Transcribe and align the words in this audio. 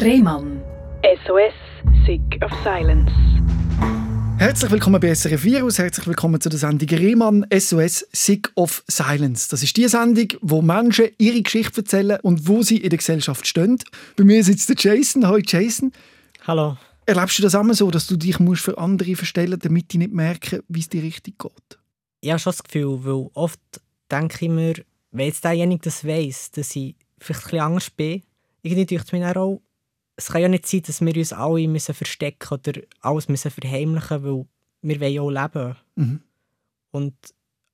Rehmann. 0.00 0.62
SOS, 1.26 1.52
Sick 2.06 2.40
of 2.44 2.52
Silence. 2.62 3.10
Herzlich 4.38 4.70
willkommen 4.70 5.00
bei 5.00 5.12
SRF 5.12 5.42
Virus, 5.42 5.78
herzlich 5.80 6.06
willkommen 6.06 6.40
zu 6.40 6.48
der 6.48 6.60
Sendung 6.60 6.88
Rehmann 6.88 7.44
SOS 7.52 8.06
Sick 8.12 8.52
of 8.54 8.84
Silence. 8.86 9.48
Das 9.50 9.64
ist 9.64 9.76
die 9.76 9.88
Sendung, 9.88 10.28
wo 10.40 10.62
Menschen 10.62 11.08
ihre 11.18 11.42
Geschichte 11.42 11.80
erzählen 11.80 12.20
und 12.22 12.46
wo 12.46 12.62
sie 12.62 12.76
in 12.76 12.90
der 12.90 12.98
Gesellschaft 12.98 13.44
stehen. 13.44 13.78
Bei 14.16 14.22
mir 14.22 14.44
sitzt 14.44 14.68
der 14.68 14.76
Jason. 14.78 15.26
Hallo 15.26 15.40
Jason. 15.44 15.90
Hallo. 16.46 16.76
Erlebst 17.04 17.40
du 17.40 17.42
das 17.42 17.54
immer 17.54 17.74
so, 17.74 17.90
dass 17.90 18.06
du 18.06 18.16
dich 18.16 18.38
musst 18.38 18.62
für 18.62 18.78
andere 18.78 19.16
verstellen 19.16 19.50
musst, 19.50 19.64
damit 19.64 19.92
die 19.92 19.98
nicht 19.98 20.12
merken, 20.12 20.60
wie 20.68 20.80
es 20.80 20.88
dir 20.88 21.02
richtig 21.02 21.40
geht? 21.40 21.78
Ich 22.20 22.30
habe 22.30 22.38
schon 22.38 22.52
das 22.52 22.62
Gefühl, 22.62 23.00
weil 23.02 23.30
oft 23.34 23.60
denke 24.08 24.44
ich 24.44 24.50
mir, 24.50 24.74
wenn 25.10 25.26
jetzt 25.26 25.42
derjenige 25.42 25.82
das 25.82 26.06
weiss, 26.06 26.52
dass 26.52 26.76
ich 26.76 26.94
vielleicht 27.18 27.40
ein 27.40 27.50
bisschen 27.50 27.60
anders 27.60 27.90
bin, 27.90 28.22
irgendwie 28.62 28.86
denke 28.86 29.04
ich 29.04 29.12
mir 29.12 29.36
auch, 29.36 29.60
es 30.18 30.26
kann 30.26 30.42
ja 30.42 30.48
nicht 30.48 30.66
sein, 30.66 30.82
dass 30.82 31.00
wir 31.00 31.16
uns 31.16 31.32
alle 31.32 31.68
müssen 31.68 31.94
verstecken 31.94 32.54
oder 32.54 32.80
alles 33.02 33.28
müssen 33.28 33.52
verheimlichen 33.52 34.22
müssen, 34.22 34.48
weil 34.82 35.00
wir 35.00 35.00
wollen 35.00 35.12
ja 35.12 35.22
auch 35.22 35.30
leben. 35.30 35.76
Mhm. 35.94 36.20
Und 36.90 37.14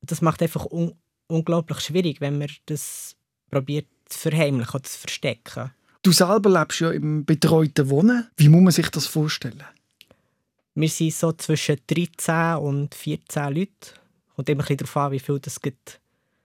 das 0.03 0.21
macht 0.21 0.43
einfach 0.43 0.67
un 0.71 0.93
unglaublich 1.27 1.81
schwierig, 1.81 2.21
wenn 2.21 2.37
man 2.37 2.51
das 2.67 3.17
probiert 3.51 3.87
zu 4.05 4.19
verheimlichen 4.19 4.75
oder 4.75 4.83
zu 4.85 4.99
verstecken. 4.99 5.71
Du 6.03 6.13
selber 6.13 6.51
lebst 6.51 6.81
ja 6.81 6.91
im 6.91 7.25
betreuten 7.25 7.89
Wohnen. 7.89 8.29
Wie 8.37 8.51
muss 8.51 8.63
man 8.63 8.73
sich 8.73 8.91
das 8.91 9.07
vorstellen? 9.07 9.65
Wir 10.75 10.89
sind 10.91 11.15
so 11.15 11.33
zwischen 11.33 11.79
13 11.87 12.57
und 12.57 12.95
14 12.95 13.55
Leute. 13.55 13.71
Kommt 14.37 14.51
immer 14.51 14.63
ein 14.63 14.67
bisschen 14.67 14.77
darauf 14.77 14.97
an, 14.99 15.13
wie 15.13 15.19
viel 15.21 15.41
das 15.41 15.61
gibt, 15.61 15.99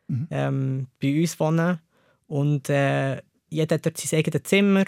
Mhm. 0.07 0.27
ähm, 0.31 0.87
bei 1.01 1.19
uns 1.19 1.37
wohnen. 1.41 1.79
Und 2.27 2.69
äh, 2.69 3.21
jeder 3.49 3.75
hat 3.75 3.85
dort 3.85 3.97
sein 3.97 4.19
eigenes 4.19 4.43
Zimmer 4.43 4.85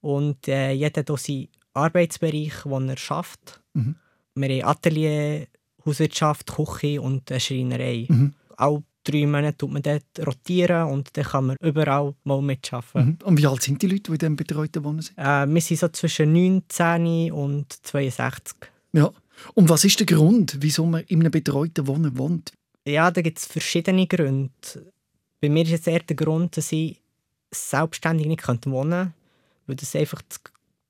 und 0.00 0.48
äh, 0.48 0.72
jeder 0.72 1.00
hat 1.00 1.10
auch 1.10 1.18
seinen 1.18 1.48
Arbeitsbereich, 1.74 2.62
den 2.64 2.88
er 2.88 2.96
schafft. 2.96 3.60
Mhm. 3.74 3.96
Wir 4.34 4.62
haben 4.64 4.70
Atelier, 4.70 5.46
Hauswirtschaft, 5.84 6.52
Küche 6.52 7.00
und 7.00 7.30
eine 7.30 7.40
Schreinerei. 7.40 8.06
Mhm. 8.08 8.34
Alle 8.56 8.82
drei 9.04 9.26
Monate 9.26 9.56
tut 9.56 9.72
man 9.72 9.82
dort 9.82 10.26
rotieren 10.26 10.88
und 10.88 11.16
dann 11.16 11.24
kann 11.24 11.46
man 11.46 11.56
überall 11.60 12.14
mal 12.24 12.42
mitarbeiten. 12.42 13.18
Mhm. 13.20 13.26
Und 13.26 13.38
wie 13.38 13.46
alt 13.46 13.62
sind 13.62 13.82
die 13.82 13.86
Leute, 13.86 14.02
die 14.02 14.12
in 14.12 14.18
diesem 14.18 14.36
betreuten 14.36 14.84
Wohnen 14.84 15.02
sind? 15.02 15.18
Äh, 15.18 15.46
wir 15.46 15.60
sind 15.60 15.80
so 15.80 15.88
zwischen 15.88 16.32
19 16.32 17.32
und 17.32 17.72
62. 17.72 18.56
Ja. 18.92 19.10
Und 19.54 19.68
was 19.68 19.84
ist 19.84 20.00
der 20.00 20.06
Grund, 20.06 20.56
wieso 20.60 20.84
man 20.84 21.04
in 21.04 21.20
einem 21.20 21.30
betreuten 21.30 21.86
Wohnen 21.86 22.18
wohnt? 22.18 22.52
Ja, 22.84 23.10
da 23.10 23.20
gibt 23.22 23.38
es 23.38 23.46
verschiedene 23.46 24.06
Gründe. 24.06 24.50
Bei 25.40 25.48
mir 25.48 25.62
ist 25.62 25.70
jetzt 25.70 25.86
eher 25.86 26.00
der 26.00 26.16
Grund, 26.16 26.56
dass 26.56 26.72
ich 26.72 27.00
selbstständig 27.52 28.26
nicht 28.26 28.46
wohnen 28.48 28.60
könnte, 28.60 29.12
weil 29.68 29.76
das 29.76 29.94
einfach 29.94 30.22
zu, 30.28 30.40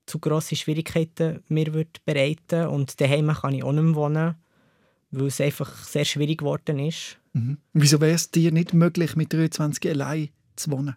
zu 0.05 0.19
grosse 0.19 0.55
Schwierigkeiten 0.55 1.43
mir 1.49 1.73
würde 1.73 1.99
bereiten 2.05 2.67
Und 2.67 2.99
daheim 2.99 3.27
kann 3.27 3.53
ich 3.53 3.63
auch 3.63 3.71
nicht 3.71 3.83
mehr 3.83 3.95
wohnen, 3.95 4.35
weil 5.11 5.27
es 5.27 5.41
einfach 5.41 5.71
sehr 5.83 6.05
schwierig 6.05 6.39
geworden 6.39 6.79
ist. 6.79 7.17
Mhm. 7.33 7.57
Wieso 7.73 8.01
wäre 8.01 8.13
es 8.13 8.31
dir 8.31 8.51
nicht 8.51 8.73
möglich, 8.73 9.15
mit 9.15 9.31
23 9.31 9.91
allein 9.91 10.29
zu 10.55 10.71
wohnen? 10.71 10.95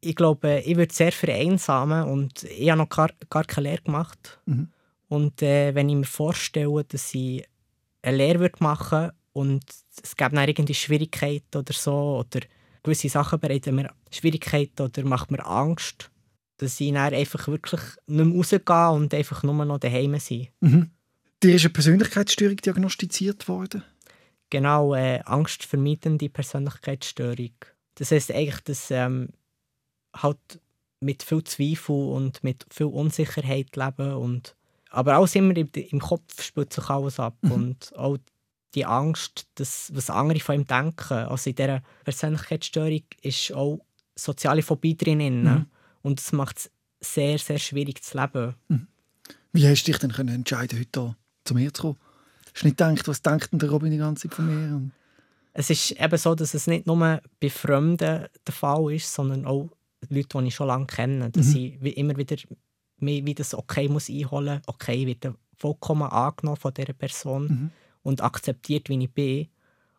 Ich 0.00 0.16
glaube, 0.16 0.62
ich 0.66 0.76
würde 0.76 0.92
sehr 0.92 1.12
vereinsamen 1.12 2.04
und 2.04 2.42
ich 2.44 2.68
habe 2.68 2.78
noch 2.78 2.90
gar, 2.90 3.10
gar 3.30 3.44
keine 3.44 3.70
Lehre 3.70 3.82
gemacht. 3.82 4.38
Mhm. 4.44 4.68
Und 5.08 5.40
äh, 5.42 5.74
wenn 5.74 5.88
ich 5.88 5.96
mir 5.96 6.04
vorstelle, 6.04 6.84
dass 6.84 7.14
ich 7.14 7.44
eine 8.02 8.16
Lehre 8.16 8.40
würde 8.40 8.56
machen 8.60 9.12
und 9.32 9.64
es 10.02 10.16
gäbe 10.16 10.34
dann 10.34 10.48
irgendwie 10.48 10.74
Schwierigkeiten 10.74 11.58
oder 11.58 11.72
so 11.72 12.18
oder 12.18 12.40
gewisse 12.82 13.08
Sachen 13.08 13.40
bereiten 13.40 13.74
mir 13.74 13.90
Schwierigkeiten 14.10 14.82
oder 14.82 15.04
macht 15.04 15.30
mir 15.30 15.44
Angst, 15.44 16.10
dass 16.58 16.80
ich 16.80 16.92
dann 16.92 17.14
einfach 17.14 17.48
wirklich 17.48 17.80
nicht 18.06 18.24
mehr 18.24 18.36
rausgehe 18.36 18.90
und 18.90 19.14
einfach 19.14 19.42
nur 19.42 19.64
noch 19.64 19.78
daheim 19.78 20.18
sein. 20.18 20.48
Mhm. 20.60 20.90
Dir 21.42 21.54
ist 21.54 21.64
eine 21.64 21.72
Persönlichkeitsstörung 21.72 22.56
diagnostiziert 22.56 23.48
worden? 23.48 23.82
Genau, 24.50 24.94
äh, 24.94 25.20
angstvermeidende 25.24 26.28
Persönlichkeitsstörung. 26.28 27.54
Das 27.96 28.10
heisst 28.10 28.30
eigentlich, 28.30 28.60
dass 28.60 28.90
ähm, 28.90 29.28
halt 30.14 30.38
mit 31.00 31.22
viel 31.22 31.44
Zweifel 31.44 31.94
und 31.94 32.42
mit 32.44 32.64
viel 32.70 32.86
Unsicherheit 32.86 33.76
leben 33.76 34.12
und 34.14 34.56
aber 34.90 35.16
alles 35.16 35.34
immer 35.34 35.56
im, 35.56 35.68
im 35.74 36.00
Kopf 36.00 36.40
spielt 36.40 36.72
sich 36.72 36.88
alles 36.88 37.18
ab 37.18 37.36
Mhm. 37.42 37.52
und 37.52 37.96
auch 37.96 38.16
die 38.74 38.86
Angst, 38.86 39.46
dass, 39.56 39.90
was 39.94 40.08
andere 40.10 40.40
von 40.40 40.54
ihm 40.56 40.66
denken. 40.66 41.12
Also 41.14 41.50
in 41.50 41.56
dieser 41.56 41.82
Persönlichkeitsstörung 42.04 43.02
ist 43.22 43.52
auch 43.52 43.80
soziale 44.14 44.62
Phobie 44.62 44.96
drin. 44.96 45.42
Mhm. 45.42 45.66
Und 46.04 46.20
das 46.20 46.32
macht 46.32 46.58
es 46.58 46.70
sehr, 47.00 47.38
sehr 47.38 47.58
schwierig 47.58 48.02
zu 48.02 48.16
leben. 48.18 48.54
Wie 49.52 49.66
hast 49.66 49.84
du 49.84 49.90
dich 49.92 49.98
denn 50.00 50.12
können 50.12 50.34
entscheiden, 50.34 50.78
heute 50.78 50.92
hier 50.98 51.16
zu 51.44 51.54
mir 51.54 51.72
zu 51.72 51.82
kommen? 51.82 51.96
Hast 52.52 52.62
du 52.62 52.66
nicht 52.68 52.76
gedacht, 52.76 53.08
was 53.08 53.22
denkt 53.22 53.52
denn 53.52 53.58
der 53.58 53.70
Robin 53.70 53.90
die 53.90 53.98
ganze 53.98 54.28
Zeit 54.28 54.34
von 54.36 54.46
mir? 54.46 54.90
Es 55.54 55.70
ist 55.70 55.92
eben 55.92 56.18
so, 56.18 56.34
dass 56.34 56.52
es 56.54 56.66
nicht 56.66 56.86
nur 56.86 57.20
bei 57.40 57.50
Fremden 57.50 57.96
der 57.96 58.30
Fall 58.52 58.92
ist, 58.92 59.12
sondern 59.12 59.46
auch 59.46 59.70
Leute, 60.10 60.38
die 60.42 60.48
ich 60.48 60.54
schon 60.54 60.66
lange 60.68 60.86
kenne. 60.86 61.30
Dass 61.30 61.46
Mhm. 61.48 61.56
ich 61.56 61.82
wie 61.82 61.90
immer 61.90 62.16
wieder 62.16 62.36
mir 62.98 63.24
wie 63.26 63.34
das 63.34 63.54
Okay 63.54 63.88
muss 63.88 64.08
einholen 64.10 64.56
muss. 64.66 64.68
Okay, 64.74 65.06
wird 65.06 65.26
vollkommen 65.56 66.02
angenommen 66.10 66.56
von 66.58 66.74
dieser 66.74 66.92
Person 66.92 67.44
Mhm. 67.46 67.70
und 68.02 68.20
akzeptiert, 68.22 68.88
wie 68.88 69.02
ich 69.02 69.10
bin. 69.10 69.48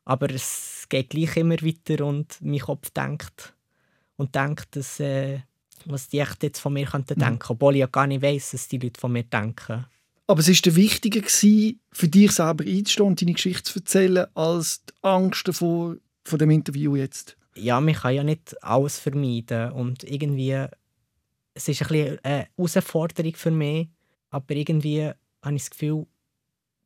Aber 0.06 0.30
es 0.30 0.86
geht 0.90 1.10
gleich 1.10 1.36
immer 1.38 1.56
weiter 1.62 2.06
und 2.06 2.38
mein 2.42 2.60
Kopf 2.60 2.90
denkt 2.92 3.56
und 4.18 4.36
denkt, 4.36 4.76
dass, 4.76 5.00
äh, 5.00 5.40
was 5.88 6.08
die 6.10 6.20
echt 6.20 6.44
jetzt 6.44 6.60
von 6.60 6.74
mir 6.74 6.86
könnten 6.86 7.16
Mhm. 7.16 7.24
denken. 7.24 7.46
Obwohl 7.50 7.76
ich 7.76 7.80
ja 7.82 7.88
gar 7.88 8.08
nicht 8.08 8.22
weiss, 8.22 8.54
was 8.54 8.68
die 8.68 8.78
Leute 8.78 9.00
von 9.00 9.12
mir 9.12 9.24
denken. 9.24 9.86
Aber 10.28 10.40
es 10.40 10.48
war 10.48 10.56
dir 10.56 10.76
wichtiger, 10.76 11.22
gewesen, 11.22 11.80
für 11.92 12.08
dich 12.08 12.32
selber 12.32 12.64
einzustehen 12.64 13.06
und 13.08 13.22
deine 13.22 13.34
Geschichte 13.34 13.64
zu 13.64 13.80
erzählen, 13.80 14.26
als 14.34 14.84
die 14.86 14.94
Angst 15.04 15.48
davor, 15.48 15.98
von 16.24 16.40
dem 16.40 16.50
Interview 16.52 16.96
jetzt. 16.96 17.38
ja, 17.56 17.80
man 17.80 17.94
kann 17.94 18.14
ja 18.16 18.24
nicht 18.24 18.62
alles 18.64 18.98
vermeiden 19.00 19.72
und 19.74 20.04
irgendwie 20.04 20.66
es 21.54 21.68
ist 21.70 21.82
ein 21.84 21.88
bisschen 21.88 22.20
eine 22.24 22.48
Herausforderung 22.58 23.36
für 23.36 23.52
mich, 23.52 23.88
aber 24.30 24.56
irgendwie 24.56 25.12
habe 25.42 25.56
ich 25.56 25.62
das 25.62 25.70
Gefühl, 25.70 26.06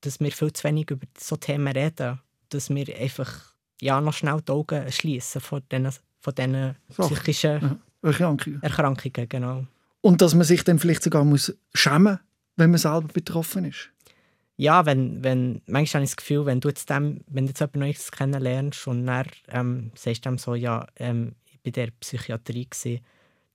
dass 0.01 0.19
wir 0.19 0.31
viel 0.31 0.53
zu 0.53 0.63
wenig 0.65 0.91
über 0.91 1.07
so 1.17 1.37
Themen 1.37 1.73
reden, 1.75 2.19
dass 2.49 2.69
wir 2.69 2.95
einfach 2.99 3.55
ja, 3.81 3.99
noch 4.01 4.13
schnell 4.13 4.41
die 4.41 4.51
Augen 4.51 4.91
schließen 4.91 5.41
von 5.41 5.63
diesen, 5.71 5.89
von 6.19 6.35
diesen 6.35 6.75
Sachen. 6.89 7.15
psychischen 7.15 7.61
Ja. 7.61 7.79
Erkrankungen. 8.01 8.61
Erkrankungen. 8.61 9.29
Genau. 9.29 9.65
Und 10.01 10.21
dass 10.21 10.33
man 10.35 10.45
sich 10.45 10.63
dann 10.63 10.79
vielleicht 10.79 11.03
sogar 11.03 11.23
muss 11.25 11.57
schämen 11.73 12.19
wenn 12.59 12.69
man 12.71 12.77
selber 12.77 13.07
betroffen 13.07 13.65
ist. 13.65 13.89
Ja, 14.57 14.85
wenn, 14.85 15.23
wenn, 15.23 15.61
manchmal 15.65 16.01
habe 16.01 16.03
ich 16.03 16.09
das 16.11 16.17
Gefühl, 16.17 16.45
wenn 16.45 16.59
du 16.59 16.67
jetzt, 16.67 16.89
dem, 16.89 17.21
wenn 17.27 17.45
du 17.45 17.51
jetzt 17.51 17.61
jemanden 17.61 17.79
Neues 17.79 18.11
kennenlernst 18.11 18.87
und 18.87 19.05
dann 19.05 19.25
ähm, 19.47 19.91
sagst 19.95 20.25
du 20.25 20.29
dem 20.29 20.37
so, 20.37 20.53
ja, 20.53 20.85
ähm, 20.97 21.35
ich 21.45 21.53
war 21.53 21.59
in 21.63 21.71
der 21.71 21.91
Psychiatrie, 22.01 22.67
gewesen, 22.69 22.99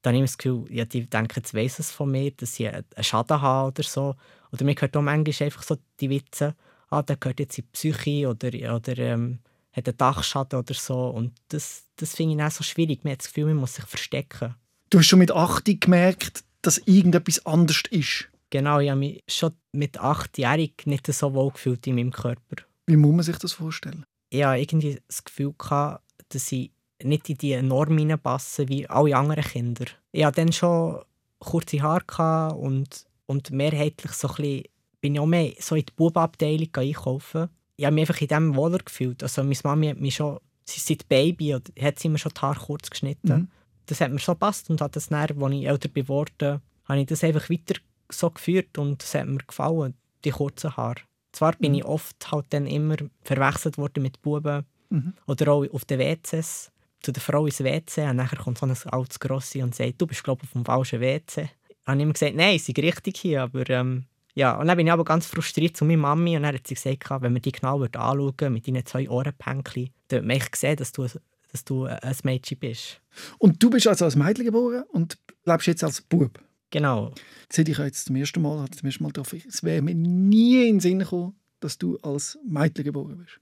dann 0.01 0.15
habe 0.15 0.25
ich 0.25 0.31
das 0.31 0.39
Gefühl, 0.39 0.65
ja, 0.71 0.87
die 0.87 1.07
denken, 1.07 1.35
jetzt 1.37 1.55
weiss 1.55 1.79
es 1.79 1.91
von 1.91 2.11
mir, 2.11 2.31
dass 2.31 2.59
ich 2.59 2.69
einen 2.69 2.85
Schaden 3.01 3.41
habe 3.41 3.69
oder 3.69 3.83
so. 3.83 4.15
Oder 4.53 4.65
mir 4.65 4.75
hört 4.79 4.97
auch 4.97 5.03
manchmal 5.03 5.47
einfach 5.47 5.63
so 5.63 5.77
die 6.01 6.11
Witze, 6.11 6.55
ah, 6.89 7.03
der 7.03 7.17
gehört 7.17 7.41
jetzt 7.41 7.59
in 7.59 7.65
die 7.65 7.71
Psyche 7.73 8.29
oder, 8.29 8.49
oder 8.75 8.99
ähm, 8.99 9.41
hat 9.75 9.89
einen 9.89 9.97
Dachschaden 9.97 10.59
oder 10.59 10.75
so. 10.75 11.09
Und 11.09 11.33
das, 11.49 11.85
das 11.97 12.15
finde 12.15 12.37
ich 12.37 12.43
auch 12.43 12.51
so 12.51 12.65
schwierig. 12.65 13.05
Man 13.05 13.13
hat 13.13 13.21
das 13.21 13.29
Gefühl, 13.29 13.47
man 13.47 13.57
muss 13.57 13.75
sich 13.75 13.85
verstecken. 13.85 14.55
Du 14.91 14.99
hast 14.99 15.07
schon 15.07 15.19
mit 15.19 15.33
80 15.33 15.81
gemerkt, 15.81 16.45
dass 16.63 16.79
irgendetwas 16.79 17.45
anders 17.45 17.83
ist. 17.91 18.29
Genau, 18.51 18.79
ich 18.79 18.91
habe 18.91 19.01
mich 19.01 19.23
schon 19.29 19.53
mit 19.73 19.99
achtjährig 19.99 20.87
nicht 20.87 21.07
so 21.13 21.35
wohl 21.35 21.51
gefühlt 21.51 21.87
in 21.87 21.97
meinem 21.97 22.13
Körper. 22.13 22.63
Wie 22.87 22.97
muss 22.97 23.15
man 23.15 23.25
sich 23.25 23.39
das 23.39 23.53
vorstellen? 23.53 24.05
ich 24.35 24.45
hatte 24.45 24.61
irgendwie 24.61 25.01
das 25.07 25.23
Gefühl, 25.23 25.55
gehabt, 25.57 26.03
dass 26.29 26.51
ich 26.51 26.73
nicht 27.03 27.29
in 27.29 27.39
die 27.39 27.63
Norm 27.63 27.97
hineinpasse 27.99 28.69
wie 28.69 28.89
alle 28.89 29.17
anderen 29.17 29.45
Kinder. 29.45 29.85
Ich 30.13 30.25
hatte 30.25 30.41
dann 30.41 30.53
schon 30.53 31.01
kurze 31.39 31.83
Haare 31.83 32.55
und, 32.55 33.07
und 33.27 33.51
mehrheitlich 33.51 34.13
so 34.13 34.29
ein 34.29 34.35
bisschen, 34.37 34.65
bin 35.01 35.15
ich 35.15 35.21
auch 35.21 35.27
mehr 35.27 35.53
so 35.61 35.75
in 35.75 35.85
die 35.87 35.93
Bubenabteilung 35.95 36.75
einkaufen. 36.75 37.49
Ich 37.77 37.85
habe 37.85 37.95
mich 37.95 38.03
einfach 38.09 38.21
in 38.21 38.29
dem 38.29 38.55
wohler 38.57 38.79
gefühlt. 38.79 39.23
Also 39.23 39.43
meine 39.43 39.57
Mami 39.65 39.89
hat 39.89 40.01
mich 40.01 40.15
schon, 40.17 40.39
sie 40.65 40.77
ist 40.79 40.87
seit 40.87 41.09
Baby, 41.09 41.55
und 41.55 41.73
hat 41.81 41.99
sie 41.99 42.09
mir 42.09 42.19
schon 42.19 42.33
die 42.37 42.41
Haare 42.41 42.61
kurz 42.61 42.89
geschnitten. 42.91 43.33
Mhm. 43.33 43.49
Das 43.87 44.01
hat 44.01 44.11
mir 44.13 44.19
so 44.19 44.33
gepasst 44.33 44.71
und 44.71 44.81
hat 44.81 44.97
das 44.97 45.09
dann, 45.09 45.19
als 45.43 45.55
ich 45.55 45.67
älter 45.67 45.89
geworden 45.89 46.61
habe 46.87 47.01
ich 47.01 47.07
das 47.07 47.25
einfach 47.25 47.49
weiter 47.51 47.75
so 48.11 48.31
geführt 48.31 48.77
und 48.79 49.03
es 49.03 49.15
hat 49.15 49.27
mir 49.27 49.39
gefallen, 49.39 49.95
die 50.25 50.31
kurzen 50.31 50.77
Haare. 50.77 51.01
Zwar 51.33 51.53
bin 51.57 51.73
Mhm. 51.73 51.79
ich 51.79 51.85
oft 51.85 52.31
halt 52.31 52.47
dann 52.51 52.67
immer 52.67 52.97
verwechselt 53.23 53.77
worden 53.79 54.03
mit 54.03 54.21
Buben 54.23 54.65
Mhm. 54.91 55.15
oder 55.27 55.53
auch 55.53 55.65
auf 55.73 55.85
den 55.87 55.99
WCs. 55.99 56.71
Zu 57.01 57.13
der 57.13 57.23
Frau 57.23 57.45
ins 57.47 57.61
WC 57.63 58.09
und 58.09 58.17
nachher 58.17 58.39
kommt 58.39 58.57
so 58.59 58.65
ein 58.67 58.77
altes 58.93 59.19
Grossi 59.21 59.63
und 59.63 59.75
sagt, 59.75 60.01
du 60.01 60.07
bist 60.07 60.23
glaube 60.25 60.43
ich 60.43 60.49
auf 60.49 60.53
dem 60.53 60.65
falschen 60.65 61.01
WC. 61.01 61.51
Ich 61.69 61.77
habe 61.87 62.01
immer 62.01 62.13
gesagt, 62.13 62.35
nein, 62.37 62.59
sie 62.59 62.67
sind 62.73 62.79
richtig 62.79 63.17
hier, 63.19 63.43
aber 63.43 63.69
ähm, 63.69 64.05
ja. 64.35 64.57
Und 64.59 64.67
dann 64.67 64.77
bin 64.77 64.87
ich 64.87 64.93
aber 64.93 65.05
ganz 65.05 65.27
frustriert 65.27 65.77
zu 65.77 65.85
meiner 65.85 66.03
Mami 66.03 66.37
und 66.37 66.43
dann 66.43 66.55
hat 66.55 66.67
sie 66.67 66.75
gesagt, 66.75 67.11
wenn 67.23 67.33
man 67.33 67.43
die 67.43 67.53
genau 67.53 67.81
würde 67.81 67.99
anschauen 67.99 68.53
mit 68.53 68.67
deinen 68.67 68.85
zwei 68.85 69.09
Ohrenpänkchen, 69.09 69.91
dann 70.09 70.25
würde 70.25 70.29
man 70.29 70.41
sehen, 70.55 70.77
dass 70.77 70.93
du, 70.93 71.07
dass 71.53 71.65
du 71.65 71.85
ein 71.85 72.17
Mädchen 72.25 72.59
bist. 72.59 73.01
Und 73.39 73.63
du 73.63 73.71
bist 73.71 73.87
also 73.87 74.05
als 74.05 74.17
Mädchen 74.17 74.45
geboren 74.45 74.85
und 74.93 75.19
lebst 75.45 75.67
jetzt 75.67 75.85
als 75.85 76.01
Bub. 76.01 76.41
Genau. 76.71 77.13
Das 77.49 77.59
hätte 77.59 77.71
ich 77.71 77.79
jetzt 77.79 78.07
zum 78.07 78.17
ersten 78.17 78.43
Mal, 78.43 78.69
zum 78.71 78.87
ersten 78.87 79.05
Mal 79.05 79.11
getroffen. 79.11 79.41
Es 79.49 79.63
wäre 79.63 79.81
mir 79.81 79.95
nie 79.95 80.69
in 80.69 80.77
den 80.77 80.81
Sinn 80.81 80.99
gekommen, 80.99 81.37
dass 81.61 81.79
du 81.79 81.99
als 81.99 82.37
Mädchen 82.45 82.85
geboren 82.85 83.19
bist. 83.19 83.39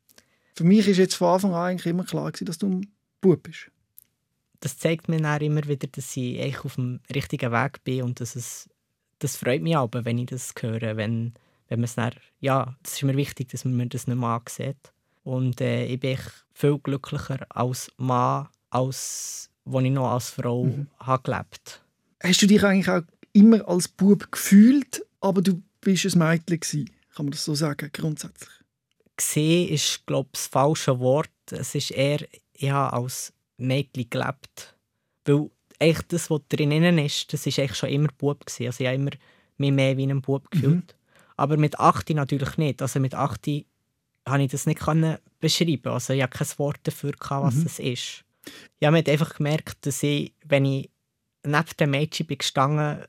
Für 0.55 0.65
mich 0.65 0.87
ist 0.87 0.99
jetzt 0.99 1.15
von 1.15 1.29
Anfang 1.29 1.55
an 1.55 1.71
eigentlich 1.71 1.87
immer 1.87 2.05
klar 2.05 2.31
gewesen, 2.31 2.45
dass 2.45 2.59
du 2.59 2.69
ein 2.69 2.93
Bub 3.23 3.43
bist. 3.43 3.71
Das 4.61 4.77
zeigt 4.77 5.09
mir 5.09 5.21
dann 5.21 5.41
immer 5.41 5.67
wieder, 5.67 5.89
dass 5.89 6.17
ich 6.17 6.39
eigentlich 6.41 6.65
auf 6.65 6.75
dem 6.75 7.01
richtigen 7.13 7.51
Weg 7.51 7.83
bin 7.85 8.03
und 8.03 8.21
dass 8.21 8.37
es, 8.37 8.69
das 9.23 9.37
freut 9.37 9.63
mich 9.63 9.77
aber, 9.77 10.05
wenn 10.05 10.19
ich 10.19 10.27
das 10.27 10.53
höre, 10.59 10.97
wenn, 10.97 11.35
wenn 11.69 11.81
man 11.81 11.85
es 11.85 11.95
dann, 11.95 12.13
ja, 12.41 12.77
das 12.83 12.95
ist 12.95 13.03
mir 13.03 13.17
wichtig, 13.17 13.49
dass 13.49 13.65
man 13.65 13.77
mir 13.77 13.87
das 13.87 14.07
nicht 14.07 14.19
mehr 14.19 14.29
ansieht. 14.29 14.93
Und 15.25 15.61
äh, 15.61 15.85
ich 15.87 16.01
bin 16.01 16.19
viel 16.53 16.79
glücklicher 16.79 17.47
als 17.51 17.93
Mann, 17.97 18.49
als 18.71 19.49
als 19.65 19.85
ich 19.85 19.91
noch 19.91 20.11
als 20.11 20.31
Frau 20.31 20.65
mhm. 20.65 20.89
habe 20.99 21.23
gelebt 21.23 21.83
Hast 22.23 22.43
du 22.43 22.47
dich 22.47 22.63
eigentlich 22.63 22.89
auch 22.89 23.03
immer 23.33 23.67
als 23.69 23.89
Bub 23.89 24.31
gefühlt, 24.31 25.05
aber 25.21 25.43
du 25.43 25.63
bist 25.81 26.05
ein 26.05 26.19
Mädchen 26.19 26.61
gewesen? 26.61 26.91
Kann 27.15 27.27
man 27.27 27.33
das 27.33 27.45
so 27.45 27.55
sagen, 27.55 27.91
grundsätzlich? 27.93 28.51
Gesehen 29.17 29.69
ist, 29.69 30.07
glaube 30.07 30.29
ich, 30.33 30.41
das 30.41 30.47
falsche 30.47 30.99
Wort. 31.01 31.31
Es 31.51 31.75
ist 31.75 31.91
eher, 31.91 32.21
ich 32.53 32.71
habe 32.71 32.97
als 32.97 33.33
Mädchen 33.57 34.09
gelebt. 34.09 34.77
Weil 35.25 35.51
eigentlich 35.83 36.07
das, 36.09 36.31
was 36.31 36.41
drinnen 36.49 36.99
ist, 36.99 37.33
das 37.33 37.47
ist 37.47 37.59
eigentlich 37.59 37.77
schon 37.77 37.91
immer 37.91 38.09
Bub 38.17 38.47
gewesen. 38.47 38.67
Also 38.67 38.85
ich 38.85 38.87
habe 38.87 38.97
immer 38.97 39.11
mich 39.59 39.73
mehr 39.73 39.97
wie 39.97 40.07
ein 40.07 40.23
Bub 40.23 40.51
gefühlt. 40.51 40.75
Mhm. 40.75 41.35
Aber 41.37 41.57
mit 41.57 41.79
8 41.79 42.11
natürlich 42.11 42.57
nicht. 42.57 42.83
Also 42.83 43.01
mit 43.01 43.15
8 43.15 43.43
konnte 44.25 44.43
ich 44.43 44.51
das 44.51 44.67
nicht 44.67 44.81
beschreiben. 45.41 45.93
Also 45.93 46.13
ich 46.13 46.23
hatte 46.23 46.39
kein 46.39 46.59
Wort 46.59 46.81
dafür, 46.85 47.13
was 47.29 47.55
mhm. 47.55 47.65
das 47.65 47.79
ist. 47.79 48.25
Ich 48.79 48.87
habe 48.87 48.97
einfach 48.97 49.35
gemerkt, 49.35 49.87
dass 49.87 50.03
ich, 50.03 50.35
wenn 50.45 50.65
ich 50.65 50.91
neben 51.45 51.77
dem 51.79 51.91
Mädchen 51.91 52.27
bin 52.27 52.39
gestanden 52.39 53.05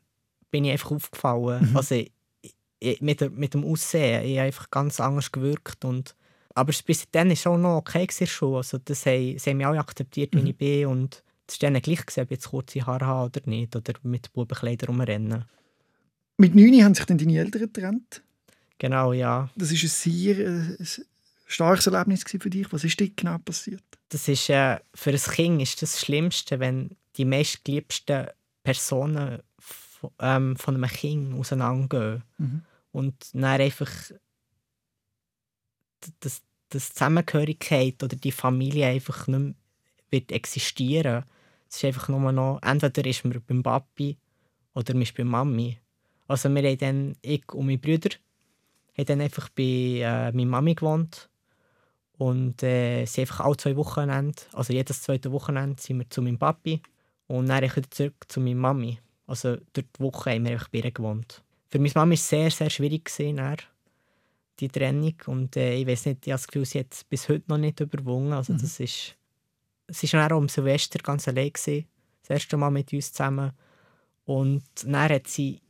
bin 0.52 0.66
ich 0.66 0.72
einfach 0.72 0.92
aufgefallen. 0.92 1.70
Mhm. 1.70 1.78
Also 1.78 1.96
ich, 1.96 3.02
mit, 3.02 3.36
mit 3.36 3.54
dem 3.54 3.66
Aussehen, 3.66 4.24
ich 4.24 4.38
habe 4.38 4.48
einfach 4.48 4.70
ganz 4.70 5.00
anders 5.00 5.32
gewirkt 5.32 5.84
und 5.86 6.16
aber 6.56 6.72
bis 6.86 7.10
dann 7.12 7.30
war 7.30 7.34
es 7.34 7.48
auch 7.48 7.58
noch 7.58 7.78
okay 7.78 8.08
schon. 8.28 8.58
Also 8.58 8.78
das 8.78 9.06
haben, 9.08 9.40
sie 9.40 9.50
haben 9.50 9.58
mich 9.58 9.66
alle 9.66 9.80
akzeptiert, 9.80 10.36
wie 10.36 10.42
mhm. 10.42 10.48
ich 10.48 10.58
bin 10.58 10.86
und 10.88 11.24
es 11.54 11.58
ist 11.58 11.64
dann 11.64 11.80
gleich 11.80 12.04
gesehen, 12.04 12.24
ob 12.24 12.32
ich 12.32 12.38
jetzt 12.38 12.50
kurze 12.50 12.84
Haare 12.84 13.06
habe 13.06 13.26
oder 13.26 13.42
nicht 13.46 13.76
oder 13.76 13.94
mit 14.02 14.34
Bubenkleidern 14.34 14.90
rumrennen. 14.90 15.46
Mit 16.38 16.56
9 16.56 16.84
haben 16.84 16.96
sich 16.96 17.06
dann 17.06 17.20
deine 17.20 17.38
Eltern 17.38 17.62
getrennt? 17.62 18.24
Genau, 18.80 19.14
ja. 19.14 19.50
Das 19.56 19.70
war 19.70 19.78
ein 19.78 19.88
sehr 19.88 20.40
äh, 20.40 20.76
ein 20.80 20.88
starkes 21.46 21.86
Erlebnis 21.86 22.24
für 22.24 22.50
dich. 22.50 22.74
Was 22.74 22.84
ist 22.84 23.00
dir 23.00 23.12
genau 23.16 23.38
passiert? 23.38 23.84
Das 24.10 24.28
ist, 24.28 24.50
äh, 24.50 24.80
für 24.96 25.12
ein 25.12 25.18
Kind 25.18 25.62
ist 25.62 25.80
das 25.84 26.02
Schlimmste, 26.02 26.60
wenn 26.60 26.98
die 27.18 27.26
meistgeliebsten 27.26 28.28
Personen 28.64 29.44
von, 29.60 30.10
ähm, 30.20 30.56
von 30.56 30.76
einem 30.76 30.90
Kind 30.90 31.36
auseinandergehen. 31.36 32.24
Mhm. 32.40 32.62
Und 32.92 33.16
dann 33.34 33.44
einfach 33.44 33.92
das, 36.20 36.42
das 36.70 36.94
Zusammengehörigkeit 36.94 38.02
oder 38.02 38.16
die 38.16 38.32
Familie 38.32 38.88
einfach 38.88 39.28
nicht 39.28 39.40
mehr 39.40 39.54
wird 40.10 40.32
existieren. 40.32 41.26
Es 41.74 41.78
ist 41.78 41.86
einfach 41.86 42.08
nur 42.08 42.32
noch, 42.32 42.60
entweder 42.62 43.04
ist 43.10 43.26
man 43.26 43.42
beim 43.48 43.64
Papi 43.64 44.16
oder 44.76 44.94
man 44.94 45.02
ist 45.02 45.18
bei 45.18 45.24
Mami. 45.24 45.80
Also 46.28 46.48
wir 46.54 46.62
haben 46.70 46.78
dann, 46.78 47.16
ich 47.24 47.52
und 47.52 47.66
meine 47.66 47.80
Brüder, 47.80 48.12
haben 48.96 49.06
dann 49.06 49.22
einfach 49.22 49.50
bei 49.50 49.64
äh, 49.64 50.32
meiner 50.34 50.46
Mami 50.46 50.76
gewohnt. 50.76 51.32
Und 52.20 52.62
äh, 52.62 53.06
sie 53.06 53.22
einfach 53.22 53.40
alle 53.40 53.58
zwei 53.58 53.76
Wochenende, 53.76 54.40
also 54.52 54.72
jedes 54.72 55.02
zweite 55.02 55.32
Wochenende, 55.32 55.82
sind 55.82 55.98
wir 55.98 56.08
zu 56.12 56.22
meinem 56.22 56.38
Papi. 56.38 56.80
Und 57.26 57.48
dann 57.48 57.64
wieder 57.64 57.90
zurück 57.90 58.24
zu 58.28 58.40
meiner 58.40 58.60
Mami. 58.60 59.00
Also 59.26 59.58
durch 59.74 59.88
die 59.98 60.00
Woche 60.00 60.30
haben 60.30 60.46
wir 60.46 60.52
einfach 60.52 60.70
bei 60.70 60.78
ihr 60.78 60.92
gewohnt. 60.92 61.42
Für 61.70 61.80
meine 61.80 61.92
Mami 61.96 62.12
war 62.12 62.14
es 62.14 62.30
sehr, 62.30 62.52
sehr 62.52 62.70
schwierig, 62.70 63.06
gewesen, 63.06 63.38
dann, 63.38 63.58
die 64.60 64.70
Trennung. 64.70 65.16
Und 65.26 65.58
äh, 65.58 65.74
ich 65.74 65.88
weiß 65.88 66.06
nicht, 66.06 66.28
ich 66.28 66.34
habe 66.34 66.40
das 66.40 66.46
Gefühl, 66.46 66.66
sie 66.66 66.82
hat 66.82 66.94
es 66.94 67.04
bis 67.04 67.28
heute 67.30 67.46
noch 67.48 67.58
nicht 67.58 67.80
überwunden. 67.80 68.34
Also, 68.34 68.54
mhm. 68.54 68.60
das 68.60 68.80
ist, 68.80 69.16
sie 69.88 70.12
war 70.14 70.30
dann 70.30 70.38
auch 70.38 70.42
am 70.42 70.50
Silvester 70.50 71.00
ganz 71.00 71.28
allein. 71.28 71.54
Gewesen, 71.54 71.88
das 72.22 72.30
erste 72.30 72.58
Mal 72.58 72.72
mit 72.72 72.94
uns 72.94 73.12
zusammen. 73.12 73.52
Und 74.26 74.64
dann 74.84 75.10
hat 75.10 75.28
sie 75.28 75.62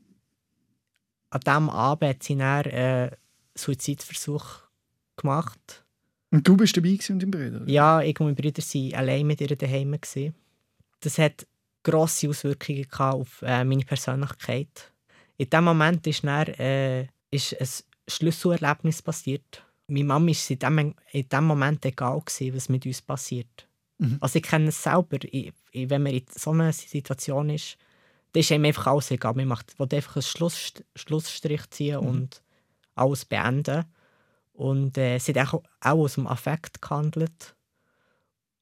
an 1.34 1.42
diesem 1.42 1.70
Abend 1.70 2.10
hat 2.10 2.24
sie 2.24 2.38
dann, 2.38 2.66
äh, 2.66 3.12
Suizidversuch 3.56 4.46
gemacht. 5.16 5.84
Und 6.32 6.48
du 6.48 6.56
bist 6.58 6.78
dabei 6.78 6.98
und 7.10 7.22
dein 7.22 7.32
Bruder? 7.32 7.62
Ja, 7.66 8.02
ich 8.02 8.20
und 8.20 8.28
mein 8.28 8.36
Bruder 8.36 8.62
waren 8.62 8.94
allein 8.94 9.28
mit 9.28 9.42
ihr 9.42 9.56
daheim. 9.56 9.92
Gewesen. 9.92 10.36
Das 11.00 11.18
hat 11.18 11.48
grosse 11.84 12.30
Auswirkungen 12.30 12.88
auf 12.98 13.42
äh, 13.42 13.64
meine 13.64 13.84
Persönlichkeit. 13.84 14.92
In 15.38 15.50
diesem 15.50 15.66
Moment 15.66 16.06
ist, 16.08 16.24
dann, 16.24 16.48
äh, 16.48 17.08
ist 17.32 17.60
ein 17.60 17.68
Schlüsselerlebnis 18.08 19.02
passiert. 19.02 19.64
Meine 19.88 20.06
Mama 20.06 20.32
war 20.32 20.94
in 21.12 21.30
dem 21.30 21.44
Moment 21.44 21.86
egal, 21.86 22.22
gewesen, 22.22 22.56
was 22.56 22.70
mit 22.70 22.86
uns 22.86 23.02
passiert. 23.02 23.68
Mhm. 23.98 24.18
Also 24.20 24.38
ich 24.38 24.44
kenne 24.44 24.70
es 24.70 24.82
selber. 24.82 25.18
Ich, 25.24 25.54
ich, 25.72 25.90
wenn 25.90 26.04
man 26.04 26.14
in 26.14 26.26
so 26.30 26.52
einer 26.52 26.72
Situation 26.74 27.50
ist, 27.50 27.78
dann 28.32 28.42
ist 28.42 28.52
einem 28.52 28.66
einfach 28.66 28.88
alles 28.88 29.12
egal. 29.12 29.34
Man 29.36 29.48
macht, 29.48 29.78
will 29.80 29.88
einfach 29.92 30.16
einen 30.16 30.24
Schluss, 30.24 30.74
Schlussstrich 30.96 31.70
ziehen 31.70 32.02
mhm. 32.02 32.08
und 32.08 32.44
alles 32.96 33.26
beenden. 33.26 33.86
Und 34.54 34.98
äh, 34.98 35.18
sie 35.20 35.34
hat 35.34 35.54
auch, 35.54 35.64
auch 35.82 36.00
aus 36.00 36.16
dem 36.16 36.28
Affekt 36.28 36.82
gehandelt. 36.82 37.56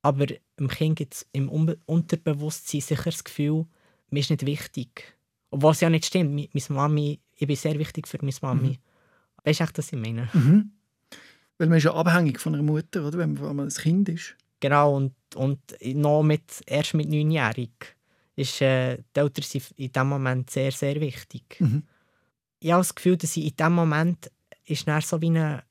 Aber 0.02 0.26
im 0.58 0.68
Kind 0.68 0.98
gibt 0.98 1.14
es 1.14 1.28
im 1.32 1.50
Unterbewusstsein 1.50 2.82
sicher 2.82 3.04
das 3.12 3.24
Gefühl, 3.24 3.66
mir 4.10 4.20
ist 4.20 4.30
nicht 4.30 4.46
wichtig. 4.46 5.16
Obwohl 5.52 5.72
es 5.72 5.82
ja 5.82 5.90
nicht 5.90 6.06
stimmt. 6.06 6.34
Meine 6.34 6.66
Mami, 6.70 7.20
ich 7.36 7.48
bin 7.48 7.56
sehr 7.56 7.78
wichtig 7.78 8.08
für 8.08 8.18
meine 8.22 8.34
Mami. 8.42 8.70
Mhm. 8.70 8.78
Weißt 9.44 9.60
du, 9.60 9.66
was 9.76 9.92
ich 9.94 10.00
meine? 10.00 10.30
Mhm. 10.34 10.72
Weil 11.58 11.68
man 11.68 11.78
ist 11.78 11.84
ja 11.84 11.94
abhängig 11.94 12.40
von 12.40 12.56
einer 12.56 12.64
Mutter, 12.64 13.06
oder? 13.06 13.20
wenn 13.20 13.34
man 13.34 13.60
ein 13.60 13.70
Kind 13.70 14.10
ist. 14.10 14.36
Genau, 14.62 14.96
und, 14.96 15.14
und 15.36 15.60
noch 15.84 16.24
mit, 16.24 16.62
erst 16.66 16.94
mit 16.94 17.10
neunjährig 17.10 17.98
ist 18.36 18.62
äh, 18.62 18.98
die 19.16 19.20
Eltern 19.20 19.44
sind 19.44 19.72
in 19.76 19.92
diesem 19.92 20.08
Moment 20.08 20.50
sehr, 20.50 20.72
sehr 20.72 21.00
wichtig. 21.02 21.58
Mhm. 21.60 21.84
Ich 22.60 22.72
habe 22.72 22.80
das 22.80 22.96
Gefühl, 22.96 23.18
dass 23.18 23.36
in 23.36 23.56
diesem 23.56 23.74
Moment 23.74 24.32
ist 24.66 24.88
dann 24.88 25.02
so 25.02 25.20
wie 25.22 25.28
eine 25.28 25.64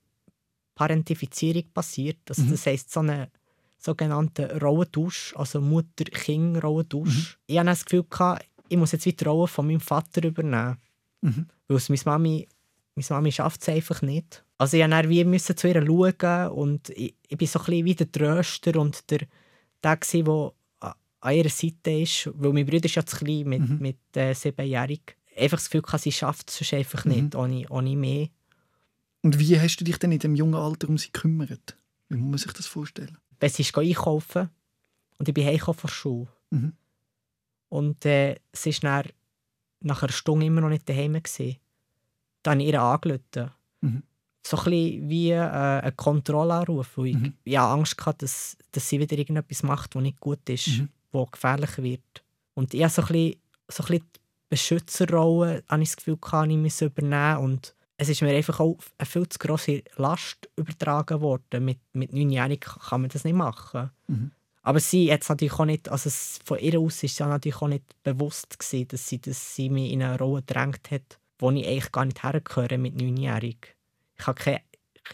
Parentifizierung 0.74 1.64
passiert. 1.72 2.18
Also, 2.28 2.42
mhm. 2.42 2.50
Das 2.50 2.66
heisst, 2.66 2.92
so 2.92 3.00
eine 3.00 3.30
sogenannte 3.78 4.60
Rollentausch, 4.60 5.34
also 5.36 5.60
Mutter-Kind-Rollentausch. 5.60 7.16
Mhm. 7.16 7.26
Ich 7.46 7.58
hatte 7.58 7.66
das 7.66 7.84
Gefühl, 7.84 8.04
gehabt, 8.08 8.46
ich 8.68 8.76
muss 8.76 8.92
jetzt 8.92 9.06
wieder 9.06 9.16
die 9.16 9.24
Rolle 9.24 9.48
von 9.48 9.66
meinem 9.66 9.80
Vater 9.80 10.24
übernehmen. 10.24 10.78
Mhm. 11.22 11.46
Weil 11.68 11.80
meine 11.88 12.02
Mami, 12.04 12.48
meine 12.94 13.06
Mami 13.08 13.32
schafft 13.32 13.62
es 13.62 13.68
einfach 13.68 14.02
nicht. 14.02 14.44
Also 14.60 14.76
ich 14.76 14.86
musste 14.86 15.08
wie 15.08 15.24
müssen 15.24 15.56
zu 15.56 15.68
ihr 15.68 15.86
schauen 15.86 16.50
und 16.50 16.90
ich, 16.90 17.14
ich 17.26 17.38
bin 17.38 17.48
so 17.48 17.60
ein 17.60 17.64
bisschen 17.64 17.84
wie 17.86 17.94
der 17.94 18.12
Tröster 18.12 18.78
und 18.78 19.10
der, 19.10 19.20
der, 19.82 19.96
der 19.96 20.54
an 21.20 21.34
ihrer 21.34 21.48
Seite 21.48 21.90
ist, 21.92 22.30
weil 22.34 22.52
mein 22.52 22.66
Bruder 22.66 22.84
ist 22.84 22.94
ja 22.94 23.06
zu 23.06 23.16
klein 23.16 23.48
mit, 23.48 23.66
mhm. 23.66 23.78
mit 23.78 23.98
äh, 24.16 24.34
siebenjährig. 24.34 25.16
Einfach 25.34 25.56
das 25.56 25.70
Gefühl, 25.70 25.98
sie 25.98 26.12
schafft 26.12 26.50
es 26.50 26.72
einfach 26.74 27.06
nicht, 27.06 27.32
mhm. 27.32 27.40
ohne, 27.40 27.68
ohne 27.70 27.96
mehr. 27.96 28.28
Und 29.22 29.38
wie 29.38 29.58
hast 29.58 29.78
du 29.78 29.84
dich 29.84 29.96
denn 29.96 30.12
in 30.12 30.18
dem 30.18 30.34
jungen 30.34 30.56
Alter 30.56 30.90
um 30.90 30.98
sie 30.98 31.10
gekümmert? 31.10 31.78
Wie 32.10 32.18
muss 32.18 32.30
man 32.30 32.38
sich 32.38 32.52
das 32.52 32.66
vorstellen? 32.66 33.16
Wenn 33.38 33.48
sie 33.48 33.62
ist 33.62 33.74
einkaufen 33.78 34.50
und 35.16 35.26
ich 35.26 35.32
bin 35.32 35.46
heimgekommen 35.46 35.78
von 35.78 35.88
der 35.88 35.94
Schule. 35.94 36.28
Mhm. 36.50 36.72
Und 37.70 38.04
äh, 38.04 38.36
sie 38.52 38.74
war 38.82 39.04
nach 39.80 40.02
einer 40.02 40.12
Stunde 40.12 40.44
immer 40.44 40.60
noch 40.60 40.68
nicht 40.68 40.86
daheim. 40.86 41.14
Gewesen. 41.14 41.56
Dann 42.42 42.58
habe 42.58 42.62
ich 42.62 42.74
ihr 42.74 42.82
angerufen. 42.82 43.50
Mhm. 43.80 44.02
So 44.42 44.56
ein 44.56 44.64
bisschen 44.64 45.08
wie 45.08 45.30
äh, 45.30 45.40
ein 45.40 45.96
Kontrollanruf. 45.96 46.96
Weil 46.96 47.14
mhm. 47.14 47.34
ich, 47.44 47.52
ich 47.52 47.58
hatte 47.58 47.68
Angst, 47.68 48.06
hatte, 48.06 48.24
dass, 48.24 48.56
dass 48.72 48.88
sie 48.88 48.98
wieder 49.00 49.16
irgendetwas 49.16 49.62
macht, 49.62 49.94
was 49.94 50.02
nicht 50.02 50.20
gut 50.20 50.48
ist. 50.48 50.68
Mhm 50.68 50.88
wo 51.12 51.26
gefährlich 51.26 51.78
wird. 51.78 52.24
Und 52.54 52.74
ich 52.74 52.82
habe 52.82 52.92
so 52.92 53.02
ein 53.02 53.08
bisschen, 53.08 53.40
so 53.68 53.82
ein 53.82 53.86
bisschen 53.86 54.06
die 54.14 54.20
Beschützerrolle, 54.48 55.64
habe 55.68 55.82
ich 55.82 55.88
das 55.90 55.96
Gefühl, 55.96 56.16
kann 56.18 56.50
ich 56.50 56.80
übernehmen 56.80 57.38
und 57.38 57.74
es 57.96 58.08
ist 58.08 58.22
mir 58.22 58.34
einfach 58.34 58.60
auch 58.60 58.78
eine 58.96 59.06
viel 59.06 59.28
zu 59.28 59.38
grosse 59.38 59.82
Last 59.96 60.48
übertragen 60.56 61.20
worden. 61.20 61.64
Mit, 61.64 61.80
mit 61.92 62.14
neunjährigen 62.14 62.60
kann 62.60 63.02
man 63.02 63.10
das 63.10 63.24
nicht 63.24 63.34
machen. 63.34 63.90
Mhm. 64.06 64.30
Aber 64.62 64.80
sie 64.80 65.12
hat 65.12 65.28
natürlich 65.28 65.58
auch 65.58 65.66
nicht, 65.66 65.88
also 65.88 66.10
von 66.44 66.58
ihr 66.58 66.80
aus 66.80 67.02
ist 67.02 67.16
sie 67.16 67.24
natürlich 67.24 67.60
auch 67.60 67.68
nicht 67.68 67.84
bewusst 68.02 68.58
gewesen, 68.58 68.88
dass 68.88 69.06
sie, 69.06 69.20
dass 69.20 69.54
sie 69.54 69.68
mich 69.68 69.92
in 69.92 70.02
eine 70.02 70.18
Rolle 70.18 70.42
gedrängt 70.42 70.90
hat, 70.90 71.18
wo 71.38 71.50
ich 71.50 71.66
eigentlich 71.66 71.92
gar 71.92 72.06
nicht 72.06 72.22
hergehöre 72.22 72.78
mit 72.78 72.94
neunjährig. 72.94 73.76
Ich 74.20 74.26
kann 74.26 74.34
keine, 74.34 74.60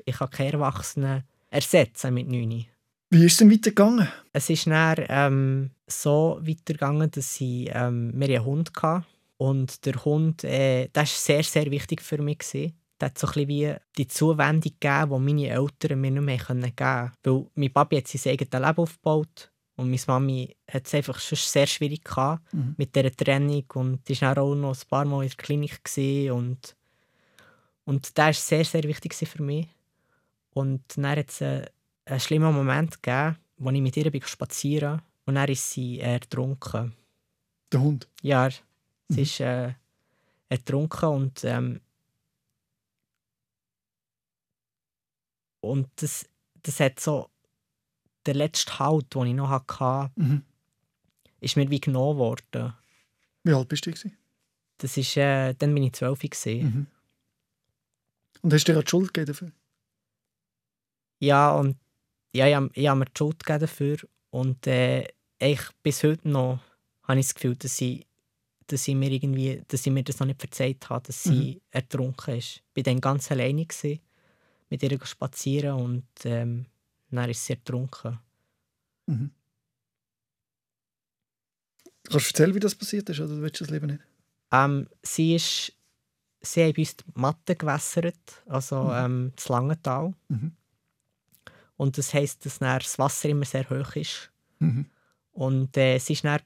ich 0.04 0.16
kann 0.16 0.30
keine 0.30 0.52
Erwachsenen 0.52 1.22
ersetzen 1.48 2.12
mit 2.12 2.28
neun. 2.28 2.66
Wie 3.10 3.24
ist 3.24 3.32
es 3.32 3.38
denn 3.38 3.52
weitergegangen? 3.52 4.08
Es 4.32 4.50
ist 4.50 4.66
dann 4.66 4.96
ähm, 5.08 5.70
so 5.86 6.40
weitergegangen, 6.42 7.08
dass 7.10 7.40
ich, 7.40 7.70
ähm, 7.72 8.12
wir 8.16 8.28
einen 8.28 8.44
Hund 8.44 8.72
hatten. 8.82 9.06
Und 9.38 9.84
der 9.86 10.04
Hund, 10.04 10.42
äh, 10.44 10.88
das 10.92 11.10
war 11.12 11.36
sehr, 11.36 11.42
sehr 11.44 11.70
wichtig 11.70 12.02
für 12.02 12.18
mich. 12.20 12.38
Gewesen. 12.38 12.72
Der 13.00 13.10
hat 13.10 13.18
so 13.18 13.26
ein 13.28 13.32
bisschen 13.34 13.48
wie 13.48 13.74
die 13.96 14.08
Zuwendung 14.08 14.72
gegeben, 14.80 15.26
die 15.26 15.34
meine 15.34 15.48
Eltern 15.50 16.00
mir 16.00 16.10
nicht 16.10 16.22
mehr 16.22 16.38
geben 16.38 16.74
konnten. 16.76 17.12
Weil 17.22 17.46
mein 17.54 17.72
Papi 17.72 17.96
hat 17.96 18.08
sein 18.08 18.32
eigenes 18.32 18.52
Leben 18.52 18.78
aufgebaut. 18.78 19.52
Und 19.76 19.90
meine 19.90 20.00
Mami 20.06 20.56
hat 20.70 20.86
es 20.86 20.94
einfach 20.94 21.20
schon 21.20 21.36
sehr 21.36 21.66
schwierig 21.66 22.02
gehabt 22.02 22.42
Mhm. 22.52 22.74
mit 22.78 22.96
dieser 22.96 23.14
Trennung 23.14 23.64
und 23.74 24.08
die 24.08 24.18
war 24.22 24.38
auch 24.38 24.54
noch 24.54 24.74
ein 24.74 24.88
paar 24.88 25.04
Mal 25.04 25.24
in 25.24 25.28
der 25.28 25.36
Klinik 25.36 25.80
und 26.32 26.75
und 27.86 28.18
das 28.18 28.24
war 28.26 28.32
sehr, 28.34 28.64
sehr 28.64 28.82
wichtig 28.84 29.14
für 29.14 29.42
mich. 29.42 29.68
Und 30.50 30.82
dann 30.96 31.06
hat 31.08 31.30
es 31.30 31.40
einen, 31.40 31.66
einen 32.04 32.20
schlimmen 32.20 32.54
Moment 32.54 33.02
gegeben, 33.02 33.36
wo 33.58 33.70
ich 33.70 33.80
mit 33.80 33.96
ihr 33.96 34.10
bin 34.10 34.22
spazieren 34.22 35.00
und 35.24 35.36
dann 35.36 35.48
ist 35.48 35.70
sie 35.70 36.00
äh, 36.00 36.12
ertrunken. 36.14 36.94
Der 37.72 37.80
Hund. 37.80 38.08
Ja, 38.22 38.50
sie 38.50 38.62
Mhm. 39.08 39.18
ist 39.18 39.40
äh, 39.40 39.72
ertrunken 40.48 41.08
und 41.08 41.44
ähm, 41.44 41.80
und 45.60 45.88
das, 45.96 46.26
das 46.62 46.80
hat 46.80 47.00
so 47.00 47.28
der 48.24 48.34
letzte 48.34 48.78
Halt, 48.78 49.14
den 49.14 49.26
ich 49.26 49.34
noch 49.34 49.48
hatte, 49.50 50.10
Mhm. 50.16 50.42
ist 51.40 51.56
mir 51.56 51.70
wie 51.70 51.80
genommen 51.80 52.18
worden. 52.18 52.74
Wie 53.44 53.52
alt 53.52 53.68
bist 53.68 53.86
du? 53.86 53.90
gewesen? 53.90 54.16
Das 54.78 54.96
ist, 54.96 55.16
äh, 55.16 55.54
dann 55.54 55.74
bin 55.74 55.84
ich 55.84 55.92
zwölf. 55.94 56.20
Mhm. 56.22 56.86
Und 58.46 58.52
hast 58.52 58.68
du 58.68 58.72
dir 58.72 58.78
auch 58.78 58.84
die 58.84 58.90
Schuld 58.90 59.12
gegeben 59.12 59.26
dafür? 59.26 59.52
Ja, 61.18 61.52
und 61.56 61.76
ja, 62.32 62.46
ich, 62.46 62.54
hab- 62.54 62.76
ich 62.76 62.86
habe 62.86 63.00
mir 63.00 63.06
die 63.06 63.18
Schuld 63.18 63.40
gegeben 63.44 63.58
dafür. 63.58 63.96
Und 64.30 64.68
äh, 64.68 65.08
eigentlich 65.40 65.68
bis 65.82 66.04
heute 66.04 66.28
noch 66.28 66.60
habe 67.02 67.18
ich 67.18 67.26
das 67.26 67.34
Gefühl, 67.34 67.56
dass 67.56 67.76
sie, 67.76 68.06
dass 68.68 68.84
sie 68.84 68.94
mir 68.94 69.10
irgendwie, 69.10 69.64
dass 69.66 69.82
sie 69.82 69.90
mir 69.90 70.04
das 70.04 70.20
noch 70.20 70.28
nicht 70.28 70.38
verzeiht 70.38 70.88
hat, 70.88 71.08
dass 71.08 71.24
sie 71.24 71.60
ertrunken 71.72 72.36
ist. 72.36 72.62
Ich 72.72 72.76
war 72.76 72.82
dann 72.84 73.00
ganz 73.00 73.32
alleine 73.32 73.66
gewesen, 73.66 73.98
mit 74.70 74.80
ihr 74.80 75.04
spazieren 75.04 75.80
und 75.80 76.06
ähm, 76.22 76.66
dann 77.10 77.28
ist 77.28 77.44
sie 77.46 77.54
ertrunken. 77.54 78.20
Mhm. 79.06 79.32
Kannst 82.04 82.26
du 82.26 82.30
erzählen, 82.30 82.54
wie 82.54 82.60
das 82.60 82.76
passiert 82.76 83.08
ist, 83.08 83.18
oder 83.18 83.40
willst 83.42 83.58
du 83.60 83.64
das 83.64 83.72
lieber 83.72 83.88
nicht? 83.88 84.04
Ähm, 84.52 84.88
sie 85.02 85.34
ist, 85.34 85.72
sie 86.52 86.62
haben 86.64 86.72
bei 86.74 86.82
uns 86.82 86.96
die 86.96 87.04
Matte 87.14 87.56
gewässert, 87.56 88.42
also 88.46 88.84
Mhm. 88.84 88.90
ähm, 88.94 89.32
das 89.36 89.48
Langental. 89.48 90.14
Mhm. 90.28 90.52
Und 91.76 91.98
das 91.98 92.14
heisst, 92.14 92.46
dass 92.46 92.58
das 92.58 92.98
Wasser 92.98 93.28
immer 93.28 93.44
sehr 93.44 93.68
hoch 93.68 93.96
ist. 93.96 94.30
Mhm. 94.58 94.86
Und 95.32 95.76
äh, 95.76 95.98
sie 95.98 96.14
ist 96.14 96.24
dann 96.24 96.40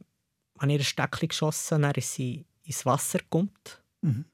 an 0.59 0.71
ihr 0.71 0.83
Steckchen 0.83 1.28
geschossen, 1.28 1.83
dann 1.83 1.95
ist 1.95 2.12
sie 2.14 2.45
ins 2.64 2.85
Wasser 2.85 3.19
gekommen. 3.19 3.50
Mhm. 4.02 4.25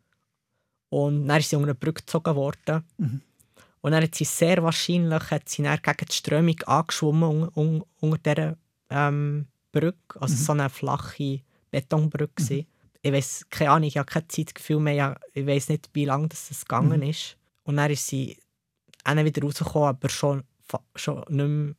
Und 0.89 1.29
dann 1.29 1.39
ist 1.41 1.51
sie 1.51 1.57
unter 1.57 1.69
eine 1.69 1.75
Brücke 1.75 2.01
gezogen 2.03 2.35
worden. 2.35 2.85
Mhm. 2.97 3.21
Und 3.83 3.93
dann 3.93 4.03
hat 4.03 4.15
sie 4.15 4.25
sehr 4.25 4.63
wahrscheinlich 4.63 5.31
hat 5.31 5.49
sie 5.49 5.63
dann 5.63 5.79
gegen 5.83 6.07
die 6.07 6.15
Strömung 6.15 6.61
angeschwommen 6.63 7.23
un, 7.29 7.51
un, 7.55 7.85
unter 8.01 8.35
dieser 8.35 8.57
ähm, 8.91 9.47
Brücke. 9.71 10.21
Also 10.21 10.35
so 10.35 10.53
eine 10.53 10.71
flache 10.71 11.41
Betonbrücke. 11.71 12.43
Mhm. 12.43 12.67
Ich 13.07 13.13
weiß 13.13 13.47
keine 13.51 13.71
Ahnung, 13.71 13.87
ich 13.89 13.99
habe 13.99 14.07
kein 14.11 14.29
Zeitgefühl 14.29 14.81
mehr. 14.81 15.19
Ich 15.33 15.47
weiß 15.47 15.69
nicht, 15.69 15.91
wie 15.93 16.05
lange 16.07 16.29
das 16.29 16.49
das 16.49 16.65
gegangen 16.65 17.01
Mhm. 17.01 17.09
ist. 17.11 17.37
Und 17.63 17.77
dann 17.77 17.91
ist 17.91 18.07
sie 18.07 18.37
dann 19.05 19.25
wieder 19.25 19.43
rausgekommen, 19.43 19.89
aber 19.89 20.09
schon, 20.09 20.43
schon 20.97 21.19
nicht 21.29 21.49
mehr 21.49 21.75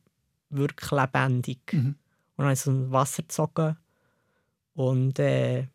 wirklich 0.50 0.90
lebendig. 0.90 1.58
Mhm. 1.72 1.86
Und 1.88 1.96
dann 2.38 2.46
habe 2.46 2.54
ich 2.54 2.60
so 2.60 2.70
ein 2.70 2.90
Wasser 2.90 3.22
gezogen 3.22 3.76
und 4.74 5.18
äh, 5.18 5.66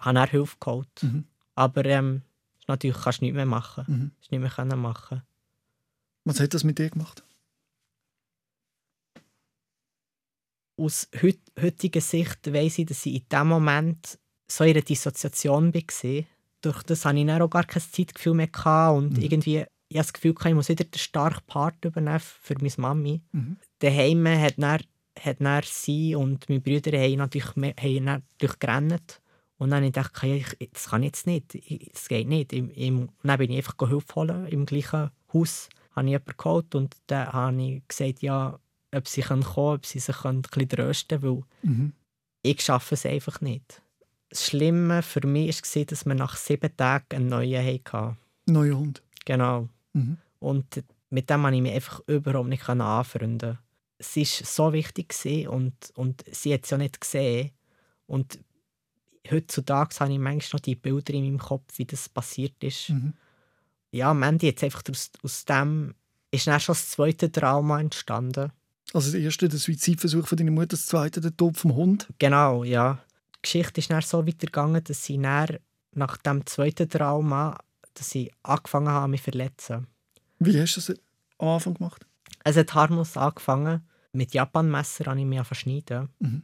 habe 0.00 0.14
dann 0.14 0.28
Hilfe 0.28 0.56
geholt. 0.58 1.02
Mhm. 1.02 1.24
Aber 1.54 1.84
ähm, 1.84 2.22
natürlich 2.66 2.96
kannst 3.00 3.20
du 3.20 3.24
nichts 3.26 3.36
mehr 3.36 3.46
machen. 3.46 3.84
Mhm. 3.86 4.10
Hast 4.20 4.32
nicht 4.32 4.40
mehr 4.40 4.50
können 4.50 4.80
machen. 4.80 5.22
Was 6.24 6.40
hat 6.40 6.54
das 6.54 6.64
mit 6.64 6.78
dir 6.78 6.90
gemacht? 6.90 7.22
Aus 10.76 11.08
heut, 11.22 11.38
heutiger 11.60 12.00
Sicht 12.00 12.52
weiss 12.52 12.78
ich, 12.78 12.86
dass 12.86 13.06
ich 13.06 13.14
in 13.14 13.28
dem 13.28 13.46
Moment 13.46 14.18
so 14.46 14.64
in 14.64 14.70
einer 14.70 14.82
Dissoziation 14.82 15.72
war. 15.74 16.24
Durch 16.60 16.82
das 16.84 17.04
hatte 17.04 17.18
ich 17.18 17.26
dann 17.26 17.42
auch 17.42 17.48
gar 17.50 17.64
kein 17.64 17.82
Zeitgefühl 17.82 18.34
mehr 18.34 18.48
und 18.96 19.16
Mhm. 19.18 19.22
irgendwie 19.22 19.64
ich 19.88 19.96
das 19.98 20.12
Gefühl, 20.12 20.34
ich 20.44 20.54
muss 20.54 20.68
wieder 20.68 20.84
den 20.84 20.98
starken 20.98 21.44
Part 21.46 21.84
übernehmen 21.84 22.18
für 22.20 22.54
meine 22.54 22.72
Mami. 22.78 23.20
Mhm. 23.32 23.56
daheim 23.80 24.26
hat 24.28 24.54
dann, 24.58 24.80
hat 25.20 25.40
dann 25.40 25.62
sie 25.64 26.14
und 26.14 26.48
meine 26.48 26.60
Brüder 26.60 26.98
haben 26.98 27.16
natürlich, 27.16 27.54
mehr- 27.56 27.74
haben 27.78 28.04
natürlich 28.04 28.58
gerannt. 28.58 29.20
Und 29.58 29.70
dann 29.70 29.84
habe 29.84 29.86
ich 29.86 29.92
ich, 30.58 30.70
das 30.72 30.86
kann 30.88 31.02
ich 31.02 31.08
jetzt 31.08 31.26
nicht, 31.26 31.54
ich- 31.54 31.90
das 31.92 32.08
geht 32.08 32.26
nicht. 32.28 32.52
Im, 32.52 32.70
und 33.00 33.10
dann 33.22 33.38
bin 33.38 33.50
ich 33.50 33.58
einfach 33.58 33.76
Hilfe 33.88 34.14
holen. 34.16 34.46
Im 34.48 34.66
gleichen 34.66 35.10
Haus 35.32 35.68
habe 35.92 36.06
ich 36.06 36.12
jemanden 36.12 36.36
geholt 36.36 36.74
und 36.74 36.96
dann 37.06 37.32
habe 37.32 37.62
ich 37.62 37.82
gesagt, 37.86 38.22
ja, 38.22 38.58
ob 38.94 39.06
sie 39.06 39.22
kommen 39.22 39.44
können, 39.44 39.66
ob 39.74 39.86
sie 39.86 39.98
sich 40.00 40.24
ein 40.24 40.42
bisschen 40.42 40.68
trösten 40.68 41.20
können, 41.20 41.44
weil 41.62 41.70
Mhm. 41.70 41.92
ich 42.42 42.60
schaffe 42.62 42.94
es 42.94 43.06
einfach 43.06 43.40
nicht. 43.42 43.80
Das 44.34 44.46
Schlimme 44.46 45.02
für 45.02 45.24
mich 45.24 45.62
war, 45.62 45.84
dass 45.84 46.06
wir 46.06 46.14
nach 46.16 46.36
sieben 46.36 46.76
Tagen 46.76 47.04
einen 47.10 47.28
neuen 47.28 47.64
hatten. 47.64 48.16
Neuer 48.46 48.76
Hund. 48.76 49.00
Genau. 49.24 49.68
Mhm. 49.92 50.16
Und 50.40 50.82
mit 51.10 51.30
dem 51.30 51.42
konnte 51.42 51.54
ich 51.54 51.62
mich 51.62 51.72
einfach 51.72 52.00
überhaupt 52.08 52.48
nicht 52.48 52.68
anfreunden. 52.68 53.60
Es 53.96 54.16
war 54.16 54.24
so 54.24 54.72
wichtig 54.72 55.48
und, 55.48 55.74
und 55.94 56.24
sie 56.32 56.52
hat 56.52 56.64
es 56.64 56.70
ja 56.70 56.78
nicht 56.78 57.00
gesehen. 57.00 57.52
Und 58.08 58.40
heutzutage 59.30 59.94
habe 60.00 60.12
ich 60.12 60.18
manchmal 60.18 60.58
noch 60.58 60.64
die 60.64 60.74
Bilder 60.74 61.14
in 61.14 61.26
meinem 61.26 61.38
Kopf, 61.38 61.78
wie 61.78 61.84
das 61.84 62.08
passiert 62.08 62.56
ist. 62.64 62.90
Mhm. 62.90 63.12
Ja, 63.92 64.10
am 64.10 64.24
Ende 64.24 64.46
jetzt 64.46 64.64
einfach 64.64 64.82
aus, 64.90 65.12
aus 65.22 65.44
dem 65.44 65.94
ist 66.32 66.48
dann 66.48 66.58
schon 66.58 66.72
das 66.72 66.90
zweite 66.90 67.30
Trauma 67.30 67.80
entstanden. 67.80 68.50
Also 68.92 69.12
das 69.12 69.20
erste, 69.20 69.48
der 69.48 69.60
Suizidversuch 69.60 70.26
von 70.26 70.36
deiner 70.36 70.50
Mutter, 70.50 70.66
das 70.70 70.86
zweite, 70.86 71.20
der 71.20 71.36
Tod 71.36 71.56
vom 71.56 71.76
Hund. 71.76 72.08
Genau, 72.18 72.64
ja. 72.64 72.98
Die 73.44 73.50
Geschichte 73.50 73.80
ist 73.80 73.90
dann 73.90 74.00
so 74.02 74.26
weitergegangen, 74.26 74.82
dass 74.82 75.04
sie 75.04 75.20
dann 75.20 75.58
nach 75.92 76.16
dem 76.16 76.46
zweiten 76.46 76.88
Trauma, 76.88 77.58
dass 77.94 78.14
ich 78.14 78.30
angefangen 78.42 78.88
habe, 78.88 79.08
mich 79.08 79.20
zu 79.22 79.30
verletzen. 79.30 79.86
Wie 80.38 80.58
hast 80.60 80.76
du 80.76 80.80
das 80.92 81.00
am 81.38 81.48
Anfang 81.48 81.74
gemacht? 81.74 82.06
Es 82.42 82.56
hat 82.56 82.74
harmlos 82.74 83.16
angefangen. 83.16 83.82
Mit 84.12 84.32
Japanmesser 84.34 85.06
habe 85.06 85.20
ich 85.20 85.26
mich 85.26 85.44
verschneiden. 85.46 86.08
In 86.20 86.42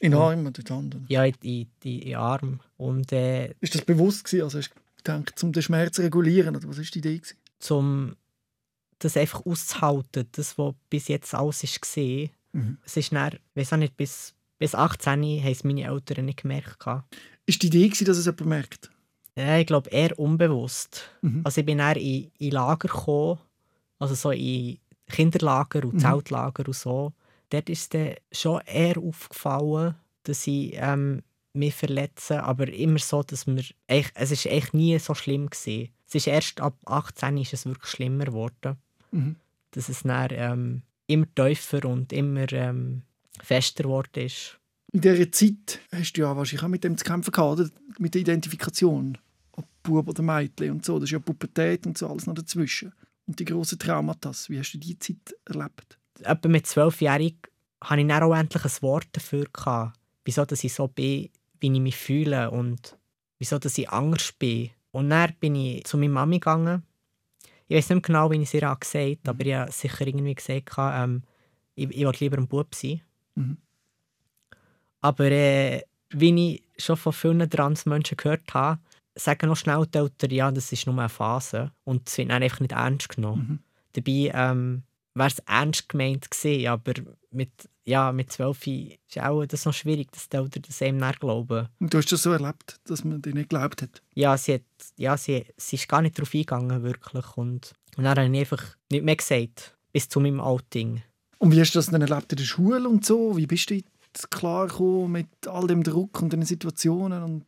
den 0.00 0.14
Und- 0.14 0.20
Arm 0.20 0.46
oder 0.46 0.62
die 0.62 0.72
Hand? 0.72 0.96
Ja, 1.08 1.24
in, 1.24 1.34
in, 1.42 1.68
in 2.00 2.14
Arm. 2.16 2.60
Und 2.76 3.12
äh, 3.12 3.54
Ist 3.60 3.74
das 3.74 3.82
bewusst 3.84 4.24
gewesen? 4.24 4.44
Also 4.44 4.58
hast 4.58 4.70
du 4.70 4.74
gedacht, 4.96 5.42
um 5.42 5.52
den 5.52 5.62
Schmerz 5.62 5.96
zu 5.96 6.02
regulieren? 6.02 6.54
Oder 6.56 6.68
was 6.68 6.76
war 6.78 6.84
die 6.84 6.98
Idee? 6.98 7.18
Gewesen? 7.18 7.36
zum 7.58 8.16
das 8.98 9.16
einfach 9.16 9.44
auszuhalten, 9.46 10.28
das, 10.32 10.58
was 10.58 10.74
bis 10.90 11.08
jetzt 11.08 11.34
alles 11.34 11.62
war. 11.64 12.28
Mhm. 12.52 12.78
Es 12.84 12.96
ist 12.96 13.12
dann, 13.12 13.32
ich 13.34 13.40
weiß 13.56 13.72
auch 13.72 13.76
nicht, 13.78 13.96
bis, 13.96 14.34
bis 14.62 14.74
18 14.76 15.22
haben 15.42 15.52
es 15.52 15.64
meine 15.64 15.82
Eltern 15.84 16.26
nicht 16.26 16.42
gemerkt. 16.42 16.86
Ist 17.46 17.62
die 17.62 17.66
Idee, 17.66 17.88
gewesen, 17.88 18.04
dass 18.04 18.16
es 18.16 18.26
jemand 18.26 18.46
merkt? 18.46 18.90
Ja, 19.36 19.58
ich 19.58 19.66
glaube, 19.66 19.90
eher 19.90 20.16
unbewusst. 20.18 21.10
Mhm. 21.22 21.40
Also 21.44 21.60
ich 21.60 21.66
bin 21.66 21.78
dann 21.78 21.96
in, 21.96 22.30
in 22.38 22.50
Lager 22.52 22.86
gekommen, 22.88 23.40
also 23.98 24.14
so 24.14 24.30
in 24.30 24.78
Kinderlager 25.08 25.84
und 25.84 25.94
Mhm. 25.94 25.98
Zeltlager 25.98 26.64
und 26.66 26.76
so. 26.76 27.12
Dort 27.50 27.68
ist 27.68 27.92
es 27.94 28.16
schon 28.40 28.60
eher 28.66 28.98
aufgefallen, 28.98 29.96
dass 30.22 30.46
ich 30.46 30.74
ähm, 30.76 31.22
mich 31.54 31.74
verletze, 31.74 32.42
aber 32.44 32.68
immer 32.72 32.98
so, 33.00 33.22
dass 33.22 33.46
mir, 33.48 33.64
es 33.88 34.30
ist 34.30 34.46
echt 34.46 34.74
nie 34.74 34.96
so 34.98 35.14
schlimm 35.14 35.50
gewesen. 35.50 35.88
Es 36.06 36.14
ist 36.14 36.26
erst 36.28 36.60
ab 36.60 36.76
18 36.86 37.36
ist 37.38 37.52
es 37.52 37.66
wirklich 37.66 37.90
schlimmer 37.90 38.26
geworden, 38.26 38.76
Mhm. 39.10 39.36
dass 39.72 39.88
es 39.88 40.02
dann 40.04 40.28
ähm, 40.30 40.82
immer 41.08 41.26
tiefer 41.34 41.84
und 41.86 42.12
immer 42.12 42.50
ähm, 42.52 43.02
fester 43.40 43.84
geworden 43.84 44.26
ist. 44.26 44.58
In 44.92 45.00
dieser 45.00 45.30
Zeit 45.32 45.80
hast 45.90 46.12
du 46.12 46.20
ja 46.22 46.36
wahrscheinlich 46.36 46.64
auch 46.64 46.68
mit 46.68 46.84
dem 46.84 46.98
zu 46.98 47.04
kämpfen 47.04 47.32
gehabt, 47.32 47.60
oder? 47.60 47.70
mit 47.98 48.14
der 48.14 48.20
Identifikation. 48.20 49.16
Ob 49.52 49.66
Bub 49.82 50.08
oder 50.08 50.22
Mädchen 50.22 50.70
und 50.72 50.84
so. 50.84 50.98
Das 50.98 51.04
ist 51.04 51.12
ja 51.12 51.18
Pubertät 51.18 51.86
und 51.86 51.96
so 51.96 52.08
alles 52.08 52.26
noch 52.26 52.34
dazwischen. 52.34 52.92
Und 53.26 53.38
die 53.38 53.44
grossen 53.44 53.78
Traumata. 53.78 54.32
Wie 54.48 54.58
hast 54.58 54.72
du 54.72 54.78
diese 54.78 54.98
Zeit 54.98 55.36
erlebt? 55.46 55.98
etwa 56.24 56.48
mit 56.48 56.66
zwölfjährig 56.66 57.36
hatte 57.82 58.00
ich 58.00 58.08
dann 58.08 58.22
auch 58.22 58.34
endlich 58.34 58.64
ein 58.64 58.82
Wort 58.82 59.08
dafür 59.12 59.46
gehabt, 59.52 59.98
wieso 60.24 60.44
dass 60.44 60.64
ich 60.64 60.72
so 60.72 60.88
bin, 60.88 61.30
wie 61.60 61.72
ich 61.72 61.80
mich 61.80 61.96
fühle 61.96 62.50
und 62.50 62.96
wieso 63.38 63.58
dass 63.58 63.78
ich 63.78 63.90
anders 63.90 64.32
bin. 64.32 64.70
Und 64.92 65.10
dann 65.10 65.34
bin 65.40 65.54
ich 65.54 65.84
zu 65.84 65.96
meiner 65.96 66.12
Mami 66.12 66.36
gegangen. 66.36 66.82
Ich 67.66 67.76
weiß 67.76 67.88
nicht 67.88 67.96
mehr 67.96 68.02
genau, 68.02 68.30
wie 68.30 68.36
ich 68.36 68.42
es 68.42 68.54
ihr 68.54 68.60
gesagt 68.60 68.86
habe, 69.26 69.30
aber 69.30 69.46
ich 69.46 69.54
habe 69.54 69.72
sicher 69.72 70.06
irgendwie 70.06 70.34
gesagt, 70.34 70.70
ähm, 70.78 71.22
ich, 71.74 71.90
ich 71.90 72.04
will 72.04 72.12
lieber 72.20 72.38
ein 72.38 72.46
Bub 72.48 72.74
sein. 72.74 73.00
Mhm. 73.34 73.58
Aber 75.00 75.30
äh, 75.30 75.82
wie 76.10 76.54
ich 76.54 76.82
schon 76.82 76.96
von 76.96 77.12
vielen 77.12 77.48
Transmenschen 77.48 78.16
gehört 78.16 78.54
habe, 78.54 78.80
sagen 79.14 79.48
noch 79.48 79.56
schnell 79.56 79.86
die 79.86 79.98
Eltern, 79.98 80.30
ja, 80.30 80.50
das 80.50 80.72
ist 80.72 80.86
nur 80.86 80.98
eine 80.98 81.08
Phase. 81.08 81.72
Und 81.84 82.08
es 82.08 82.18
wird 82.18 82.30
einfach 82.30 82.60
nicht 82.60 82.72
ernst 82.72 83.08
genommen. 83.08 83.46
Mhm. 83.48 83.58
Dabei 83.92 84.32
ähm, 84.34 84.82
wäre 85.14 85.28
es 85.28 85.38
ernst 85.40 85.88
gemeint 85.88 86.30
gewesen, 86.30 86.66
aber 86.68 86.92
mit, 87.30 87.50
ja, 87.84 88.12
mit 88.12 88.32
12 88.32 88.66
ist 88.66 89.18
auch 89.18 89.44
das 89.44 89.64
noch 89.64 89.74
schwierig, 89.74 90.10
dass 90.12 90.28
die 90.28 90.36
Eltern 90.36 90.62
das 90.66 90.82
einem 90.82 91.00
dann 91.00 91.14
glauben. 91.14 91.68
Und 91.80 91.92
du 91.92 91.98
hast 91.98 92.12
das 92.12 92.22
so 92.22 92.32
erlebt, 92.32 92.80
dass 92.84 93.04
man 93.04 93.20
dir 93.20 93.34
nicht 93.34 93.50
geglaubt 93.50 93.82
hat. 93.82 94.02
Ja, 94.14 94.36
sie, 94.36 94.54
hat, 94.54 94.62
ja 94.96 95.16
sie, 95.16 95.46
sie 95.56 95.76
ist 95.76 95.88
gar 95.88 96.02
nicht 96.02 96.18
darauf 96.18 96.34
eingegangen, 96.34 96.82
wirklich. 96.82 97.36
Und, 97.36 97.72
und 97.96 98.04
dann 98.04 98.18
habe 98.18 98.28
ich 98.28 98.40
einfach 98.40 98.76
nicht 98.90 99.04
mehr 99.04 99.16
gesagt, 99.16 99.76
bis 99.92 100.08
zu 100.08 100.20
meinem 100.20 100.40
Outing. 100.40 101.02
Und 101.42 101.50
wie 101.50 101.60
hast 101.60 101.74
du 101.74 101.80
das 101.80 101.86
dann 101.86 102.02
erlebt 102.02 102.30
in 102.30 102.36
der 102.36 102.44
Schule 102.44 102.88
und 102.88 103.04
so? 103.04 103.36
Wie 103.36 103.48
bist 103.48 103.68
du 103.68 103.74
jetzt 103.74 104.30
klargekommen 104.30 105.10
mit 105.10 105.48
all 105.48 105.66
dem 105.66 105.82
Druck 105.82 106.22
und 106.22 106.32
den 106.32 106.44
Situationen? 106.44 107.20
Und 107.24 107.44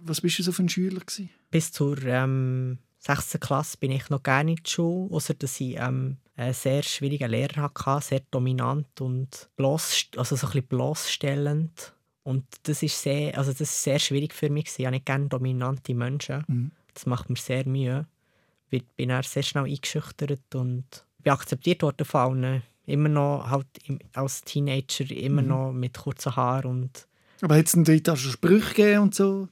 was 0.00 0.22
bist 0.22 0.38
du 0.38 0.42
so 0.42 0.50
für 0.50 0.62
ein 0.62 0.70
Schüler 0.70 1.00
gewesen? 1.00 1.28
Bis 1.50 1.72
zur 1.72 2.02
ähm, 2.04 2.78
6. 3.00 3.36
Klasse 3.38 3.76
bin 3.76 3.90
ich 3.90 4.08
noch 4.08 4.22
gerne 4.22 4.52
in 4.52 4.56
der 4.56 4.66
Schule, 4.66 5.14
außer 5.14 5.34
dass 5.34 5.60
ich 5.60 5.76
ähm, 5.76 6.16
einen 6.36 6.54
sehr 6.54 6.82
schwierigen 6.82 7.30
Lehrer 7.30 7.70
hatte, 7.76 8.06
sehr 8.06 8.22
dominant 8.30 8.98
und 9.02 9.50
bloß, 9.56 10.06
also 10.16 10.36
so 10.36 10.46
ein 10.46 10.52
bisschen 10.52 10.68
bloßstellend. 10.68 11.94
Und 12.22 12.46
das 12.62 12.82
ist 12.82 12.98
sehr, 12.98 13.36
also 13.36 13.50
das 13.50 13.60
ist 13.60 13.82
sehr 13.82 13.98
schwierig 13.98 14.32
für 14.32 14.48
mich. 14.48 14.72
Ich 14.78 14.86
habe 14.86 14.96
nicht 14.96 15.04
gerne 15.04 15.28
dominante 15.28 15.94
Menschen. 15.94 16.44
Mhm. 16.48 16.70
Das 16.94 17.04
macht 17.04 17.28
mir 17.28 17.36
sehr 17.36 17.68
Mühe. 17.68 18.06
Ich 18.70 18.86
bin 18.96 19.10
dann 19.10 19.22
sehr 19.22 19.42
schnell 19.42 19.64
eingeschüchtert 19.64 20.54
und 20.54 21.05
bin 21.26 21.32
akzeptiert 21.32 21.82
worden 21.82 22.04
von 22.04 22.44
allen. 22.44 22.62
Immer 22.86 23.08
noch 23.08 23.50
halt 23.50 23.66
als 24.14 24.42
Teenager, 24.42 25.10
immer 25.10 25.42
Mhm. 25.42 25.48
noch 25.48 25.72
mit 25.72 25.98
kurzen 25.98 26.36
Haaren 26.36 26.70
und 26.70 27.08
Aber 27.42 27.56
hat 27.56 27.66
es 27.66 27.72
denn 27.72 27.84
dort 27.84 28.08
auch 28.08 28.16
schon 28.16 28.30
Sprüche 28.32 28.74
gegeben 28.74 29.02
und 29.02 29.14
so? 29.14 29.48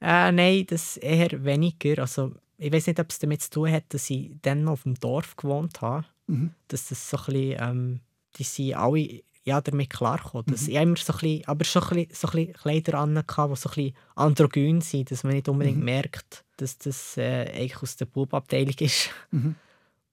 Äh, 0.00 0.32
nein, 0.32 0.66
das 0.68 0.96
eher 0.96 1.44
weniger. 1.44 2.02
Also, 2.02 2.32
ich 2.58 2.72
weiß 2.72 2.88
nicht, 2.88 2.98
ob 3.00 3.10
es 3.10 3.18
damit 3.20 3.42
zu 3.42 3.50
tun 3.50 3.70
hat, 3.72 3.84
dass 3.90 4.10
ich 4.10 4.32
dann 4.42 4.64
noch 4.64 4.72
auf 4.72 4.82
dem 4.82 4.94
Dorf 4.94 5.36
gewohnt 5.36 5.80
habe. 5.80 6.04
Mhm. 6.26 6.50
Dass 6.68 6.88
das 6.88 7.08
so 7.08 7.16
ein 7.16 7.24
bisschen, 7.26 7.56
ähm, 7.60 8.00
die 8.36 8.42
sind 8.44 8.74
alle 8.74 9.20
ja, 9.44 9.60
damit 9.62 9.88
klargekommen. 9.90 10.44
Dass 10.48 10.62
Mhm. 10.62 10.68
Ich 10.68 10.74
immer 10.74 10.96
so 10.96 11.12
ein 11.14 11.18
bisschen, 11.20 11.48
aber 11.48 11.64
schon 11.64 11.82
ein 11.84 11.88
bisschen, 11.88 12.08
so 12.14 12.28
ein 12.28 12.32
bisschen 12.32 12.52
Kleider 12.54 12.98
an, 12.98 13.14
die 13.14 13.22
so 13.36 13.42
ein 13.44 13.50
bisschen 13.54 13.94
androgyn 14.16 14.80
sind, 14.82 15.10
dass 15.10 15.24
man 15.24 15.32
nicht 15.34 15.48
unbedingt 15.48 15.78
Mhm. 15.78 15.84
merkt, 15.84 16.44
dass 16.58 16.76
das 16.76 17.16
äh, 17.16 17.48
eigentlich 17.54 17.82
aus 17.82 17.96
der 17.96 18.06
Bubabteilung 18.06 18.74
ist. 18.80 19.10
Mhm. 19.30 19.54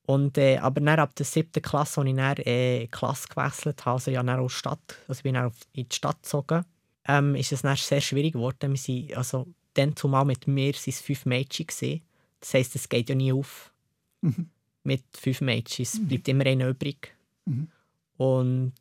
Und, 0.08 0.38
äh, 0.38 0.58
aber 0.58 0.82
dann 0.82 1.00
ab 1.00 1.16
der 1.16 1.26
siebten 1.26 1.62
Klasse, 1.64 2.02
als 2.02 2.10
ich 2.10 2.16
dann 2.16 2.38
äh, 2.38 2.88
Klasse 2.88 3.28
gewechselt 3.28 3.86
habe, 3.86 3.94
also 3.96 4.12
ich 4.12 4.18
dann 4.18 4.30
auch 4.30 4.50
Stadt, 4.50 4.80
also 5.08 5.20
ich 5.20 5.24
bin 5.24 5.34
dann 5.34 5.52
in 5.74 5.88
die 5.90 5.96
Stadt 5.96 6.22
gezogen, 6.22 6.64
ähm, 7.08 7.36
ist 7.36 7.52
es 7.52 7.64
dann 7.64 7.76
sehr 7.76 8.02
schwierig 8.02 8.34
geworden. 8.34 8.72
Wir 8.72 8.78
sind, 8.78 9.16
also, 9.18 9.48
dann 9.74 9.96
zumal 9.96 10.26
mit 10.26 10.48
mir 10.48 10.74
waren 10.74 10.82
es 10.86 11.02
fünf 11.02 11.26
Mädchen. 11.26 11.68
Gewesen. 11.68 12.02
Das 12.40 12.54
heisst, 12.54 12.76
es 12.76 12.88
geht 12.88 13.10
ja 13.10 13.16
nie 13.16 13.34
auf. 13.34 13.74
Mhm. 14.22 14.50
Mit 14.84 15.04
fünf 15.20 15.42
Mädchen. 15.42 15.84
Es 15.84 16.00
Mhm. 16.00 16.08
bleibt 16.08 16.28
immer 16.28 16.46
einer 16.46 16.70
übrig. 16.70 17.16
Mhm. 17.46 17.68
Und 18.18 18.74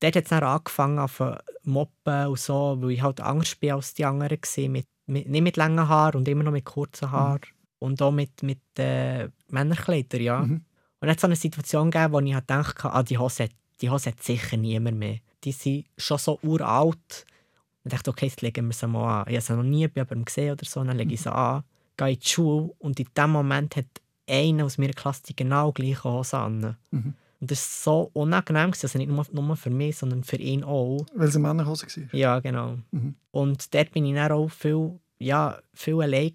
dort 0.00 0.16
hat 0.16 0.24
es 0.24 0.28
dann 0.30 0.42
angefangen 0.44 0.98
auf 0.98 1.22
Moppen 1.64 2.26
und 2.26 2.38
so, 2.38 2.76
weil 2.80 2.90
ich 2.92 3.02
halt 3.02 3.20
anders 3.20 3.54
bin 3.56 3.72
als 3.72 3.94
die 3.94 4.04
anderen. 4.04 4.38
Mit, 4.70 4.86
mit, 5.06 5.28
nicht 5.28 5.42
mit 5.42 5.56
langen 5.56 5.88
Haaren 5.88 6.16
und 6.18 6.28
immer 6.28 6.44
noch 6.44 6.52
mit 6.52 6.64
kurzen 6.64 7.10
Haaren. 7.10 7.40
Und 7.78 8.00
auch 8.00 8.12
mit, 8.12 8.42
mit 8.42 8.60
äh, 8.78 9.28
Männerkleidern, 9.50 10.20
ja. 10.20 10.40
Mhm. 10.40 10.52
Und 10.52 10.64
dann 11.00 11.10
hat 11.10 11.16
es 11.16 11.20
so 11.22 11.26
eine 11.26 11.36
Situation 11.36 11.90
gegeben, 11.90 12.12
wo 12.12 12.20
ich 12.20 12.34
halt 12.34 12.48
dachte, 12.48 12.90
ah, 12.90 13.02
die 13.02 13.18
Hose, 13.18 13.48
die 13.80 13.90
Hose 13.90 14.10
hat 14.10 14.22
sicher 14.22 14.56
niemand 14.56 14.98
mehr. 14.98 15.18
Die 15.44 15.52
sind 15.52 15.84
schon 15.98 16.18
so 16.18 16.38
uralt. 16.42 17.26
Und 17.82 17.92
ich 17.92 17.92
dachte, 17.92 18.10
okay, 18.10 18.26
jetzt 18.26 18.40
legen 18.40 18.66
wir 18.66 18.72
sie 18.72 18.86
mal 18.86 19.20
an. 19.20 19.28
Ich 19.28 19.36
habe 19.36 19.44
sie 19.44 19.56
noch 19.56 19.62
nie 19.62 19.86
bei 19.88 20.00
jemandem 20.00 20.24
gesehen 20.24 20.52
oder 20.52 20.64
so. 20.64 20.82
Dann 20.82 20.96
lege 20.96 21.12
ich 21.12 21.20
sie 21.20 21.32
an, 21.32 21.64
gehe 21.96 22.12
in 22.12 22.18
die 22.18 22.26
Schule 22.26 22.70
und 22.78 22.98
in 22.98 23.08
dem 23.16 23.30
Moment 23.30 23.76
hat 23.76 23.84
einer 24.26 24.64
aus 24.64 24.78
meiner 24.78 24.94
Klasse 24.94 25.22
die 25.28 25.36
genau 25.36 25.72
gleiche 25.72 26.04
Hose 26.04 26.38
an. 26.38 26.76
Mhm. 26.90 27.14
Und 27.40 27.50
das 27.50 27.84
war 27.84 27.94
so 27.94 28.10
unangenehm. 28.14 28.70
Also 28.70 28.98
nicht 28.98 29.10
nur, 29.10 29.26
nur 29.30 29.56
für 29.56 29.68
mich, 29.68 29.98
sondern 29.98 30.24
für 30.24 30.36
ihn 30.36 30.64
auch. 30.64 31.04
Weil 31.14 31.28
es 31.28 31.36
eine 31.36 31.46
Männerhose 31.46 31.86
war. 31.86 32.14
Ja, 32.14 32.40
genau. 32.40 32.78
Mhm. 32.90 33.16
Und 33.30 33.74
dort 33.74 33.92
bin 33.92 34.06
ich 34.06 34.14
dann 34.14 34.32
auch 34.32 34.48
viel, 34.48 34.98
ja, 35.18 35.58
viel 35.74 36.00
allein, 36.00 36.32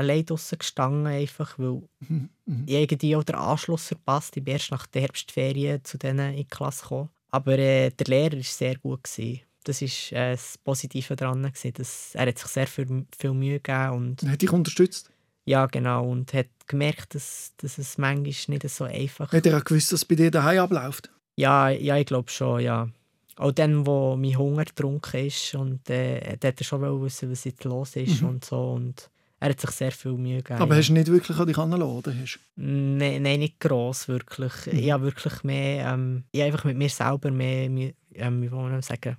allein 0.00 0.24
draussen 0.26 0.58
gestanden, 0.58 1.06
einfach, 1.06 1.58
weil 1.58 1.82
Mhm. 2.08 2.28
Ich 2.66 2.74
irgendwie 2.74 3.14
auch 3.16 3.22
den 3.24 3.36
Anschluss 3.36 3.86
verpasst. 3.88 4.36
Ich 4.36 4.42
bin 4.44 4.54
erst 4.54 4.70
nach 4.72 4.86
der 4.86 5.02
Herbstferien 5.02 5.84
zu 5.84 5.98
denen 5.98 6.30
in 6.32 6.36
die 6.38 6.44
Klasse 6.46 6.82
gekommen. 6.82 7.08
Aber 7.30 7.56
äh, 7.58 7.90
der 7.90 8.06
Lehrer 8.08 8.36
war 8.36 8.42
sehr 8.42 8.76
gut. 8.76 9.04
Gewesen. 9.04 9.40
Das 9.64 9.80
war 9.82 10.18
äh, 10.18 10.32
das 10.32 10.58
Positive 10.58 11.14
daran. 11.16 11.42
Gewesen, 11.44 11.72
dass 11.74 12.14
er 12.14 12.26
hat 12.26 12.38
sich 12.38 12.48
sehr 12.48 12.66
viel, 12.66 13.06
viel 13.16 13.32
Mühe 13.32 13.60
gegeben 13.60 13.90
und 13.90 14.22
Hat 14.24 14.42
dich 14.42 14.52
unterstützt? 14.52 15.10
ja, 15.44 15.66
genau. 15.66 16.08
Und 16.10 16.32
hat 16.34 16.48
gemerkt, 16.66 17.14
dass, 17.14 17.52
dass 17.58 17.78
es 17.78 17.98
manchmal 17.98 18.24
nicht 18.58 18.68
so 18.70 18.84
einfach 18.84 19.32
Hat 19.32 19.46
er 19.46 19.58
auch 19.58 19.64
gewusst, 19.64 19.92
dass 19.92 20.00
es 20.00 20.04
bei 20.04 20.14
dir 20.16 20.30
daheim 20.30 20.58
abläuft? 20.60 21.10
Ja, 21.36 21.68
ja 21.68 21.96
ich 21.96 22.06
glaube 22.06 22.30
schon, 22.30 22.60
ja. 22.60 22.88
Auch 23.36 23.52
dann, 23.52 23.86
wo 23.86 24.16
mein 24.16 24.36
Hunger 24.36 24.64
getrunken 24.64 25.26
ist 25.26 25.54
und 25.54 25.88
äh, 25.88 26.32
hat 26.42 26.44
er 26.44 26.64
schon 26.64 26.82
wissen, 27.02 27.30
was 27.30 27.44
jetzt 27.44 27.64
los 27.64 27.94
ist 27.96 28.20
Mhm. 28.22 28.28
und 28.28 28.44
so. 28.44 28.72
Und 28.72 29.08
er 29.42 29.50
hat 29.50 29.60
sich 29.60 29.70
sehr 29.70 29.90
viel 29.90 30.12
Mühe 30.12 30.42
gegeben. 30.42 30.60
Aber 30.60 30.76
hast 30.76 30.88
du 30.88 30.92
nicht 30.92 31.08
wirklich 31.08 31.36
an 31.38 31.46
dich 31.46 31.56
herangelassen, 31.56 32.24
Nein, 32.56 33.22
nein, 33.22 33.40
nicht 33.40 33.58
gross, 33.58 34.06
wirklich. 34.06 34.52
Mhm. 34.66 34.78
Ich 34.78 34.90
habe 34.90 35.04
wirklich 35.04 35.42
mehr, 35.42 35.92
ähm, 35.92 36.24
ich 36.30 36.40
habe 36.40 36.52
einfach 36.52 36.64
mit 36.64 36.76
mir 36.76 36.90
selber 36.90 37.30
mehr, 37.30 37.70
mehr 37.70 37.92
ähm, 38.14 38.42
wie 38.42 38.50
will 38.50 38.58
man 38.58 38.82
sagen, 38.82 39.16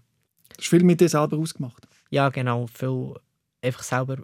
du 0.50 0.56
hast 0.58 0.68
viel 0.68 0.84
mit 0.84 1.02
dir 1.02 1.10
selber 1.10 1.38
ausgemacht? 1.38 1.88
ja 2.12 2.30
genau, 2.30 2.68
viel 2.68 3.16
einfach 3.62 3.84
selber 3.84 4.18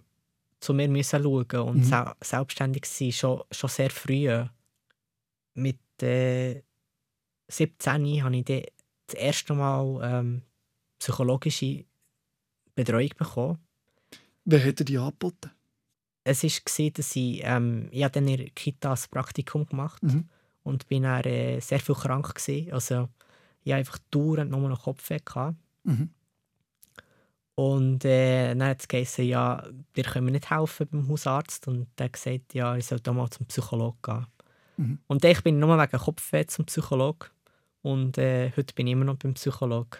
zu 0.60 0.74
mir 0.74 0.88
müssen 0.88 1.22
schauen 1.22 1.60
und 1.68 1.76
Mhm. 1.78 1.84
sel 1.84 2.12
selbstständig 2.22 2.84
sein, 2.86 3.12
schon, 3.12 3.42
schon 3.50 3.70
sehr 3.70 3.90
früh. 3.90 4.28
Mit 5.54 5.78
äh, 6.02 6.62
17 7.48 8.22
habe 8.22 8.36
ich 8.36 8.44
das 8.44 9.14
erste 9.14 9.54
Mal 9.54 10.00
ähm, 10.02 10.42
psychologische 10.98 11.84
Betreuung 12.74 13.10
bekommen. 13.16 13.58
Wer 14.44 14.60
hätte 14.60 14.84
dir 14.84 15.02
angeboten? 15.02 15.50
Es 16.28 16.44
war, 16.44 16.90
dass 16.90 17.16
ich, 17.16 17.40
ähm, 17.44 17.88
ich 17.90 18.02
habe 18.04 18.12
dann 18.12 18.28
in 18.28 18.36
der 18.36 18.50
Kita 18.50 18.92
ein 18.92 18.98
Praktikum 19.10 19.66
gemacht 19.66 20.02
Mhm. 20.02 20.28
und 20.62 20.86
bin 20.88 21.02
dann, 21.04 21.22
äh, 21.24 21.60
sehr 21.60 21.80
viel 21.80 21.94
krank 21.94 22.34
gewesen. 22.34 22.72
Also 22.72 23.08
ich 23.64 23.72
hatte 23.72 23.78
einfach 23.80 23.98
dauernd 24.10 24.50
nur 24.50 24.68
noch 24.68 24.82
Kopfweh. 24.84 25.18
Mhm. 25.84 26.10
Und 27.54 28.04
äh, 28.04 28.54
dann 28.54 28.68
hat 28.68 28.80
es 28.80 28.88
geheißen, 28.88 29.24
ja, 29.24 29.64
dir 29.96 30.04
können 30.04 30.26
wir 30.26 30.32
nicht 30.32 30.48
helfen 30.50 30.86
beim 30.90 31.08
Hausarzt. 31.08 31.66
Und 31.66 31.88
der 31.98 32.04
hat 32.04 32.12
gesagt, 32.12 32.54
ja, 32.54 32.76
ich 32.76 32.86
sollte 32.86 33.12
mal 33.12 33.28
zum 33.30 33.46
Psychologen 33.46 33.98
gehen. 34.02 34.26
Mhm. 34.76 34.98
Und 35.08 35.24
ich 35.24 35.42
bin 35.42 35.58
nur 35.58 35.76
wegen 35.76 35.98
Kopfweh 35.98 36.46
zum 36.46 36.66
Psychologen. 36.66 37.30
Und 37.82 38.16
äh, 38.18 38.52
heute 38.56 38.74
bin 38.74 38.86
ich 38.86 38.92
immer 38.92 39.06
noch 39.06 39.16
beim 39.16 39.34
Psychologen. 39.34 39.98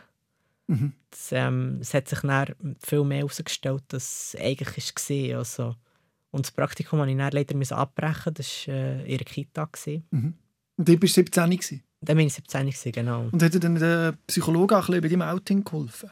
Mhm. 0.68 0.92
Das, 1.10 1.32
ähm, 1.32 1.78
es 1.80 1.94
hat 1.94 2.06
sich 2.08 2.20
dann 2.20 2.76
viel 2.80 3.02
mehr 3.02 3.18
herausgestellt, 3.18 3.82
als 3.92 4.34
es 4.34 4.40
eigentlich 4.40 4.94
war. 5.32 5.38
Also, 5.38 5.74
und 6.30 6.44
das 6.46 6.52
Praktikum 6.52 6.98
musste 6.98 7.12
ich 7.12 7.18
dann 7.18 7.32
leider 7.32 7.56
müssen 7.56 7.74
abbrechen. 7.74 8.34
Das 8.34 8.68
war 8.68 8.74
äh, 8.74 9.02
in 9.10 9.18
der 9.18 9.26
Kita. 9.26 9.68
Mhm. 10.10 10.34
Und 10.76 10.88
du 10.88 11.02
warst 11.02 11.14
17 11.14 11.50
gewesen. 11.50 11.82
Dann 12.00 12.16
bin 12.16 12.26
ich 12.26 12.34
17, 12.34 12.66
gewesen, 12.66 12.92
genau. 12.92 13.28
Und 13.32 13.42
hat 13.42 13.54
dir 13.54 13.60
dann 13.60 13.74
der 13.74 14.14
Psychologe 14.26 14.78
auch 14.78 14.88
ein 14.88 15.00
bei 15.00 15.08
deinem 15.08 15.22
Outing 15.22 15.64
geholfen? 15.64 16.10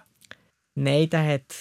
Nein, 0.74 1.08
der 1.10 1.34
hat, 1.34 1.54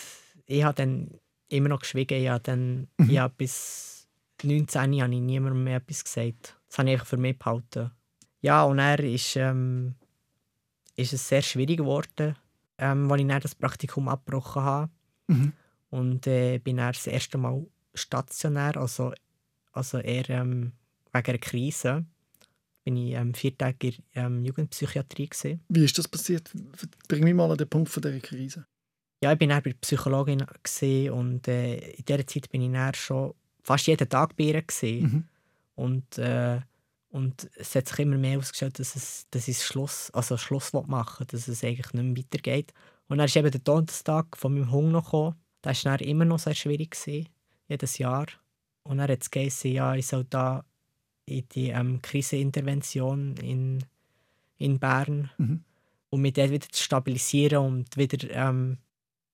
ich 0.45 0.63
habe 0.63 0.75
dann 0.75 1.11
immer 1.49 1.69
noch 1.69 1.81
geschwiegen. 1.81 2.19
Ich 2.19 2.29
habe 2.29 2.43
dann, 2.43 2.87
Mhm. 2.97 3.09
ich 3.09 3.17
habe 3.19 3.33
bis 3.37 4.07
19 4.43 5.01
habe 5.01 5.13
ich 5.13 5.21
niemandem 5.21 5.63
mehr 5.63 5.77
etwas 5.77 6.03
gesagt. 6.03 6.57
Das 6.67 6.79
habe 6.79 6.91
ich 6.91 7.01
für 7.03 7.17
mich 7.17 7.37
behalten. 7.37 7.91
Ja, 8.41 8.63
und 8.63 8.79
er 8.79 8.99
ist, 8.99 9.35
ähm, 9.35 9.95
ist 10.95 11.13
es 11.13 11.27
sehr 11.27 11.41
schwierig 11.41 11.77
geworden, 11.77 12.35
ähm, 12.77 13.11
als 13.11 13.21
ich 13.21 13.27
dann 13.27 13.41
das 13.41 13.55
Praktikum 13.55 14.07
abgebrochen 14.07 14.61
habe. 14.63 14.91
Mhm. 15.27 15.53
Und 15.89 16.27
äh, 16.27 16.57
bin 16.57 16.77
dann 16.77 16.91
das 16.93 17.07
erste 17.07 17.37
Mal 17.37 17.65
stationär, 17.95 18.77
also, 18.77 19.13
also 19.71 19.97
eher 19.97 20.29
ähm, 20.29 20.73
wegen 21.11 21.27
einer 21.27 21.37
Krise. 21.39 22.05
Bin 22.83 22.97
ich 22.97 23.13
ähm, 23.13 23.33
vier 23.33 23.57
Tage 23.57 23.87
in 23.87 24.03
der 24.13 24.25
ähm, 24.25 24.45
Jugendpsychiatrie. 24.45 25.27
Gewesen. 25.27 25.61
Wie 25.69 25.85
ist 25.85 25.97
das 25.97 26.07
passiert? 26.07 26.51
Bring 27.07 27.23
mich 27.23 27.33
mal 27.33 27.49
an 27.49 27.57
den 27.57 27.67
Punkt 27.67 27.89
von 27.89 28.03
dieser 28.03 28.19
Krise. 28.19 28.67
Ja, 29.23 29.31
ich 29.31 29.39
bin 29.39 29.49
dann 29.49 29.63
bei 29.63 29.71
der 29.71 29.77
Psychologin 29.79 30.45
und 31.11 31.47
äh, 31.47 31.77
in 31.77 32.05
dieser 32.05 32.27
Zeit 32.27 32.49
bin 32.49 32.61
ich 32.61 32.71
dann 32.71 32.93
schon 32.93 33.33
fast 33.63 33.87
jeden 33.87 34.07
Tag 34.07 34.35
bei 34.35 34.43
ihr. 34.43 34.63
Mhm. 35.01 35.23
Und, 35.73 36.17
äh, 36.19 36.59
und 37.09 37.49
es 37.55 37.73
hat 37.75 37.87
sich 37.87 37.99
immer 37.99 38.17
mehr 38.17 38.37
ausgestellt, 38.37 38.77
dass, 38.79 38.95
es, 38.95 39.25
dass 39.31 39.47
ich 39.47 39.63
Schluss, 39.63 40.11
also 40.11 40.37
Schluss 40.37 40.73
machen 40.73 41.25
dass 41.27 41.47
es 41.47 41.63
eigentlich 41.63 41.93
nicht 41.93 42.03
mehr 42.03 42.17
weitergeht. 42.17 42.73
Und 43.07 43.17
dann 43.17 43.25
ist 43.25 43.35
eben 43.35 43.51
der 43.51 43.63
Todestag 43.63 44.37
von 44.37 44.53
meinem 44.53 44.71
Hunger 44.71 44.91
noch 44.91 45.05
gekommen. 45.05 45.35
Das 45.61 45.83
war 45.85 45.97
dann 45.97 46.07
immer 46.07 46.25
noch 46.25 46.39
sehr 46.39 46.55
schwierig, 46.55 46.91
gewesen, 46.91 47.27
jedes 47.67 47.97
Jahr. 47.97 48.27
Und 48.83 48.97
dann 48.97 49.09
hat 49.09 49.27
es 49.35 49.63
ja, 49.63 49.95
ich 49.95 50.07
soll 50.07 50.25
da 50.29 50.63
in 51.25 51.43
die 51.49 51.69
ähm, 51.69 52.01
Krisenintervention 52.01 53.35
in, 53.37 53.83
in 54.57 54.79
Bern, 54.79 55.31
Mhm. 55.37 55.63
um 56.11 56.21
mich 56.21 56.33
dort 56.33 56.51
wieder 56.51 56.67
zu 56.69 56.83
stabilisieren 56.83 57.57
und 57.65 57.97
wieder 57.97 58.29
ähm, 58.31 58.77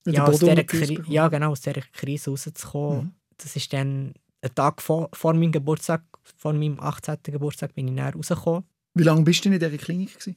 ja, 0.05 0.25
aus 0.25 0.39
dieser 0.39 0.63
Kri 0.63 0.99
ja, 1.07 1.27
genau, 1.27 1.51
aus 1.51 1.61
dieser 1.61 1.81
Krise 1.81 2.31
rauszukommen. 2.31 3.03
Mhm. 3.05 3.11
Das 3.37 3.55
ist 3.55 3.71
dann 3.73 4.13
ein 4.41 4.55
Tag 4.55 4.81
vor, 4.81 5.09
vor 5.13 5.33
meinem 5.33 5.51
Geburtstag, 5.51 6.03
vor 6.37 6.53
meinem 6.53 6.79
18. 6.79 7.17
Geburtstag, 7.23 7.73
bin 7.75 7.87
ich 7.89 7.95
dann 7.95 8.13
rausgekommen. 8.13 8.63
Wie 8.93 9.03
lange 9.03 9.23
bist 9.23 9.43
du 9.45 9.49
in 9.49 9.59
dieser 9.59 9.77
Klinik? 9.77 10.13
Gewesen? 10.13 10.35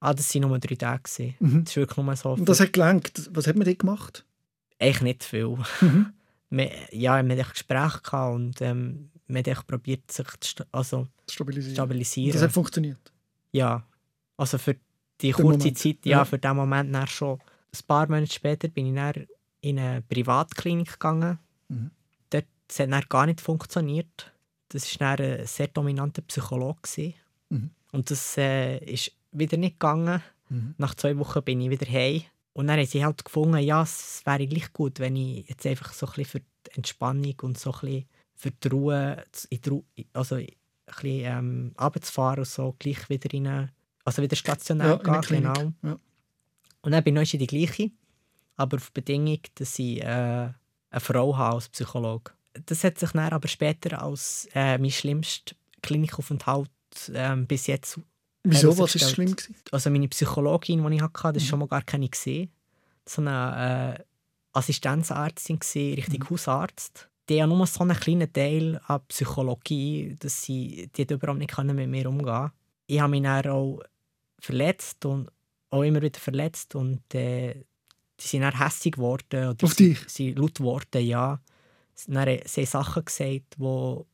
Ah, 0.00 0.14
das 0.14 0.34
waren 0.34 0.48
nur 0.48 0.58
drei 0.58 0.76
Tage. 0.76 1.34
Mhm. 1.40 1.64
Das 1.64 1.72
ist 1.72 1.76
wirklich 1.76 2.04
nur 2.04 2.16
so. 2.16 2.30
Und 2.32 2.48
das 2.48 2.60
hat 2.60 2.72
gelangt. 2.72 3.28
Was 3.32 3.46
hat 3.46 3.56
man 3.56 3.66
dort 3.66 3.78
gemacht? 3.78 4.24
Eigentlich 4.78 5.02
nicht 5.02 5.24
viel. 5.24 5.56
Mhm. 5.80 6.12
Wir, 6.50 6.70
ja, 6.90 7.22
wir 7.22 7.36
hatten 7.36 7.50
Gespräche 7.52 8.00
gehabt 8.02 8.34
und 8.34 8.60
ähm, 8.60 9.10
haben 9.28 9.36
echt 9.36 9.66
probiert, 9.66 10.10
sich 10.10 10.26
zu 10.40 10.64
also, 10.72 11.06
Stabilisieren. 11.28 11.74
Stabilisieren. 11.74 12.32
das 12.32 12.42
hat 12.42 12.52
funktioniert. 12.52 13.12
Ja, 13.52 13.86
also 14.36 14.58
für 14.58 14.74
die 15.20 15.28
Den 15.28 15.32
kurze 15.34 15.58
Moment, 15.58 15.78
Zeit, 15.78 15.98
ja, 16.04 16.18
ja. 16.18 16.24
für 16.24 16.38
den 16.38 16.56
Moment 16.56 16.94
dann 16.94 17.06
schon. 17.06 17.38
Ein 17.38 17.86
paar 17.86 18.08
Monate 18.08 18.32
später 18.32 18.68
bin 18.68 18.86
ich 18.86 18.94
dann 18.94 19.26
in 19.60 19.78
eine 19.78 20.02
Privatklinik 20.02 20.92
gegangen. 20.92 21.38
Mhm. 21.68 21.90
Dort 22.30 22.46
das 22.66 22.80
hat 22.80 22.90
dann 22.90 23.04
gar 23.08 23.26
nicht 23.26 23.40
funktioniert. 23.40 24.32
Das 24.70 24.98
war 25.00 25.16
dann 25.16 25.40
ein 25.40 25.46
sehr 25.46 25.68
dominanter 25.68 26.22
Psychologe. 26.22 27.14
Mhm. 27.50 27.70
Und 27.92 28.10
das 28.10 28.36
äh, 28.38 28.78
ist 28.78 29.12
wieder 29.32 29.56
nicht 29.56 29.78
gegangen. 29.78 30.22
Mhm. 30.48 30.74
Nach 30.78 30.94
zwei 30.94 31.16
Wochen 31.18 31.42
bin 31.42 31.60
ich 31.60 31.70
wieder 31.70 31.86
heim. 31.90 32.22
Und 32.52 32.66
dann 32.66 32.78
haben 32.78 32.86
sie 32.86 33.04
halt 33.04 33.24
gefunden, 33.24 33.58
ja, 33.58 33.82
es 33.82 34.22
wäre 34.24 34.46
gleich 34.46 34.72
gut, 34.72 34.98
wenn 34.98 35.16
ich 35.16 35.48
jetzt 35.48 35.66
einfach 35.66 35.92
so 35.92 36.06
ein 36.06 36.12
bisschen 36.14 36.26
für 36.26 36.40
die 36.40 36.76
Entspannung 36.76 37.34
und 37.42 37.58
so 37.58 37.72
ein 37.72 37.80
bisschen 37.80 38.08
für 38.34 38.50
die 38.50 38.68
Ruhe, 38.68 39.24
z- 39.32 39.50
in 39.50 39.60
die 39.60 39.68
Ruhe 39.68 39.84
also 40.12 40.34
ein 40.36 40.46
bisschen 40.86 41.24
ähm, 41.24 41.74
runterzufahren 41.80 42.40
und 42.40 42.48
so, 42.48 42.74
gleich 42.78 43.08
wieder 43.08 43.32
in 43.32 43.46
eine, 43.46 43.72
also 44.04 44.22
wieder 44.22 44.36
stationär 44.36 45.00
Ja, 45.04 45.20
gehen, 45.20 45.42
genau. 45.42 45.72
ja. 45.82 45.98
Und 46.82 46.92
dann 46.92 47.04
bin 47.04 47.16
ich 47.18 47.34
in 47.34 47.40
die 47.40 47.46
gleiche, 47.46 47.90
aber 48.56 48.78
auf 48.78 48.90
Bedingung, 48.92 49.40
dass 49.54 49.78
ich 49.78 50.00
äh, 50.00 50.04
eine 50.04 50.54
Frau 51.00 51.36
habe 51.36 51.54
als 51.56 51.68
Psychologe. 51.68 52.32
Das 52.66 52.82
hat 52.82 52.98
sich 52.98 53.10
dann 53.12 53.32
aber 53.32 53.46
später 53.48 54.02
als 54.02 54.48
äh, 54.54 54.76
mein 54.78 54.90
schlimmster 54.90 55.54
Klinikaufenthalt 55.82 56.70
ähm, 57.14 57.46
bis 57.46 57.66
jetzt 57.68 58.00
Wieso? 58.42 58.68
Was 58.68 58.94
ist 58.94 59.02
herausgestellt. 59.02 59.14
schlimm 59.14 59.36
gewesen? 59.36 59.54
also 59.70 59.90
meine 59.90 60.08
Psychologin, 60.08 60.84
die 60.88 60.96
ich 60.96 61.02
hatte, 61.02 61.12
das 61.14 61.32
Mhm. 61.32 61.34
war 61.34 61.40
schon 61.40 61.58
mal 61.60 61.68
gar 61.68 61.82
keine 61.82 62.08
gesehen. 62.08 62.50
So 63.06 63.20
eine 63.22 63.96
äh, 63.98 64.04
Assistenzärztin, 64.52 65.58
gewesen, 65.58 65.94
richtig 65.94 66.20
Mhm. 66.24 66.30
Hausarzt. 66.30 67.08
Die 67.28 67.40
hat 67.42 67.48
nur 67.48 67.66
so 67.66 67.80
einen 67.80 67.96
kleinen 67.98 68.32
Teil 68.32 68.80
an 68.86 69.00
Psychologie, 69.08 70.16
dass 70.18 70.42
sie 70.42 70.90
die 70.96 71.02
überhaupt 71.02 71.38
nicht 71.38 71.52
können 71.52 71.76
mit 71.76 71.88
mir 71.88 72.08
umgehen 72.08 72.50
Ich 72.86 72.98
habe 73.00 73.10
mich 73.10 73.22
dann 73.22 73.46
auch 73.46 73.80
verletzt 74.40 75.04
und 75.04 75.30
auch 75.70 75.82
immer 75.82 76.02
wieder 76.02 76.18
verletzt 76.18 76.74
und 76.74 77.02
äh, 77.14 77.54
die 78.18 78.26
sind 78.26 78.40
dann 78.42 78.58
hässig 78.58 78.94
geworden. 78.94 79.50
Oder 79.50 79.56
Auf 79.64 79.74
sie, 79.74 79.90
dich? 79.90 80.00
Sie 80.08 80.32
laut 80.32 80.56
geworden, 80.56 81.04
ja. 81.04 81.40
Dann- 82.08 82.38
sie 82.46 82.62
haben 82.62 82.66
Sachen 82.66 83.04
gesagt, 83.04 83.44
die 83.54 83.58
wo, 83.58 84.06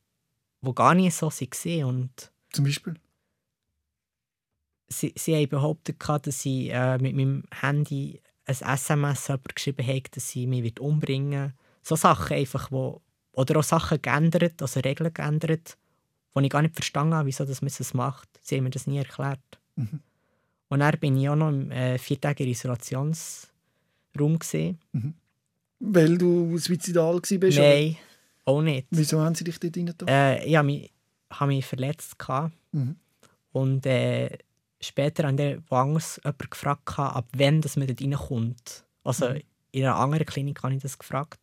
wo 0.61 0.73
gar 0.73 0.93
nicht 0.93 1.15
so 1.15 1.31
waren. 1.31 1.83
Und 1.85 2.31
Zum 2.51 2.65
Beispiel? 2.65 2.95
Sie, 4.87 5.13
sie 5.15 5.35
haben 5.35 5.49
behauptet, 5.49 5.97
dass 6.07 6.41
sie 6.41 6.69
äh, 6.69 6.97
mit 6.97 7.15
meinem 7.15 7.43
Handy 7.61 8.21
ein 8.45 8.55
SMS 8.55 9.31
geschrieben 9.53 9.85
habe, 9.85 10.03
dass 10.11 10.29
sie 10.29 10.47
mich 10.47 10.63
wird 10.63 10.79
umbringen 10.79 11.41
wird. 11.41 11.53
So 11.81 11.95
Sachen 11.95 12.37
einfach, 12.37 12.71
wo, 12.71 13.01
oder 13.33 13.59
auch 13.59 13.63
Sachen 13.63 14.01
geändert, 14.01 14.61
also 14.61 14.79
Regeln 14.79 15.13
geändert, 15.13 15.77
die 16.35 16.43
ich 16.43 16.49
gar 16.49 16.61
nicht 16.61 16.75
verstanden 16.75 17.13
habe, 17.13 17.27
wieso 17.27 17.45
dass 17.45 17.61
man 17.61 17.71
das 17.77 17.93
macht. 17.93 18.29
Sie 18.41 18.57
haben 18.57 18.63
mir 18.63 18.69
das 18.69 18.87
nie 18.87 18.97
erklärt. 18.97 19.39
Mhm. 19.75 20.01
Und 20.69 20.79
dann 20.79 20.99
bin 20.99 21.17
ich 21.17 21.29
auch 21.29 21.35
noch 21.35 21.49
im 21.49 21.71
äh, 21.71 21.97
viertägigen 21.97 22.51
Isolationsraum. 22.51 24.39
Gewesen. 24.39 24.79
Weil 25.79 26.17
du 26.17 26.57
suizidal 26.57 27.15
warst? 27.15 27.31
oder? 27.31 27.49
Nein, 27.51 27.97
auch 28.45 28.61
nicht. 28.61 28.87
Wieso 28.89 29.21
haben 29.21 29.35
sie 29.35 29.43
dich 29.43 29.59
dort 29.59 29.77
rein? 29.77 29.93
Äh, 30.07 30.45
ich 30.45 30.55
habe 30.55 30.65
mich, 30.65 30.91
habe 31.29 31.47
mich 31.49 31.65
verletzt. 31.65 32.17
Gehabt. 32.17 32.53
Mhm. 32.71 32.95
Und 33.51 33.85
äh, 33.85 34.37
später 34.81 35.27
haben 35.27 35.37
dann 35.37 35.63
woanders 35.69 36.19
jemand 36.23 36.51
gefragt, 36.51 36.85
gehabt, 36.85 37.15
ab 37.15 37.27
wann 37.35 37.61
dass 37.61 37.75
man 37.77 37.87
dort 37.87 38.01
reinkommt. 38.01 38.85
Also 39.03 39.29
Mhm. 39.29 39.41
in 39.71 39.83
einer 39.85 39.95
anderen 39.95 40.25
Klinik 40.25 40.63
habe 40.63 40.73
ich 40.75 40.81
das 40.81 40.97
gefragt. 40.97 41.39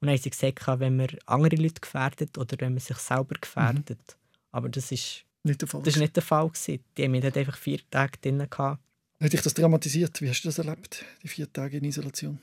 Und 0.00 0.06
dann 0.08 0.16
haben 0.16 0.22
sie 0.22 0.30
gesagt, 0.30 0.66
wenn 0.80 0.96
man 0.96 1.08
andere 1.26 1.56
Leute 1.56 1.80
gefährdet 1.80 2.36
oder 2.38 2.56
wenn 2.60 2.72
man 2.74 2.80
sich 2.80 2.96
selber 2.98 3.34
gefährdet. 3.40 4.16
Aber 4.52 4.68
das 4.68 4.92
ist, 4.92 5.24
Nicht 5.42 5.60
der 5.62 5.68
Fall. 5.68 5.82
das 5.82 5.94
ist 5.94 6.00
nicht 6.00 6.14
der 6.16 6.22
Fall. 6.22 6.48
Gewesen. 6.48 6.84
Die 6.96 7.04
haben 7.04 7.10
mich 7.12 7.22
dort 7.22 7.36
einfach 7.36 7.56
vier 7.56 7.80
Tage 7.90 8.18
drin. 8.20 8.38
Gehabt. 8.38 8.80
Hat 9.20 9.32
dich 9.32 9.40
das 9.42 9.54
dramatisiert? 9.54 10.20
Wie 10.20 10.28
hast 10.28 10.42
du 10.42 10.48
das 10.48 10.58
erlebt, 10.58 11.04
die 11.22 11.28
vier 11.28 11.50
Tage 11.52 11.78
in 11.78 11.84
Isolation? 11.84 12.38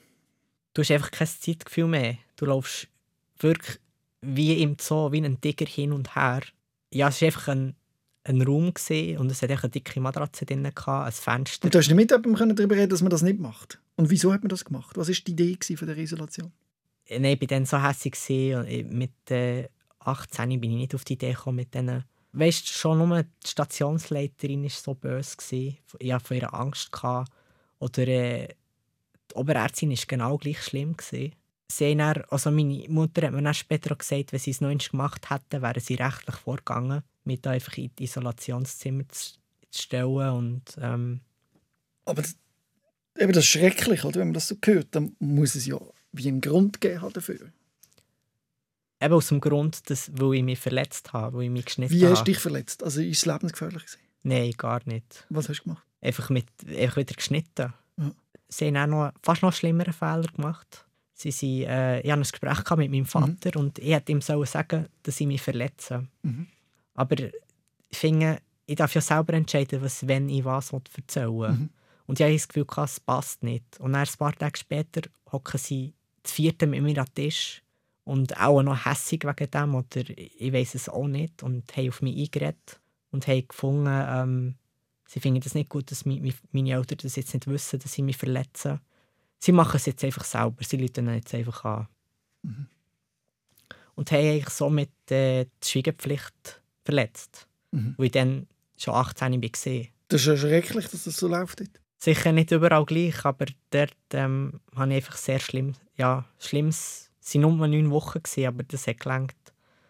Du 0.73 0.81
hast 0.81 0.89
einfach 0.89 1.11
kein 1.11 1.27
Zeitgefühl 1.27 1.85
mehr. 1.87 2.17
Du 2.35 2.45
laufst 2.47 2.87
wirklich 3.39 3.79
wie 4.21 4.61
im 4.63 4.77
Zoo, 4.79 5.11
wie 5.11 5.21
ein 5.23 5.39
Tiger 5.39 5.65
hin 5.67 5.91
und 5.93 6.15
her. 6.15 6.41
Ja, 6.91 7.09
es 7.09 7.21
war 7.21 7.27
einfach 7.27 7.47
ein, 7.49 7.75
ein 8.25 8.41
Raum 8.41 8.73
gewesen 8.73 9.17
und 9.17 9.31
es 9.31 9.41
hatte 9.41 9.57
eine 9.57 9.69
dicke 9.69 9.99
Matratze 9.99 10.45
drin, 10.45 10.65
ein 10.65 11.11
Fenster. 11.11 11.65
Und 11.65 11.73
du 11.75 11.77
hast 11.79 11.87
nicht 11.87 11.95
mit 11.95 12.09
jemandem 12.11 12.35
können 12.35 12.55
darüber 12.55 12.75
reden, 12.75 12.89
dass 12.89 13.01
man 13.01 13.09
das 13.09 13.21
nicht 13.21 13.39
macht. 13.39 13.79
Und 13.95 14.09
wieso 14.09 14.31
hat 14.33 14.41
man 14.41 14.49
das 14.49 14.63
gemacht? 14.65 14.95
Was 14.97 15.09
war 15.09 15.15
die 15.27 15.31
Idee 15.31 15.57
von 15.75 15.87
der 15.87 15.97
Isolation? 15.97 16.51
Äh, 17.05 17.19
Nein, 17.19 17.33
ich 17.33 17.41
war 17.41 17.47
dann 17.47 17.65
so 17.65 17.81
hässlich. 17.81 18.29
ich- 18.29 18.85
Mit 18.85 19.29
äh, 19.29 19.67
18 19.99 20.59
bin 20.61 20.71
ich 20.71 20.77
nicht 20.77 20.95
auf 20.95 21.03
die 21.05 21.13
Idee 21.13 21.33
gekommen 21.33 21.57
mit 21.57 21.73
diesen... 21.73 22.03
Weißt 22.35 22.67
du, 22.67 22.71
schon 22.73 22.97
nur 22.97 23.21
die 23.23 23.29
Stationsleiterin 23.47 24.63
war 24.63 24.69
so 24.69 24.93
böse. 24.95 25.37
Gewesen. 25.37 25.77
Ich 25.99 26.11
hatte 26.11 26.25
von 26.25 26.37
ihr 26.37 26.53
Angst. 26.53 26.91
Gehabt. 26.91 27.31
Oder 27.79 28.07
äh, 28.07 28.47
die 29.31 29.35
Oberärztin 29.35 29.91
war 29.91 29.97
genau 30.07 30.37
gleich 30.37 30.61
schlimm. 30.63 30.95
Gewesen. 30.97 31.33
Sie 31.71 31.95
dann, 31.95 32.23
also 32.29 32.49
meine 32.51 32.85
Mutter 32.89 33.27
hat 33.27 33.33
mir 33.33 33.41
dann 33.41 33.53
später 33.53 33.95
gesagt, 33.95 34.31
wenn 34.31 34.39
sie 34.39 34.51
es 34.51 34.61
noch 34.61 34.69
einmal 34.69 34.85
gemacht 34.89 35.29
hätten, 35.29 35.61
wären 35.61 35.79
sie 35.81 35.95
rechtlich 35.95 36.35
vorgegangen, 36.35 37.03
mich 37.25 37.41
da 37.41 37.51
einfach 37.51 37.77
in 37.77 37.91
die 37.97 38.03
Isolationszimmer 38.03 39.07
zu, 39.09 39.33
zu 39.69 39.81
stellen. 39.81 40.29
Und, 40.31 40.63
ähm, 40.81 41.21
Aber 42.05 42.21
das, 42.21 42.35
eben 43.19 43.33
das 43.33 43.43
ist 43.45 43.49
schrecklich, 43.49 44.03
oder? 44.03 44.19
wenn 44.19 44.27
man 44.29 44.33
das 44.33 44.47
so 44.47 44.55
hört. 44.63 44.87
Dann 44.91 45.15
muss 45.19 45.55
es 45.55 45.65
ja 45.65 45.79
wie 46.11 46.27
einen 46.27 46.41
Grund 46.41 46.79
geben 46.81 47.01
haben 47.01 47.13
dafür. 47.13 47.51
eben 49.01 49.13
aus 49.13 49.27
dem 49.27 49.41
Grund, 49.41 49.89
dass, 49.89 50.11
weil 50.13 50.35
ich 50.35 50.43
mich 50.43 50.59
verletzt 50.59 51.11
habe, 51.13 51.37
weil 51.37 51.45
ich 51.45 51.49
mich 51.49 51.65
geschnitten 51.65 51.91
Wie 51.93 52.03
habe. 52.03 52.11
hast 52.11 52.21
du 52.21 52.31
dich 52.31 52.39
verletzt? 52.39 52.83
Also 52.83 53.01
ist 53.01 53.17
es 53.17 53.25
lebensgefährlich 53.25 53.83
gewesen? 53.85 53.99
Nein, 54.23 54.51
gar 54.57 54.81
nicht. 54.85 55.25
Was 55.29 55.49
hast 55.49 55.59
du 55.59 55.63
gemacht? 55.63 55.83
einfach, 56.01 56.29
mit, 56.29 56.45
einfach 56.67 56.97
wieder 56.97 57.15
geschnitten. 57.15 57.73
Ja. 57.97 58.11
Sie 58.49 58.67
haben 58.67 58.77
auch 58.77 58.87
noch, 58.87 59.11
fast 59.21 59.41
noch 59.41 59.53
schlimmere 59.53 59.93
Fehler 59.93 60.27
gemacht. 60.35 60.85
Sie 61.13 61.31
sind, 61.31 61.63
äh, 61.63 62.01
ich 62.01 62.11
hatte 62.11 62.21
ein 62.21 62.23
Gespräch 62.23 62.77
mit 62.77 62.91
meinem 62.91 63.05
Vater 63.05 63.57
und 63.59 63.79
ich 63.79 63.93
hätte 63.93 64.11
ihm 64.11 64.21
sagen, 64.21 64.87
dass 65.03 65.19
ich 65.19 65.27
mich 65.27 65.41
verletze. 65.41 66.07
Mhm. 66.23 66.47
Aber 66.93 67.17
ich 67.19 67.97
finde, 67.97 68.39
ich 68.65 68.75
darf 68.75 68.93
ja 68.95 69.01
selber 69.01 69.33
entscheiden, 69.33 69.81
was, 69.81 70.07
wenn 70.07 70.29
ich 70.29 70.45
was 70.45 70.71
erzählen 70.73 71.37
will. 71.37 71.49
Mhm. 71.49 71.69
Und 72.05 72.19
ich 72.19 72.23
habe 72.23 72.33
das 72.33 72.47
Gefühl, 72.47 72.65
es 72.83 72.99
passt 72.99 73.43
nicht. 73.43 73.79
Und 73.79 73.93
dann 73.93 74.05
ein 74.07 74.17
paar 74.17 74.33
Tage 74.33 74.57
später 74.57 75.01
hocken 75.31 75.57
sie 75.57 75.93
das 76.21 76.33
vierte 76.33 76.67
mit 76.67 76.81
mir 76.81 76.97
an 76.99 77.05
den 77.05 77.15
Tisch 77.15 77.63
und 78.03 78.39
auch 78.39 78.61
noch 78.61 78.85
hässig 78.85 79.23
wegen 79.23 79.51
dem 79.51 79.75
oder 79.75 80.09
ich 80.09 80.53
weiß 80.53 80.75
es 80.75 80.89
auch 80.89 81.07
nicht 81.07 81.43
und 81.43 81.75
haben 81.75 81.89
auf 81.89 82.01
mich 82.01 82.17
eingeredet 82.17 82.81
und 83.11 83.27
haben 83.27 83.47
gefunden, 83.47 83.87
ähm, 83.87 84.55
sie 85.05 85.19
finden 85.19 85.41
das 85.41 85.55
nicht 85.55 85.69
gut, 85.69 85.91
dass 85.91 86.05
meine 86.05 86.33
Eltern 86.53 86.97
das 87.01 87.15
jetzt 87.15 87.33
nicht 87.33 87.47
wissen, 87.47 87.79
dass 87.79 87.93
sie 87.93 88.01
mich 88.01 88.17
verletzen. 88.17 88.81
Sie 89.39 89.51
machen 89.51 89.77
es 89.77 89.85
jetzt 89.85 90.03
einfach 90.03 90.23
selber, 90.23 90.63
sie 90.63 90.81
rufen 90.81 91.13
jetzt 91.13 91.33
einfach 91.33 91.63
an. 91.65 91.87
Mhm. 92.41 92.67
Und 93.95 94.11
haben 94.11 94.27
eigentlich 94.27 94.49
somit 94.49 95.11
äh, 95.11 95.45
die 95.45 95.67
Schweigepflicht 95.67 96.62
verletzt, 96.83 97.47
Mhm. 97.71 97.95
weil 97.97 98.05
ich 98.07 98.11
dann 98.11 98.47
schon 98.77 98.93
18 98.95 99.41
war. 99.41 99.49
Das 100.09 100.21
ist 100.21 100.27
ja 100.27 100.37
schrecklich, 100.37 100.87
dass 100.89 101.03
das 101.05 101.17
so 101.17 101.27
läuft. 101.27 101.63
Sicher 101.97 102.31
nicht 102.33 102.51
überall 102.51 102.85
gleich, 102.85 103.23
aber 103.25 103.45
dort 103.71 103.95
ähm, 104.13 104.59
habe 104.75 104.89
ich 104.91 104.95
einfach 104.97 105.15
sehr 105.17 105.39
schlimm, 105.39 105.73
ja, 105.95 106.25
schlimmes, 106.39 107.09
es 107.21 107.33
waren 107.35 107.57
nur 107.57 107.67
neun 107.67 107.89
Wochen, 107.91 108.21
gewesen, 108.21 108.47
aber 108.47 108.63
das 108.63 108.85
hat 108.87 108.99
gelangt. 108.99 109.35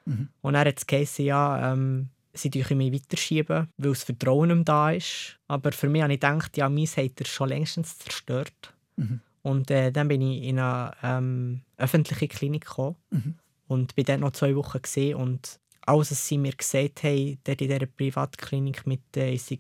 Mhm. 0.06 0.30
Und 0.42 0.54
dann 0.54 0.68
hat 0.68 0.78
es 0.78 0.86
geheißen, 0.86 1.26
ja, 1.26 1.74
ähm, 1.74 2.10
sie 2.34 2.50
dürfen 2.52 2.78
mich 2.78 2.94
weiterschieben, 2.94 3.68
weil 3.78 3.90
das 3.92 4.04
Vertrauen 4.04 4.48
nicht 4.50 4.56
mehr 4.58 4.64
da 4.66 4.92
ist. 4.92 5.40
Aber 5.48 5.72
für 5.72 5.90
mich 5.90 6.04
habe 6.04 6.14
ich 6.14 6.20
gedacht, 6.20 6.56
ja, 6.58 6.70
meins 6.70 6.98
hat 6.98 7.20
er 7.20 7.26
schon 7.26 7.50
längstens 7.50 7.98
zerstört. 7.98 8.74
Mhm. 8.98 9.20
Und 9.42 9.72
äh, 9.72 9.92
dann 9.92 10.08
bin 10.08 10.22
ich 10.22 10.44
in 10.44 10.60
eine 10.60 10.94
ähm, 11.04 11.62
öffentliche 11.78 12.28
Klinik 12.28 12.66
gekommen 12.66 12.96
Mhm. 13.10 13.36
und 13.68 13.96
bin 13.96 14.06
dort 14.06 14.20
noch 14.20 14.32
zwei 14.32 14.56
Wochen 14.56 14.82
gesehen 14.82 15.16
und 15.16 15.60
alles, 15.86 16.12
was 16.12 16.28
sie 16.28 16.38
mir 16.38 16.54
gesagt 16.54 17.04
haben, 17.04 17.38
dort 17.44 17.62
in 17.62 17.70
dieser 17.70 17.86
Privatklinik 17.86 18.86
mit 18.88 19.02
äh, 19.18 19.38
sei, 19.38 19.60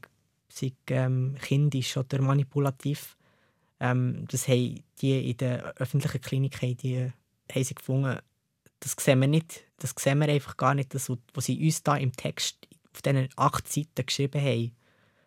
sei, 0.49 0.71
ähm, 0.87 1.35
kindisch 1.41 1.97
oder 1.97 2.21
manipulativ, 2.21 3.17
ähm, 3.79 4.25
das 4.29 4.47
haben 4.47 4.83
die 5.01 5.31
in 5.31 5.37
der 5.37 5.73
öffentlichen 5.75 6.21
Klinik 6.21 6.61
haben 6.61 6.77
die, 6.77 7.11
haben 7.51 7.63
sie 7.63 7.75
gefunden, 7.75 8.19
das 8.79 8.95
sehen 8.99 9.19
wir 9.21 9.27
nicht, 9.27 9.63
das 9.77 9.93
sehen 9.97 10.19
wir 10.19 10.29
einfach 10.29 10.57
gar 10.57 10.75
nicht, 10.75 10.93
das, 10.93 11.11
was 11.33 11.45
sie 11.45 11.63
uns 11.63 11.83
da 11.83 11.95
im 11.95 12.13
Text 12.13 12.67
auf 12.93 13.01
diesen 13.01 13.29
acht 13.35 13.71
Seiten 13.71 14.05
geschrieben 14.05 14.41
haben, 14.41 14.71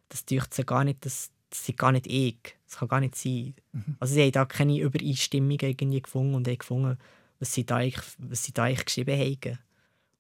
das 0.09 0.25
dürfte 0.25 0.57
sie 0.57 0.65
gar 0.65 0.85
nicht, 0.85 1.05
das, 1.05 1.31
das 1.51 1.67
sind 1.67 1.79
gar 1.79 1.93
nicht 1.93 2.07
ich, 2.07 2.57
das 2.67 2.79
kann 2.79 2.89
gar 2.89 3.01
nicht 3.01 3.17
sein. 3.17 3.55
Mhm. 3.73 3.97
Also 3.99 4.15
sie 4.15 4.23
haben 4.23 4.33
da 4.33 4.45
keine 4.45 4.79
Übereinstimmung 4.79 5.59
irgendwie 5.61 6.03
gefunden 6.03 6.35
und 6.35 6.49
haben 6.49 6.59
gefunden, 6.59 6.99
was 7.39 7.53
sie 7.53 7.65
da 7.65 7.77
eigentlich, 7.77 8.05
was 8.19 8.45
sie 8.45 8.53
da 8.53 8.65
eigentlich 8.65 8.87
geschrieben 8.87 9.19
haben. 9.19 9.59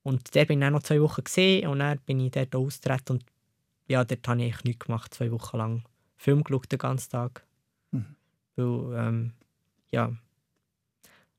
Und 0.06 0.34
der 0.36 0.44
bin 0.44 0.60
ich 0.60 0.64
dann 0.64 0.72
noch 0.72 0.82
zwei 0.84 1.00
Wochen 1.00 1.24
gesehen 1.24 1.66
und 1.66 1.80
dann 1.80 1.98
bin 2.06 2.20
ich 2.20 2.30
dort 2.30 2.54
austreten 2.54 3.12
und 3.14 3.24
ja, 3.88 4.04
dort 4.04 4.26
habe 4.28 4.40
ich 4.40 4.44
eigentlich 4.52 4.64
nichts 4.64 4.86
gemacht, 4.86 5.12
zwei 5.14 5.30
Wochen 5.32 5.56
lang. 5.58 5.82
Film 6.16 6.44
geschaut 6.44 6.70
den 6.70 6.78
ganzen 6.78 7.10
Tag. 7.10 7.44
Mhm. 7.90 8.06
Weil, 8.54 8.98
ähm, 9.08 9.32
ja, 9.90 10.12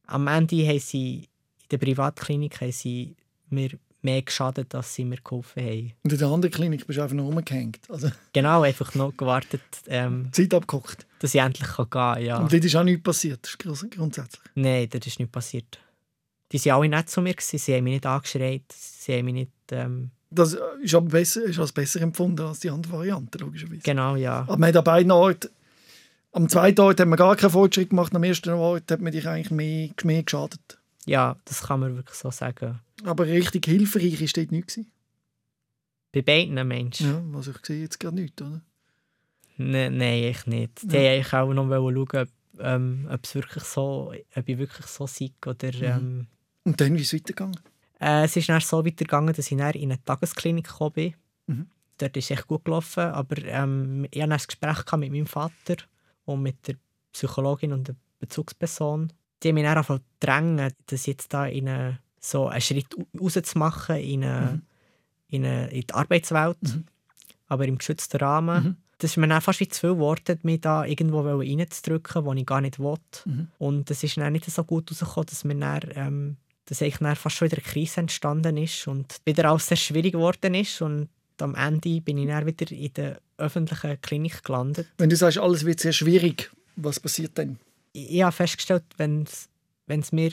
am 0.06 0.27
Ende 0.27 0.67
haben 0.67 0.80
sie 0.80 1.15
in 1.19 1.27
der 1.71 1.77
Privatklinik 1.77 2.62
haben 2.62 2.71
sie 2.71 3.15
mir 3.49 3.69
mehr 4.01 4.21
geschadet, 4.21 4.73
als 4.75 4.93
sie 4.95 5.03
mir 5.06 5.17
geholfen 5.23 5.63
haben. 5.63 5.93
Und 6.03 6.13
in 6.13 6.19
der 6.19 6.27
anderen 6.27 6.53
Klinik 6.53 6.86
bist 6.88 6.97
du 6.97 7.03
einfach 7.03 7.15
noch 7.15 7.25
rumgehängt. 7.25 7.80
Also 7.89 8.10
Genau, 8.32 8.62
einfach 8.62 8.93
noch 8.95 9.15
gewartet, 9.17 9.62
ähm, 9.88 10.30
Zeit 10.32 10.53
abgeguckt. 10.53 11.06
dass 11.19 11.34
ich 11.34 11.41
endlich 11.41 11.67
gehen 11.75 11.89
kann. 11.89 12.21
Ja. 12.23 12.38
Und 12.39 12.51
dort 12.53 12.63
ist 12.63 12.75
auch 12.75 12.84
nichts 12.84 13.03
passiert, 13.03 13.39
das 13.43 13.51
ist 13.51 13.60
grund- 13.60 13.91
grundsätzlich. 13.95 14.41
Nein, 14.56 14.88
das 14.89 15.08
ist 15.08 15.19
nicht 15.19 15.32
passiert. 15.32 15.80
Die 16.51 16.63
waren 16.65 16.79
alle 16.79 16.89
nett 16.89 17.10
zu 17.10 17.21
mir, 17.21 17.33
gewesen. 17.33 17.57
sie 17.57 17.75
haben 17.75 17.83
mich 17.83 17.93
nicht 17.93 18.05
angeschreit, 18.05 18.63
sie 18.71 19.13
haben 19.17 19.25
mich 19.25 19.33
nicht... 19.33 19.51
Ähm, 19.71 20.12
Das 20.29 20.55
ist 20.81 20.95
aber 20.95 21.10
besser, 21.10 21.43
ist 21.43 21.60
als 21.60 21.71
besser 21.71 22.01
empfunden 22.01 22.45
als 22.45 22.60
die 22.60 22.69
andere 22.69 22.93
Variante, 22.93 23.38
logischerweise. 23.39 23.81
genau, 23.81 24.15
ja. 24.15 24.41
Aber 24.41 24.57
man 24.57 24.69
hat 24.69 24.77
an 24.77 24.83
beiden 24.83 25.12
Orten, 25.12 25.49
am 26.31 26.47
zweiten 26.49 26.79
Ort 26.81 26.99
hat 26.99 27.07
man 27.07 27.17
gar 27.17 27.36
keinen 27.36 27.49
Fortschritt 27.51 27.89
gemacht, 27.89 28.13
am 28.15 28.23
ersten 28.23 28.49
Ort 28.51 28.89
hat 28.91 29.01
man 29.01 29.12
dich 29.12 29.27
eigentlich 29.27 29.51
mehr, 29.51 29.89
mehr 30.03 30.23
geschadet. 30.23 30.77
Ja, 31.05 31.36
das 31.45 31.63
kann 31.63 31.79
man 31.79 31.95
wirklich 31.95 32.17
so 32.17 32.31
sagen. 32.31 32.79
Aber 33.03 33.25
richtig 33.25 33.65
hilfreich 33.65 34.19
war 34.19 34.27
dort 34.36 34.51
nichts. 34.51 34.79
Bei 36.13 36.21
beiden 36.21 36.67
Menschen? 36.67 37.07
Ja, 37.07 37.21
was 37.27 37.47
ich 37.47 37.57
sehe 37.65 37.81
jetzt 37.81 37.99
gerade 37.99 38.15
nicht, 38.15 38.41
oder? 38.41 38.62
Ne- 39.57 39.89
Nein, 39.89 40.23
ich 40.23 40.45
nicht. 40.45 40.83
Die 40.83 40.88
Ja. 40.88 40.93
wollten 40.93 41.07
eigentlich 41.13 41.33
auch 41.33 41.53
noch 41.53 41.69
schauen, 41.69 41.97
ob, 41.97 42.27
ähm, 42.60 43.07
ob, 43.12 43.23
es 43.23 43.36
wirklich 43.36 43.63
so, 43.63 44.13
ob 44.36 44.49
ich 44.49 44.57
wirklich 44.57 44.86
so 44.88 45.07
sei. 45.07 45.31
Oder, 45.45 45.67
Mhm. 45.73 45.81
ähm, 45.83 46.27
Und 46.67 46.82
dann, 46.82 46.93
wie 46.95 47.01
ist 47.01 47.13
es 47.13 47.19
weitergegangen? 47.19 47.58
äh, 47.99 48.25
es 48.25 48.36
ist 48.36 48.49
dann 48.49 48.62
so 48.62 48.86
weitergegangen, 48.86 49.34
dass 49.34 49.49
ich 49.51 49.58
dann 49.58 49.73
in 49.73 49.91
eine 49.91 50.03
Tagesklinik 50.03 50.67
gekommen 50.67 50.93
bin. 50.93 51.13
Mhm. 51.47 51.67
Dort 51.97 52.15
ist 52.17 52.25
es 52.25 52.32
echt 52.38 52.47
gut 52.47 52.65
gelaufen, 52.65 53.03
aber 53.06 53.38
ähm, 53.43 54.06
ich 54.12 54.21
hatte 54.21 54.34
ein 54.34 54.39
Gespräch 54.45 54.91
mit 54.97 55.12
meinem 55.12 55.25
Vater 55.25 55.77
und 56.25 56.43
mit 56.43 56.67
der 56.67 56.75
Psychologin 57.13 57.73
und 57.73 57.88
der 57.88 57.95
Bezugsperson. 58.19 59.12
Die 59.41 59.47
haben 59.47 59.56
mich 59.56 59.63
dann 59.63 59.77
angefangen 59.77 60.03
drängen, 60.19 60.71
dass 60.88 61.06
jetzt 61.08 61.34
da 61.34 61.47
in 61.47 61.67
eine, 61.69 61.99
so 62.19 62.47
einen 62.47 62.62
Schritt 62.62 62.88
au- 62.97 63.08
rauszumachen 63.19 63.95
in, 63.97 64.23
eine, 64.23 64.51
Mhm. 64.51 64.62
in, 65.30 65.45
eine, 65.45 65.67
in 65.71 65.82
die 65.82 65.93
Arbeitswelt, 65.93 66.62
Mhm. 66.62 66.86
aber 67.47 67.65
im 67.67 67.77
geschützten 67.80 68.17
Rahmen. 68.17 68.63
Mhm. 68.63 68.75
Das 68.99 69.12
ist 69.12 69.17
mir 69.17 69.27
dann 69.27 69.41
fast 69.41 69.60
wie 69.60 69.67
zu 69.67 69.80
viel 69.82 69.93
geworden, 69.93 70.39
mich 70.43 70.62
da 70.62 70.84
irgendwo 70.86 71.21
reinzudrücken, 71.21 72.25
wo 72.25 72.34
ich 72.34 72.45
gar 72.45 72.62
nicht 72.62 72.77
wollte. 72.80 73.01
Mhm. 73.25 73.47
Und 73.60 73.89
es 73.91 74.03
ist 74.03 74.17
dann 74.17 74.34
nicht 74.34 74.45
so 74.45 74.63
gut 74.63 74.91
rausgekommen, 74.91 75.25
dass 75.27 75.43
mir 75.45 75.56
dann, 75.56 75.82
ähm, 75.95 76.38
dass 76.67 76.82
eigentlich 76.82 77.17
fast 77.17 77.36
schon 77.38 77.49
wieder 77.49 77.58
eine 77.62 77.71
Krise 77.71 78.01
entstanden 78.01 78.58
ist 78.58 78.88
und 78.88 79.17
wieder 79.25 79.49
alles 79.49 79.67
sehr 79.67 79.77
schwierig 79.77 80.13
geworden 80.13 80.53
ist. 80.53 80.82
Und 80.82 81.10
am 81.39 81.56
Ende 81.56 82.01
bin 82.01 82.17
ich 82.17 82.27
dann 82.27 82.45
wieder 82.45 82.71
in 82.71 82.93
der 82.93 83.19
öffentlichen 83.38 83.99
Klinik 84.01 84.43
gelandet. 84.43 84.88
Wenn 84.97 85.10
du 85.10 85.15
sagst, 85.15 85.38
alles 85.38 85.65
wird 85.65 85.80
sehr 85.80 85.93
schwierig, 85.93 86.51
was 86.75 86.99
passiert 86.99 87.38
dann? 87.38 87.58
Ich, 87.93 88.12
ich 88.12 88.21
habe 88.21 88.32
festgestellt, 88.32 88.84
wenn 88.97 89.23
es 89.88 90.12
mir 90.12 90.32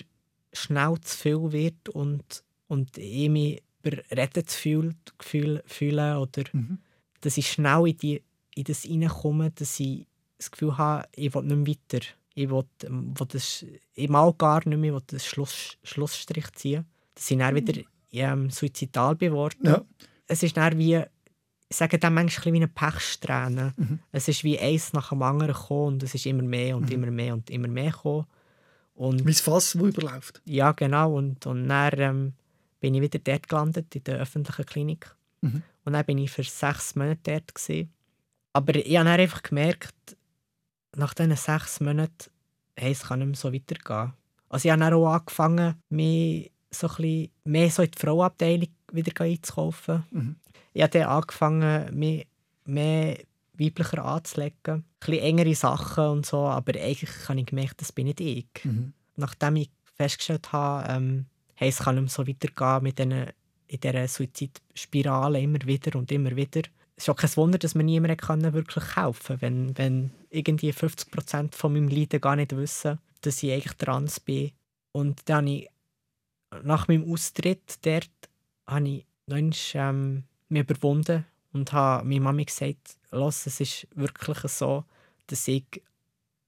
schnell 0.53 0.97
zu 1.03 1.16
viel 1.16 1.53
wird 1.53 1.88
und, 1.90 2.42
und 2.68 2.99
ich 2.99 3.29
mich 3.29 3.62
überredet 3.83 4.51
fühl, 4.51 4.94
fühl, 5.20 5.62
fühle 5.66 6.18
oder 6.18 6.44
Mhm. 6.53 6.79
dass 7.20 7.37
ich 7.37 7.51
schnell 7.51 7.87
in, 7.88 7.97
die, 7.99 8.23
in 8.55 8.64
das 8.64 8.85
reinkomme, 8.88 9.51
dass 9.53 9.79
ich 9.79 10.07
das 10.38 10.51
Gefühl 10.51 10.77
habe, 10.79 11.07
ich 11.14 11.35
will 11.35 11.42
nicht 11.42 11.57
mehr 11.57 11.77
weiter. 11.92 12.07
Ich 12.35 12.51
will, 12.51 12.64
ähm, 12.85 13.18
will 13.18 13.27
das, 13.29 13.64
ich 13.94 14.09
mag 14.09 14.37
gar 14.38 14.66
nicht 14.68 14.79
mehr, 14.79 14.92
will 14.92 15.01
den 15.03 15.20
Schluss, 15.20 15.77
Schlussstrich 15.83 16.51
ziehen. 16.53 16.85
Dass 17.14 17.31
ich 17.31 17.38
dann 17.38 17.55
wieder 17.55 17.83
ähm, 18.12 18.51
suizidal 18.51 19.14
geworden. 19.16 19.59
Ja. 19.62 19.83
Es 20.27 20.42
ist 20.42 20.57
dann 20.57 20.77
wie, 20.79 20.97
ich 21.68 21.77
sage 21.77 21.99
dem 21.99 22.14
manchmal 22.14 22.53
wie 22.53 22.57
eine 22.59 22.68
Pechsträhne. 22.68 23.73
Mhm. 23.77 23.99
Es 24.11 24.27
ist 24.29 24.42
wie 24.42 24.59
eins 24.59 24.92
nach 24.92 25.11
dem 25.11 25.23
anderen 25.23 25.53
gekommen 25.55 25.94
und 25.94 26.03
es 26.03 26.14
ist 26.14 26.27
immer 26.27 26.42
mehr 26.42 26.77
und 26.77 26.87
Mhm. 26.87 26.92
immer 26.92 27.11
mehr 27.11 27.35
und 27.35 27.51
immer 27.51 27.68
mehr 27.68 27.90
gekommen. 27.92 28.27
Und 28.94 29.20
Wie 29.27 29.33
das 29.33 29.40
Fass, 29.40 29.73
das 29.73 29.83
überläuft. 29.83 30.40
ja, 30.44 30.73
genau. 30.73 31.14
Und, 31.16 31.47
und 31.47 31.68
dann 31.68 31.99
ähm, 31.99 32.33
bin 32.81 32.94
ich 32.94 33.01
wieder 33.03 33.18
dort 33.18 33.49
gelandet, 33.49 33.94
in 33.94 34.05
der 34.05 34.18
öffentlichen 34.18 34.66
Klinik. 34.66 35.14
Mhm. 35.40 35.62
Und 35.85 35.92
dann 35.92 36.05
bin 36.05 36.18
ich 36.18 36.31
für 36.31 36.42
sechs 36.44 36.94
Monate 36.97 37.18
dort. 37.25 37.55
Gewesen. 37.55 37.92
Aber 38.53 38.75
ich 38.75 38.85
habe 38.97 39.05
dann 39.05 39.20
einfach 39.20 39.42
gemerkt, 39.42 39.94
nach 40.96 41.14
diesen 41.14 41.37
sechs 41.37 41.80
Monaten, 41.80 42.30
hey, 42.76 42.92
es 42.92 43.04
kann 43.04 43.20
nicht 43.20 43.28
mehr 43.28 43.37
so 43.37 43.52
weitergehen. 43.52 44.12
Also 44.48 44.68
ich 44.68 44.72
habe 44.72 44.80
dann 44.80 44.94
auch 44.94 45.12
angefangen, 45.12 45.74
mich 45.88 46.50
so 46.70 46.88
ein 46.88 46.94
bisschen 46.96 47.30
mehr 47.44 47.70
so 47.70 47.83
in 47.83 47.90
die 47.90 47.98
Frauenabteilung 47.98 48.68
wieder 48.92 49.24
einzukaufen. 49.24 50.04
Mhm. 50.11 50.37
Ich 50.72 50.83
habe 50.83 50.98
dann 50.98 51.09
angefangen, 51.09 51.98
mich 51.98 52.26
mehr 52.64 53.18
weiblicher 53.59 54.04
anzulegen. 54.04 54.57
Ein 54.74 54.85
bisschen 55.00 55.22
engere 55.22 55.54
Sachen 55.54 56.04
und 56.04 56.26
so, 56.26 56.38
aber 56.46 56.78
eigentlich 56.78 57.28
habe 57.28 57.40
ich 57.40 57.46
gemerkt, 57.46 57.80
das 57.80 57.92
bin 57.92 58.07
nicht 58.07 58.20
ich 58.20 58.46
Mhm. 58.64 58.92
nachdem 59.16 59.57
ich 59.57 59.70
festgestellt 59.96 60.52
habe, 60.52 60.88
ähm, 60.92 61.26
hey, 61.54 61.68
es 61.68 61.78
kann 61.78 61.94
nicht 61.94 62.02
mehr 62.02 62.11
so 62.11 62.26
weitergehen 62.26 62.83
mit 62.83 62.98
diesen, 62.98 63.26
in 63.68 63.80
dieser 63.80 64.09
Suizidspirale 64.09 65.40
immer 65.40 65.61
wieder 65.64 65.96
und 65.98 66.11
immer 66.11 66.35
wieder. 66.35 66.62
Es 66.96 67.04
ist 67.04 67.09
auch 67.11 67.16
kein 67.16 67.37
Wunder, 67.37 67.59
dass 67.59 67.74
mir 67.74 67.83
niemand 67.83 68.20
kann 68.20 68.52
wirklich 68.52 68.85
kann, 68.85 69.14
wenn, 69.40 69.76
wenn 69.76 70.11
irgendwie 70.30 70.72
50% 70.72 71.54
von 71.54 71.72
meinem 71.72 71.88
Leiden 71.88 72.20
gar 72.20 72.37
nicht 72.37 72.57
wissen, 72.57 72.98
dass 73.22 73.42
ich 73.42 73.52
eigentlich 73.52 73.74
trans 73.74 74.20
bin. 74.20 74.52
Und 74.92 75.28
dann 75.28 75.46
habe 75.46 75.50
ich 75.57 75.70
nach 76.62 76.87
meinem 76.87 77.11
Austritt 77.11 77.85
dort 77.85 78.11
habe 78.66 78.88
ich 78.88 79.04
ähm, 79.74 80.22
mich 80.48 80.62
überwunden 80.62 81.24
und 81.52 81.72
habe 81.72 82.07
meiner 82.07 82.20
Mami 82.20 82.44
gesagt, 82.44 82.96
Los, 83.11 83.46
es 83.46 83.61
ist 83.61 83.88
wirklich 83.94 84.38
so, 84.52 84.85
dass 85.26 85.48
ich 85.48 85.64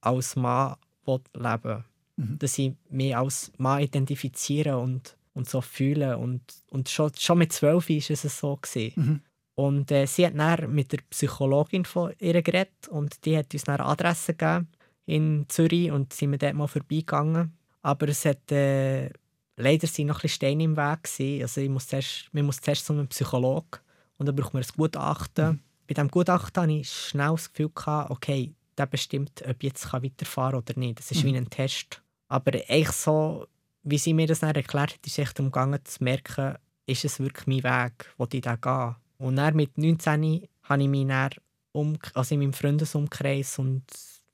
als 0.00 0.36
Mann 0.36 0.76
leben 1.06 1.64
will 1.64 1.84
Mhm. 2.16 2.38
dass 2.38 2.58
ich 2.58 2.72
mich 2.88 3.14
als 3.16 3.52
Mann 3.58 3.82
identifiziere 3.82 4.78
und, 4.78 5.16
und 5.34 5.48
so 5.48 5.60
fühle. 5.60 6.16
Und, 6.16 6.42
und 6.70 6.88
schon, 6.88 7.12
schon 7.18 7.38
mit 7.38 7.52
zwölf 7.52 7.88
war 7.88 7.96
es 7.96 8.22
so. 8.22 8.56
Gewesen. 8.56 8.92
Mhm. 8.96 9.20
Und 9.56 9.90
äh, 9.90 10.06
sie 10.06 10.26
hat 10.26 10.38
dann 10.38 10.72
mit 10.72 10.92
der 10.92 10.98
Psychologin 11.10 11.84
von 11.84 12.12
ihr 12.18 12.40
geredet 12.42 12.88
und 12.88 13.24
die 13.24 13.36
hat 13.36 13.52
uns 13.52 13.64
dann 13.64 13.80
eine 13.80 13.88
Adresse 13.88 14.34
gegeben 14.34 14.68
in 15.06 15.46
Zürich 15.48 15.90
und 15.90 16.12
sind 16.12 16.30
wir 16.30 16.38
dort 16.38 16.54
mal 16.54 16.66
vorbeigegangen. 16.68 17.56
Aber 17.82 18.08
es 18.08 18.24
hat 18.24 18.52
äh, 18.52 19.08
leider 19.56 19.86
sind 19.86 20.08
noch 20.08 20.16
ein 20.16 20.22
bisschen 20.22 20.36
Steine 20.36 20.64
im 20.64 20.76
Weg 20.76 21.04
gewesen. 21.04 21.42
Also 21.42 21.60
ich 21.62 21.70
muss 21.70 21.86
zuerst, 21.88 22.28
man 22.32 22.44
muss 22.44 22.60
zuerst 22.60 22.84
zu 22.86 22.92
einem 22.92 23.08
Psychologen 23.08 23.80
und 24.18 24.26
dann 24.26 24.36
braucht 24.36 24.52
man 24.52 24.62
ein 24.62 24.68
Gutachten. 24.76 25.48
Mhm. 25.52 25.60
Bei 25.88 25.94
diesem 25.94 26.10
Gutachten 26.10 26.62
hatte 26.62 26.72
ich 26.72 26.90
schnell 26.92 27.30
das 27.30 27.50
Gefühl, 27.50 27.70
gehabt, 27.74 28.10
okay, 28.10 28.52
der 28.76 28.86
bestimmt, 28.86 29.42
ob 29.48 29.56
ich 29.58 29.62
jetzt 29.62 29.90
weiterfahren 29.90 30.52
kann 30.52 30.60
oder 30.60 30.78
nicht. 30.78 30.98
Das 30.98 31.10
ist 31.10 31.22
Mhm. 31.24 31.28
wie 31.28 31.36
ein 31.38 31.48
Test. 31.50 32.02
Aber 32.28 32.52
eigentlich 32.52 32.90
so, 32.92 33.46
wie 33.84 33.96
sie 33.98 34.12
mir 34.12 34.26
das 34.26 34.40
dann 34.40 34.54
erklärt 34.54 34.92
hat, 34.94 35.06
ist 35.06 35.12
es 35.12 35.18
echt 35.18 35.38
darum 35.38 35.50
gegangen, 35.50 35.78
zu 35.84 36.04
merken, 36.04 36.56
ist 36.84 37.04
es 37.06 37.20
wirklich 37.20 37.46
mein 37.46 37.62
Weg, 37.62 38.12
wo 38.18 38.26
ich 38.30 38.40
da 38.42 38.56
gehe. 38.56 38.96
Und 39.18 39.36
dann 39.36 39.56
mit 39.56 39.76
19 39.78 40.46
habe 40.64 40.82
ich 40.82 40.88
mich 40.88 41.06
dann 41.06 41.30
um, 41.72 41.98
also 42.14 42.34
in 42.34 42.40
meinem 42.40 42.52
Freundesumkreis 42.52 43.58
und 43.58 43.82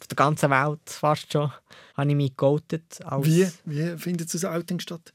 auf 0.00 0.06
der 0.08 0.16
ganzen 0.16 0.50
Welt 0.50 0.80
fast 0.86 1.32
schon, 1.32 1.52
habe 1.94 2.10
ich 2.10 2.16
mich 2.16 2.36
geoutet. 2.36 3.00
Als 3.04 3.26
Wie, 3.26 3.46
wie 3.64 3.96
findet 3.98 4.32
das 4.32 4.44
Outing 4.44 4.80
statt? 4.80 5.12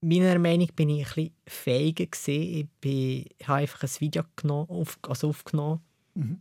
Meiner 0.00 0.38
Meinung 0.38 0.66
nach 0.68 0.74
bin 0.74 0.90
ich 0.90 1.06
ein 1.08 1.12
bisschen 1.14 1.32
feiger. 1.48 2.06
gewesen. 2.06 2.42
Ich, 2.42 2.68
bin, 2.80 3.24
ich 3.36 3.48
habe 3.48 3.58
einfach 3.62 3.82
ein 3.82 3.90
Video 4.00 4.22
genommen, 4.36 4.68
auf, 4.70 4.98
also 5.02 5.28
aufgenommen, 5.30 5.80
Mhm. 6.14 6.40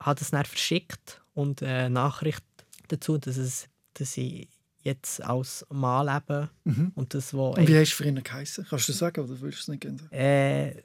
habe 0.00 0.18
das 0.18 0.30
dann 0.30 0.44
verschickt 0.44 1.20
und 1.34 1.62
eine 1.62 1.88
Nachricht 1.90 2.44
dazu, 2.88 3.16
dass, 3.18 3.36
es, 3.36 3.68
dass 3.94 4.16
ich 4.16 4.48
jetzt 4.82 5.22
als 5.22 5.64
Mann 5.70 6.06
lebe 6.06 6.50
Mhm. 6.64 6.92
und 6.94 7.14
das, 7.14 7.32
wo 7.34 7.50
Und 7.50 7.68
wie 7.68 7.76
hast 7.78 7.92
du 7.92 7.96
für 7.96 8.04
ihn 8.08 8.22
geheißen? 8.22 8.66
Kannst 8.68 8.88
du 8.88 8.92
das 8.92 8.98
sagen 8.98 9.20
oder 9.22 9.40
willst 9.40 9.58
du 9.58 9.62
es 9.62 9.68
nicht 9.68 9.84
sagen? 9.84 10.08
Äh, 10.12 10.82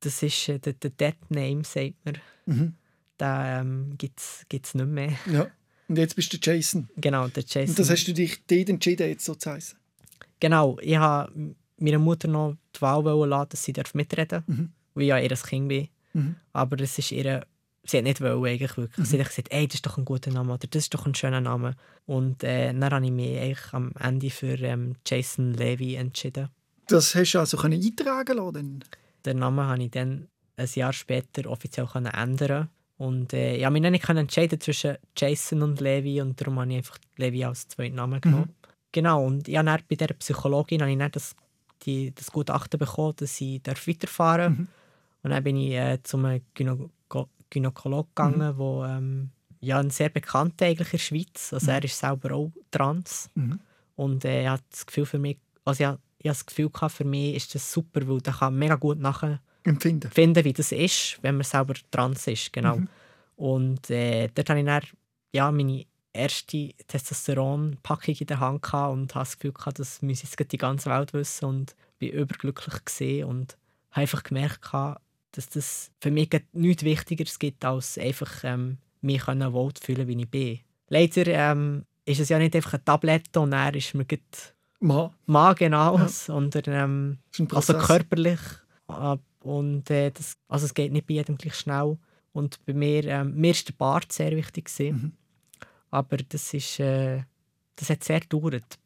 das 0.00 0.22
ist 0.22 0.48
äh, 0.48 0.58
der, 0.58 0.74
der 0.74 0.90
Dead 0.90 1.16
Name, 1.30 1.64
sagt 1.64 1.94
man. 2.04 2.18
Mhm. 2.46 2.74
Den 3.20 3.28
ähm, 3.44 3.92
gibt 3.98 4.20
es 4.20 4.74
nicht 4.74 4.86
mehr. 4.86 5.12
Ja. 5.30 5.48
Und 5.88 5.96
jetzt 5.96 6.14
bist 6.14 6.32
du 6.32 6.38
Jason. 6.40 6.88
Genau, 6.96 7.28
der 7.28 7.42
Jason. 7.42 7.70
Und 7.70 7.78
das 7.78 7.90
hast 7.90 8.04
du 8.06 8.12
dich 8.12 8.40
dort 8.46 8.68
entschieden, 8.68 9.08
jetzt 9.08 9.24
so 9.24 9.34
zu 9.34 9.50
heißen? 9.50 9.78
Genau, 10.38 10.78
ich 10.80 10.96
habe 10.96 11.54
meiner 11.78 11.98
Mutter 11.98 12.28
noch 12.28 12.56
die 12.76 12.80
Wahl 12.80 13.02
lassen, 13.28 13.48
dass 13.50 13.64
sie 13.64 13.72
mitreden 13.94 14.28
darf, 14.28 14.48
Mhm. 14.48 14.72
weil 14.94 15.02
ich 15.02 15.08
ja 15.08 15.18
ihr 15.18 15.28
Kind 15.30 15.68
bin. 15.68 15.88
Mhm. 16.12 16.36
Aber 16.52 16.80
es 16.80 16.98
ist 16.98 17.10
ihr, 17.12 17.46
sie 17.84 17.96
hat 17.98 18.04
nicht 18.04 18.20
wollen, 18.20 18.44
eigentlich 18.44 18.76
wirklich. 18.76 19.06
Sie 19.06 19.18
hat 19.18 19.28
gesagt, 19.28 19.48
ey, 19.50 19.66
das 19.66 19.76
ist 19.76 19.86
doch 19.86 19.98
ein 19.98 20.04
guter 20.04 20.30
Name 20.30 20.52
oder 20.52 20.66
das 20.68 20.84
ist 20.84 20.94
doch 20.94 21.06
ein 21.06 21.14
schöner 21.14 21.40
Name. 21.40 21.74
Und 22.06 22.44
äh, 22.44 22.72
dann 22.72 22.84
habe 22.92 23.04
ich 23.04 23.10
mich 23.12 23.38
eigentlich 23.38 23.72
am 23.72 23.92
Ende 23.98 24.30
für 24.30 24.58
ähm, 24.60 24.96
Jason 25.06 25.54
Levy 25.54 25.94
entschieden. 25.94 26.50
Das 26.86 27.14
hast 27.14 27.32
du 27.32 27.38
also 27.40 27.56
können 27.56 27.82
eintragen 27.82 28.36
lassen? 28.36 28.84
Den 29.24 29.38
Namen 29.38 29.66
habe 29.66 29.82
ich 29.82 29.90
dann 29.90 30.28
ein 30.56 30.68
Jahr 30.74 30.92
später 30.92 31.48
offiziell 31.50 31.88
ändern 31.94 32.68
und 32.98 33.32
äh, 33.32 33.56
ich 33.56 33.62
konnte 33.62 33.80
mich 33.80 33.90
nicht 33.92 34.08
entscheiden 34.08 34.60
zwischen 34.60 34.96
Jason 35.16 35.62
und 35.62 35.80
Levi 35.80 36.20
und 36.20 36.40
darum 36.40 36.58
habe 36.58 36.70
ich 36.70 36.78
einfach 36.78 36.98
Levi 37.16 37.44
als 37.44 37.68
zweiten 37.68 37.94
Namen 37.94 38.20
genommen. 38.20 38.54
Genau, 38.90 39.24
und 39.24 39.46
ich 39.46 39.56
habe 39.56 39.66
dann 39.66 39.80
bei 39.88 39.94
dieser 39.94 40.14
Psychologin 40.14 40.80
habe 40.80 40.90
ich 40.90 40.98
dann 40.98 41.12
das, 41.12 41.36
die, 41.82 42.12
das 42.12 42.32
Gutachten 42.32 42.78
bekommen, 42.78 43.14
dass 43.16 43.40
ich 43.40 43.62
darf 43.62 43.86
weiterfahren 43.86 44.56
darf. 44.56 44.58
Mhm. 44.58 44.68
Und 45.22 45.30
dann 45.30 45.44
bin 45.44 45.56
ich 45.56 45.72
äh, 45.72 46.02
zum 46.02 46.40
Gynä 46.54 46.88
Gynäkologen 47.50 48.10
gegangen, 48.14 48.58
wo 48.58 48.84
ähm, 48.84 49.30
ja, 49.60 49.78
ein 49.78 49.90
sehr 49.90 50.10
bekannter 50.10 50.66
eigentlich 50.66 50.88
in 50.88 50.90
der 50.92 50.98
Schweiz. 50.98 51.52
Also 51.52 51.66
Mhm. 51.66 51.76
er 51.76 51.84
ist 51.84 51.98
selber 51.98 52.34
auch 52.34 52.52
trans. 52.70 53.30
Mhm. 53.34 53.60
Und 53.96 54.24
äh, 54.24 54.42
er 54.42 54.52
hat 54.52 54.64
das 54.70 54.86
Gefühl 54.86 55.06
für 55.06 55.18
mich, 55.18 55.38
also 55.64 55.82
ich 55.82 55.86
habe 55.86 55.98
ich 56.18 56.26
habe 56.26 56.34
das 56.34 56.46
Gefühl 56.46 56.70
gehabt, 56.70 56.94
für 56.94 57.04
mich 57.04 57.36
ist 57.36 57.54
das 57.54 57.72
super, 57.72 58.06
weil 58.08 58.20
da 58.20 58.32
kann 58.32 58.58
mega 58.58 58.74
gut 58.74 58.98
nachempfinden, 58.98 60.10
Empfinden. 60.10 60.44
wie 60.44 60.52
das 60.52 60.72
ist, 60.72 61.18
wenn 61.22 61.36
man 61.36 61.44
selber 61.44 61.74
dran 61.90 62.12
ist, 62.12 62.52
genau. 62.52 62.76
Mhm. 62.76 62.88
Und 63.36 63.90
äh, 63.90 64.28
dort 64.34 64.50
hatte 64.50 64.58
ich 64.58 64.66
dann, 64.66 64.82
ja, 65.32 65.50
meine 65.52 65.84
erste 66.12 66.74
Testosteron-Packung 66.88 68.16
in 68.18 68.26
der 68.26 68.40
Hand 68.40 68.62
gehabt 68.62 68.92
und 68.92 69.14
habe 69.14 69.24
das 69.24 69.38
Gefühl 69.38 69.52
gehabt, 69.52 69.78
das 69.78 70.02
müsse 70.02 70.26
jetzt 70.26 70.52
die 70.52 70.58
ganze 70.58 70.90
Welt 70.90 71.12
wissen 71.12 71.44
und 71.44 71.76
bin 71.98 72.10
überglücklich 72.10 72.84
gesehen 72.84 73.26
und 73.26 73.56
habe 73.90 74.00
einfach 74.02 74.24
gemerkt, 74.24 74.62
gehabt, 74.62 75.00
dass 75.32 75.48
das 75.48 75.92
für 76.00 76.10
mich 76.10 76.30
nichts 76.52 76.82
Wichtigeres 76.82 77.38
gibt, 77.38 77.64
als 77.64 77.96
einfach 77.98 78.42
ähm, 78.42 78.78
mich 79.00 79.26
wohl 79.26 79.72
zu 79.74 79.84
fühlen, 79.84 80.08
wie 80.08 80.20
ich 80.20 80.28
bin. 80.28 80.60
Leider 80.88 81.26
ähm, 81.26 81.84
ist 82.04 82.20
es 82.20 82.30
ja 82.30 82.38
nicht 82.38 82.56
einfach 82.56 82.74
eine 82.74 82.84
Tablette 82.84 83.38
und 83.38 83.52
dann 83.52 83.74
ist 83.74 83.94
mir 83.94 84.06
Mann, 84.80 85.10
Mann 85.26 85.54
genau, 85.56 85.98
Ja. 85.98 86.08
sondern 86.08 86.62
ähm, 86.66 87.18
also 87.52 87.74
körperlich. 87.78 88.40
äh, 88.88 89.16
Und 89.40 89.90
äh, 89.90 90.10
das, 90.10 90.36
also 90.48 90.66
es 90.66 90.74
geht 90.74 90.92
nicht 90.92 91.06
bei 91.06 91.14
jedem 91.14 91.36
gleich 91.36 91.54
schnell. 91.56 91.98
Und 92.32 92.64
bei 92.66 92.72
mir, 92.74 93.04
ähm, 93.04 93.34
mir 93.34 93.50
ist 93.52 93.68
der 93.68 93.74
Bart 93.74 94.12
sehr 94.12 94.32
wichtig 94.36 94.66
gewesen. 94.66 94.96
Mhm. 95.02 95.12
Aber 95.90 96.16
das 96.18 96.52
ist, 96.54 96.78
äh, 96.80 97.22
das 97.76 97.90
hat 97.90 98.04
sehr 98.04 98.20
gedauert. 98.20 98.78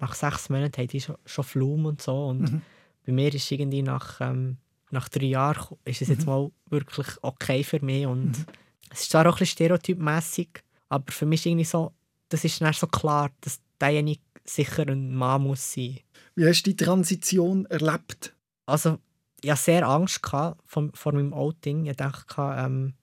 Nach 0.00 0.14
sechs 0.14 0.48
Monaten 0.48 0.82
hatte 0.82 0.96
ich 0.96 1.04
schon, 1.04 1.16
schon 1.24 1.44
Flum 1.44 1.86
und 1.86 2.02
so. 2.02 2.26
Und 2.28 2.52
Mhm. 2.52 2.62
bei 3.06 3.12
mir 3.12 3.32
ist 3.34 3.50
irgendwie 3.50 3.82
nach, 3.82 4.20
ähm, 4.20 4.58
nach 4.90 5.08
drei 5.08 5.26
Jahren 5.26 5.76
ist 5.84 6.02
es 6.02 6.08
jetzt 6.08 6.26
Mhm. 6.26 6.32
mal 6.32 6.50
wirklich 6.68 7.06
okay 7.22 7.62
für 7.64 7.80
mich. 7.84 8.06
Und 8.06 8.26
Mhm. 8.38 8.46
es 8.90 9.02
ist 9.02 9.10
zwar 9.10 9.22
auch 9.26 9.34
ein 9.34 9.38
bisschen 9.38 9.52
stereotypmässig, 9.52 10.48
aber 10.88 11.10
für 11.12 11.26
mich 11.26 11.40
ist 11.40 11.46
irgendwie 11.46 11.64
so, 11.64 11.92
das 12.28 12.44
ist 12.44 12.60
dann 12.60 12.72
so 12.72 12.86
klar, 12.88 13.30
dass 13.40 13.60
derjenige 13.80 14.20
sicher 14.48 14.86
ein 14.88 15.14
Mann 15.14 15.42
muss 15.42 15.72
sein. 15.72 16.00
Wie 16.34 16.46
hast 16.46 16.62
du 16.62 16.70
die 16.70 16.84
Transition 16.84 17.66
erlebt? 17.66 18.34
Also, 18.66 18.98
ich 19.42 19.50
hatte 19.50 19.62
sehr 19.62 19.88
Angst 19.88 20.20
vor, 20.22 20.56
vor 20.64 21.12
meinem 21.12 21.32
Outing. 21.32 21.86
Ich 21.86 21.96
dachte, 21.96 22.36
ähm, 22.38 22.94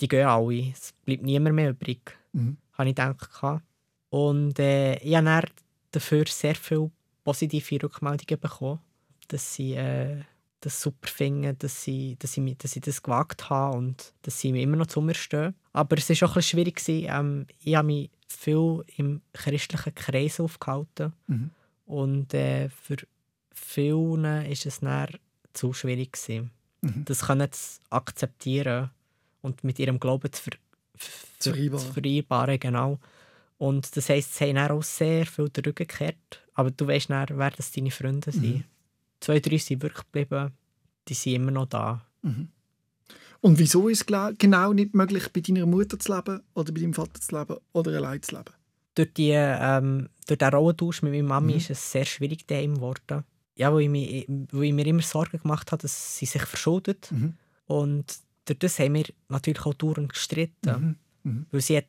die 0.00 0.08
gehen 0.08 0.26
alle. 0.26 0.70
Es 0.70 0.92
bleibt 1.04 1.22
niemand 1.22 1.56
mehr 1.56 1.70
übrig. 1.70 2.16
Mhm. 2.32 2.56
Habe 2.72 2.88
ich 2.88 2.94
gedacht. 2.94 3.62
Und 4.10 4.58
äh, 4.58 4.96
ich 4.96 5.14
habe 5.14 5.46
dafür 5.92 6.24
sehr 6.26 6.54
viele 6.54 6.90
positive 7.24 7.84
Rückmeldungen 7.84 8.40
bekommen, 8.40 8.80
dass 9.28 9.54
sie 9.54 9.74
äh, 9.74 10.22
das 10.60 10.80
super 10.80 11.08
finden, 11.08 11.56
dass 11.58 11.82
sie, 11.82 12.16
dass, 12.18 12.32
sie, 12.32 12.54
dass 12.56 12.76
ich 12.76 12.82
das 12.82 13.02
gewagt 13.02 13.48
habe 13.50 13.76
und 13.76 14.12
dass 14.22 14.40
sie 14.40 14.52
mir 14.52 14.62
immer 14.62 14.76
noch 14.76 14.86
zu 14.86 15.00
mir 15.00 15.14
stehen. 15.14 15.54
Aber 15.72 15.96
es 15.96 16.08
war 16.08 16.28
auch 16.28 16.32
ein 16.32 16.34
bisschen 16.34 16.42
schwierig. 16.42 16.82
Ähm, 16.88 17.46
ich 17.62 17.74
habe 17.74 17.86
mich 17.86 18.10
viel 18.32 18.84
im 18.96 19.20
christlichen 19.32 19.94
Kreis 19.94 20.40
aufgehalten. 20.40 21.12
Mhm. 21.26 21.50
Und 21.86 22.32
äh, 22.34 22.68
für 22.68 22.96
viele 23.52 24.46
ist 24.48 24.66
es 24.66 24.80
dann 24.80 25.08
zu 25.52 25.72
schwierig 25.72 26.12
gewesen, 26.12 26.50
Mhm. 26.82 27.04
das 27.04 27.26
können 27.26 27.50
zu 27.52 27.78
akzeptieren 27.90 28.88
und 29.42 29.62
mit 29.64 29.78
ihrem 29.78 30.00
Glauben 30.00 30.32
zu, 30.32 30.42
ver 30.44 30.52
Zu 31.38 31.50
ver 31.50 31.56
vereinbaren. 31.56 31.86
zu 31.86 31.92
vereinbaren. 31.92 32.58
Genau. 32.60 32.98
Und 33.58 33.94
das 33.96 34.08
heisst, 34.08 34.34
sie 34.36 34.44
haben 34.46 34.54
dann 34.54 34.70
auch 34.70 34.82
sehr 34.82 35.26
viel 35.26 35.50
den 35.50 35.64
Rücken 35.64 35.86
gekehrt. 35.86 36.42
Aber 36.54 36.70
du 36.70 36.86
weißt 36.86 37.10
dann, 37.10 37.26
wer 37.32 37.50
das 37.50 37.72
deine 37.72 37.90
Freunde 37.90 38.32
sind. 38.32 38.42
Mhm. 38.56 38.64
Zwei, 39.20 39.40
drei 39.40 39.58
sind 39.58 39.82
wirklich 39.82 40.04
geblieben. 40.06 40.52
Die 41.08 41.12
sind 41.14 41.34
immer 41.34 41.50
noch 41.50 41.66
da. 41.66 42.00
Mhm. 42.22 42.48
Und 43.42 43.58
wieso 43.58 43.88
ist 43.88 44.10
es 44.10 44.36
genau 44.38 44.72
nicht 44.72 44.94
möglich, 44.94 45.28
bei 45.32 45.40
deiner 45.40 45.66
Mutter 45.66 45.98
zu 45.98 46.12
leben 46.14 46.40
oder 46.54 46.72
bei 46.72 46.80
deinem 46.80 46.94
Vater 46.94 47.20
zu 47.20 47.34
leben 47.38 47.56
oder 47.72 47.90
allein 47.96 48.22
zu 48.22 48.36
leben? 48.36 48.50
Durch, 48.94 49.12
die, 49.14 49.30
ähm, 49.34 50.08
durch 50.26 50.38
den 50.38 50.48
Rollentausch 50.52 51.02
mit 51.02 51.12
meiner 51.12 51.28
Mami 51.28 51.52
Mhm. 51.52 51.58
ist 51.58 51.70
es 51.70 51.92
sehr 51.92 52.04
schwierig 52.04 52.46
daheim 52.46 52.74
geworden. 52.74 53.24
Ja, 53.56 53.72
weil 53.72 53.82
ich, 53.82 53.88
mich, 53.88 54.26
weil 54.52 54.64
ich 54.64 54.72
mir 54.72 54.86
immer 54.86 55.02
Sorgen 55.02 55.38
gemacht 55.38 55.70
habe, 55.72 55.82
dass 55.82 56.18
sie 56.18 56.26
sich 56.26 56.42
verschuldet. 56.42 57.08
Mhm. 57.12 57.34
Und 57.66 58.18
durch 58.46 58.58
das 58.58 58.78
haben 58.78 58.94
wir 58.94 59.04
natürlich 59.28 59.60
auch 59.64 59.74
dauernd 59.74 60.12
gestritten. 60.12 60.96
Mhm. 61.22 61.46
Weil 61.50 61.60
sie 61.60 61.76
hat 61.76 61.86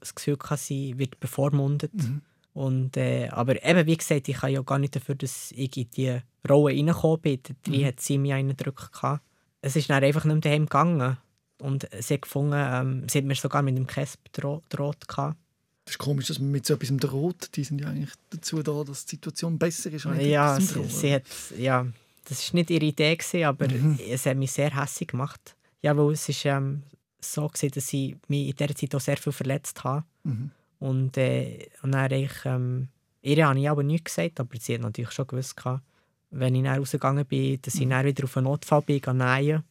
das 0.00 0.14
Gefühl 0.14 0.36
hatte, 0.42 0.62
sie 0.62 0.98
wird 0.98 1.18
bevormundet. 1.20 1.94
Mhm. 1.94 2.20
Und, 2.54 2.96
äh, 2.96 3.28
aber 3.28 3.64
eben, 3.64 3.86
wie 3.86 3.96
gesagt, 3.96 4.28
ich 4.28 4.36
kann 4.36 4.52
ja 4.52 4.60
gar 4.62 4.78
nicht 4.78 4.94
dafür, 4.94 5.14
dass 5.14 5.52
ich 5.52 5.74
in 5.76 5.90
diese 5.90 6.22
Rolle 6.48 6.74
reingekommen 6.76 7.20
bin. 7.22 7.40
Drin 7.64 7.80
Mhm. 7.80 7.86
hat 7.86 8.00
sie 8.00 8.18
mich 8.18 8.32
reingedrückt. 8.32 8.92
gehabt. 8.92 9.22
Es 9.62 9.76
ist 9.76 9.88
dann 9.88 10.04
einfach 10.04 10.24
nicht 10.24 10.34
mehr 10.34 10.40
daheim 10.42 10.66
gegangen. 10.66 11.16
Und 11.58 11.88
sie 12.00 12.14
hat 12.14 12.22
gefunden, 12.22 12.54
ähm, 12.56 13.08
sie 13.08 13.18
hat 13.18 13.24
mir 13.24 13.34
sogar 13.36 13.62
mit 13.62 13.76
dem 13.76 13.86
Kesp 13.86 14.20
gedro- 14.34 14.62
gedroht. 14.68 15.06
gehabt. 15.08 15.36
Das 15.84 15.94
ist 15.94 15.98
komisch, 15.98 16.26
dass 16.28 16.38
man 16.38 16.50
mit 16.50 16.66
so 16.66 16.74
etwas 16.74 16.96
droht. 16.96 17.56
Die 17.56 17.64
sind 17.64 17.80
ja 17.80 17.88
eigentlich 17.88 18.12
dazu 18.30 18.62
da, 18.62 18.82
dass 18.84 19.04
die 19.06 19.16
Situation 19.16 19.58
besser 19.58 19.90
ist. 19.92 20.04
Ja, 20.20 20.60
sie, 20.60 20.84
sie 20.84 21.14
hat, 21.14 21.22
ja, 21.56 21.86
das 22.24 22.52
war 22.52 22.58
nicht 22.58 22.70
ihre 22.70 22.84
Idee, 22.84 23.16
gewesen, 23.16 23.44
aber 23.44 23.68
Mhm. 23.68 23.98
es 24.10 24.26
hat 24.26 24.36
mich 24.36 24.52
sehr 24.52 24.74
hässlich 24.80 25.08
gemacht. 25.08 25.54
Ja, 25.80 25.96
weil 25.96 26.12
es 26.12 26.28
ist 26.28 26.44
ähm, 26.44 26.82
so 27.20 27.46
gewesen, 27.48 27.70
dass 27.74 27.92
ich 27.92 28.16
mich 28.28 28.48
in 28.50 28.56
dieser 28.56 28.74
Zeit 28.74 28.94
auch 28.94 29.00
sehr 29.00 29.16
viel 29.16 29.32
verletzt 29.32 29.82
habe. 29.84 30.04
Mhm. 30.24 30.50
Und, 30.80 31.16
äh, 31.16 31.68
und 31.82 31.92
dann 31.92 32.10
ich, 32.12 32.32
ähm, 32.44 32.88
ihr 33.22 33.46
habe 33.46 33.58
ich 33.60 33.68
aber 33.70 33.82
nichts 33.84 34.04
gesagt, 34.14 34.40
aber 34.40 34.56
sie 34.58 34.74
hat 34.74 34.80
natürlich 34.82 35.12
schon 35.12 35.26
gewusst, 35.28 35.56
gehabt, 35.56 35.82
wenn 36.32 36.54
ich 36.54 36.64
rausgegangen 36.66 37.24
bin, 37.26 37.60
dass 37.62 37.74
ich 37.74 37.86
Mhm. 37.86 37.90
dann 37.90 38.06
wieder 38.06 38.24
auf 38.24 38.36
einen 38.36 38.44
Notfall 38.44 38.82
bin, 38.82 39.00
gehe 39.00 39.14
nähen. 39.14 39.62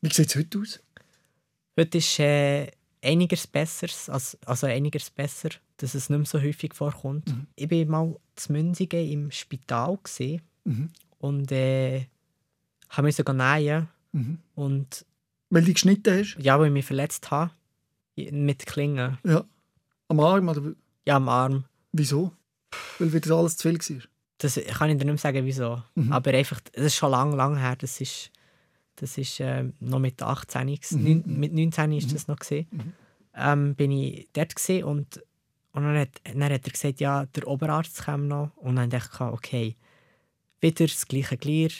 Wie 0.00 0.12
sieht 0.12 0.28
es 0.30 0.36
heute 0.36 0.58
aus? 0.60 0.80
Heute 1.78 1.98
ist 1.98 2.18
äh, 2.18 2.70
einiges 3.02 3.46
besser, 3.46 3.86
also, 4.12 4.38
also 4.46 4.66
einiges 4.66 5.10
besser, 5.10 5.50
dass 5.78 5.94
es 5.94 6.08
nicht 6.10 6.18
mehr 6.18 6.26
so 6.26 6.40
häufig 6.40 6.74
vorkommt. 6.74 7.28
Mhm. 7.28 7.46
Ich 7.56 7.70
war 7.70 7.84
mal 7.86 8.16
zu 8.36 8.52
Münzigen 8.52 9.08
im 9.10 9.30
Spital 9.30 9.98
gewesen, 10.02 10.42
Mhm. 10.64 10.90
und 11.18 11.50
äh, 11.52 12.06
habe 12.90 13.06
müssen 13.08 13.36
nähen. 13.36 13.88
Mhm. 14.12 14.38
Und 14.54 15.04
Weil 15.50 15.64
du 15.64 15.72
geschnitten 15.72 16.18
hast? 16.20 16.36
ja, 16.38 16.58
weil 16.58 16.66
ich 16.68 16.72
mich 16.72 16.84
verletzt 16.86 17.30
habe, 17.30 17.50
mit 18.16 18.66
Klingen, 18.66 19.18
Ja. 19.24 19.44
Am 20.08 20.20
Arm? 20.20 20.48
Oder 20.48 20.74
ja, 21.06 21.16
am 21.16 21.28
Arm. 21.28 21.64
wieso? 21.92 22.32
Weil 22.98 23.12
wieder 23.12 23.34
alles 23.34 23.56
zu 23.56 23.68
viel 23.68 23.78
war? 23.96 24.02
Das 24.42 24.54
kann 24.56 24.90
ich 24.90 24.96
dir 24.98 25.04
nicht 25.04 25.06
mehr 25.06 25.18
sagen, 25.18 25.44
wieso. 25.44 25.82
Mhm. 25.94 26.12
Aber 26.12 26.30
einfach, 26.32 26.60
das 26.72 26.86
ist 26.86 26.96
schon 26.96 27.10
lange, 27.10 27.36
lange 27.36 27.58
her. 27.60 27.76
Das 27.76 28.00
ist, 28.00 28.30
das 28.96 29.16
ist 29.18 29.40
äh, 29.40 29.64
noch 29.80 29.98
mit 30.00 30.20
18, 30.22 30.66
gewesen. 30.66 31.02
Mhm. 31.26 31.38
Mit 31.38 31.52
19 31.52 31.92
ist 31.92 32.08
Mhm. 32.08 32.12
das 32.12 32.28
noch 32.28 32.38
gesehen. 32.38 32.66
Mhm. 32.70 32.92
Ähm, 33.34 33.74
bin 33.74 33.90
ich 33.92 34.28
dort 34.32 34.54
und, 34.84 35.16
und 35.72 35.82
dann, 35.84 35.96
hat, 35.98 36.20
dann 36.24 36.44
hat 36.44 36.66
er 36.66 36.72
gesagt, 36.72 37.00
ja, 37.00 37.24
der 37.26 37.46
Oberarzt 37.46 38.04
kommt 38.04 38.28
noch. 38.28 38.50
Und 38.56 38.76
dann 38.76 38.90
dachte 38.90 39.10
ich, 39.14 39.20
okay, 39.20 39.76
wieder 40.60 40.84
das 40.86 41.06
gleiche 41.08 41.36
Glier, 41.36 41.70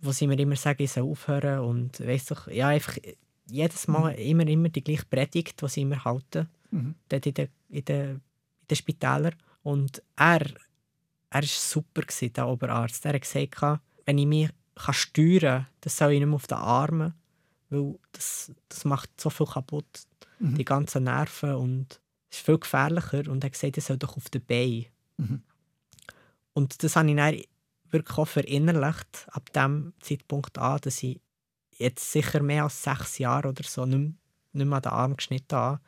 wo 0.00 0.12
sie 0.12 0.26
mir 0.26 0.38
immer 0.38 0.56
sagen, 0.56 0.82
ich 0.82 0.92
soll 0.92 1.04
aufhören 1.04 1.60
und 1.60 2.00
weiss 2.00 2.26
doch, 2.26 2.48
ja, 2.48 2.68
einfach 2.68 2.96
jedes 3.50 3.88
Mal 3.88 4.10
immer, 4.12 4.46
immer 4.46 4.68
die 4.68 4.82
gleiche 4.84 5.04
Predigt, 5.06 5.60
die 5.62 5.68
sie 5.68 5.82
immer 5.82 6.04
halten 6.04 6.48
Mhm. 6.70 6.94
dort 7.08 7.24
in 7.26 7.34
den, 7.34 7.48
in 7.70 7.84
den, 7.86 8.10
in 8.10 8.20
den 8.68 8.76
Spitälern. 8.76 9.34
Und 9.62 10.02
er, 10.16 10.42
er 11.30 11.42
war 11.42 11.48
super, 11.48 12.02
gewesen, 12.02 12.32
der 12.32 12.48
Oberarzt. 12.48 13.04
Er 13.04 13.14
hat 13.14 13.22
gesagt, 13.22 13.80
wenn 14.04 14.18
ich 14.18 14.26
mich 14.26 14.50
kann 14.74 14.94
steuern 14.94 15.40
kann, 15.40 15.66
dann 15.80 15.90
soll 15.90 16.12
ich 16.12 16.18
nicht 16.20 16.28
mehr 16.28 16.36
auf 16.36 16.46
den 16.46 16.58
Armen, 16.58 17.14
weil 17.70 17.98
das, 18.12 18.52
das 18.68 18.84
macht 18.84 19.10
so 19.20 19.30
viel 19.30 19.46
kaputt, 19.46 19.86
Mhm. 20.40 20.54
die 20.54 20.64
ganzen 20.64 21.04
Nerven 21.04 21.54
und 21.54 22.00
es 22.30 22.38
ist 22.38 22.46
viel 22.46 22.58
gefährlicher. 22.58 23.28
Und 23.28 23.42
er 23.42 23.46
hat 23.48 23.52
gesagt, 23.54 23.76
ich 23.76 23.84
soll 23.84 23.96
doch 23.96 24.16
auf 24.16 24.28
den 24.30 24.44
Beinen. 24.44 24.86
Mhm. 25.16 25.42
Und 26.52 26.82
das 26.82 26.94
habe 26.96 27.10
ich 27.10 27.16
dann 27.16 27.40
wirklich 27.90 28.18
auch 28.18 28.28
verinnerlicht, 28.28 29.26
ab 29.32 29.52
dem 29.52 29.94
Zeitpunkt 30.00 30.56
an, 30.58 30.80
dass 30.82 31.02
ich 31.02 31.20
jetzt 31.76 32.12
sicher 32.12 32.42
mehr 32.42 32.64
als 32.64 32.82
sechs 32.82 33.18
Jahre 33.18 33.48
oder 33.48 33.64
so 33.64 33.84
nicht, 33.86 34.14
nicht 34.52 34.66
mehr 34.66 34.76
an 34.76 34.82
den 34.82 34.92
Arm 34.92 35.16
geschnitten 35.16 35.56
habe, 35.56 35.80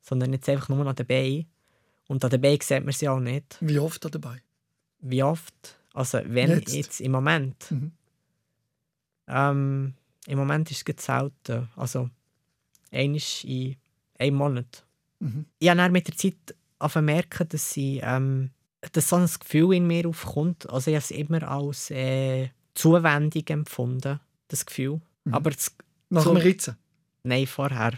sondern 0.00 0.32
jetzt 0.32 0.48
einfach 0.48 0.68
nur 0.68 0.86
an 0.86 0.94
den 0.96 1.06
Beinen. 1.06 1.46
Und 2.08 2.24
an 2.24 2.30
den 2.30 2.40
Beinen 2.40 2.60
sieht 2.60 2.84
man 2.84 2.92
sie 2.92 3.08
auch 3.08 3.18
nicht. 3.20 3.56
Wie 3.60 3.78
oft 3.78 4.04
da 4.04 4.08
dabei? 4.08 4.40
Wie 5.08 5.22
oft? 5.22 5.78
Also 5.94 6.18
wenn 6.24 6.50
Jetzt? 6.50 6.74
jetzt, 6.74 7.00
im 7.00 7.12
Moment. 7.12 7.70
Mhm. 7.70 7.92
Ähm, 9.28 9.94
Im 10.26 10.38
Moment 10.38 10.70
ist 10.70 10.88
es 10.88 11.04
selten. 11.04 11.68
Also 11.76 12.10
einmal 12.92 13.20
in 13.44 13.76
einem 14.18 14.36
Monat. 14.36 14.84
Mhm. 15.20 15.46
Ich 15.58 15.68
habe 15.70 15.90
mit 15.90 16.06
der 16.08 16.16
Zeit 16.16 17.02
merken, 17.02 17.48
dass, 17.48 17.76
ich, 17.76 18.00
ähm, 18.02 18.50
dass 18.92 19.08
so 19.08 19.16
ein 19.16 19.26
Gefühl 19.26 19.74
in 19.74 19.86
mir 19.86 20.06
aufkommt. 20.08 20.68
Also 20.70 20.90
ich 20.90 20.96
habe 20.96 21.04
es 21.04 21.10
immer 21.10 21.42
als 21.48 21.90
äh, 21.90 22.50
Zuwendung 22.74 23.44
empfunden, 23.48 24.20
das 24.48 24.66
Gefühl. 24.66 25.00
Mhm. 25.24 25.34
Aber 25.34 25.50
das, 25.50 25.74
Nach 26.10 26.22
So- 26.22 26.34
dem 26.34 26.42
Ritzen? 26.42 26.76
nein, 27.22 27.46
vorher. 27.46 27.94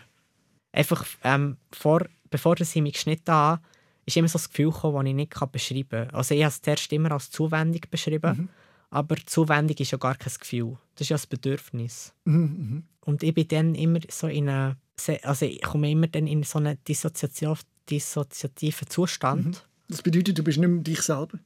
Einfach 0.73 1.05
ähm, 1.25 1.57
vor, 1.73 2.07
bevor 2.31 2.59
ich 2.61 2.75
mich 2.77 2.93
geschnitten 2.95 3.33
habe, 3.33 3.63
ist 4.09 4.17
immer 4.17 4.29
so 4.29 4.39
das 4.39 4.49
Gefühl 4.49 4.71
gekommen, 4.73 5.05
das 5.05 5.11
ich 5.11 5.15
nicht 5.15 5.53
beschreiben 5.53 5.89
kann. 6.09 6.11
Also 6.11 6.35
ich 6.35 6.43
habe 6.43 6.51
es 6.53 6.61
zuerst 6.63 6.93
immer 6.93 7.13
als 7.13 7.31
Zuwendung 7.31 7.81
beschrieben, 7.91 8.37
Mhm. 8.37 8.49
aber 8.91 9.17
Zuwendung 9.27 9.77
ist 9.77 9.91
ja 9.91 9.99
gar 9.99 10.15
kein 10.17 10.33
Gefühl. 10.39 10.77
Das 10.95 11.03
ist 11.03 11.09
ja 11.11 11.17
ein 11.17 11.23
Bedürfnis. 11.29 12.13
Mhm. 12.25 12.35
Mhm. 12.35 12.83
Und 13.03 13.23
ich 13.23 13.35
bin 13.35 13.49
dann 13.49 13.75
immer 13.75 14.01
so 14.11 14.27
in 14.27 14.49
eine, 14.49 14.77
also 15.23 15.47
ich 15.47 15.63
komme 15.63 15.91
immer 15.91 16.07
dann 16.09 16.27
in 16.27 16.43
so 16.43 16.59
einen 16.59 16.79
dissoziativ, 16.87 17.63
dissoziativen 17.89 18.89
Zustand. 18.89 19.67
Das 19.89 20.03
bedeutet, 20.03 20.39
du 20.39 20.43
bist 20.43 20.59
nicht 20.59 20.69
mehr 20.69 20.83
dich 20.83 21.01
selber. 21.03 21.39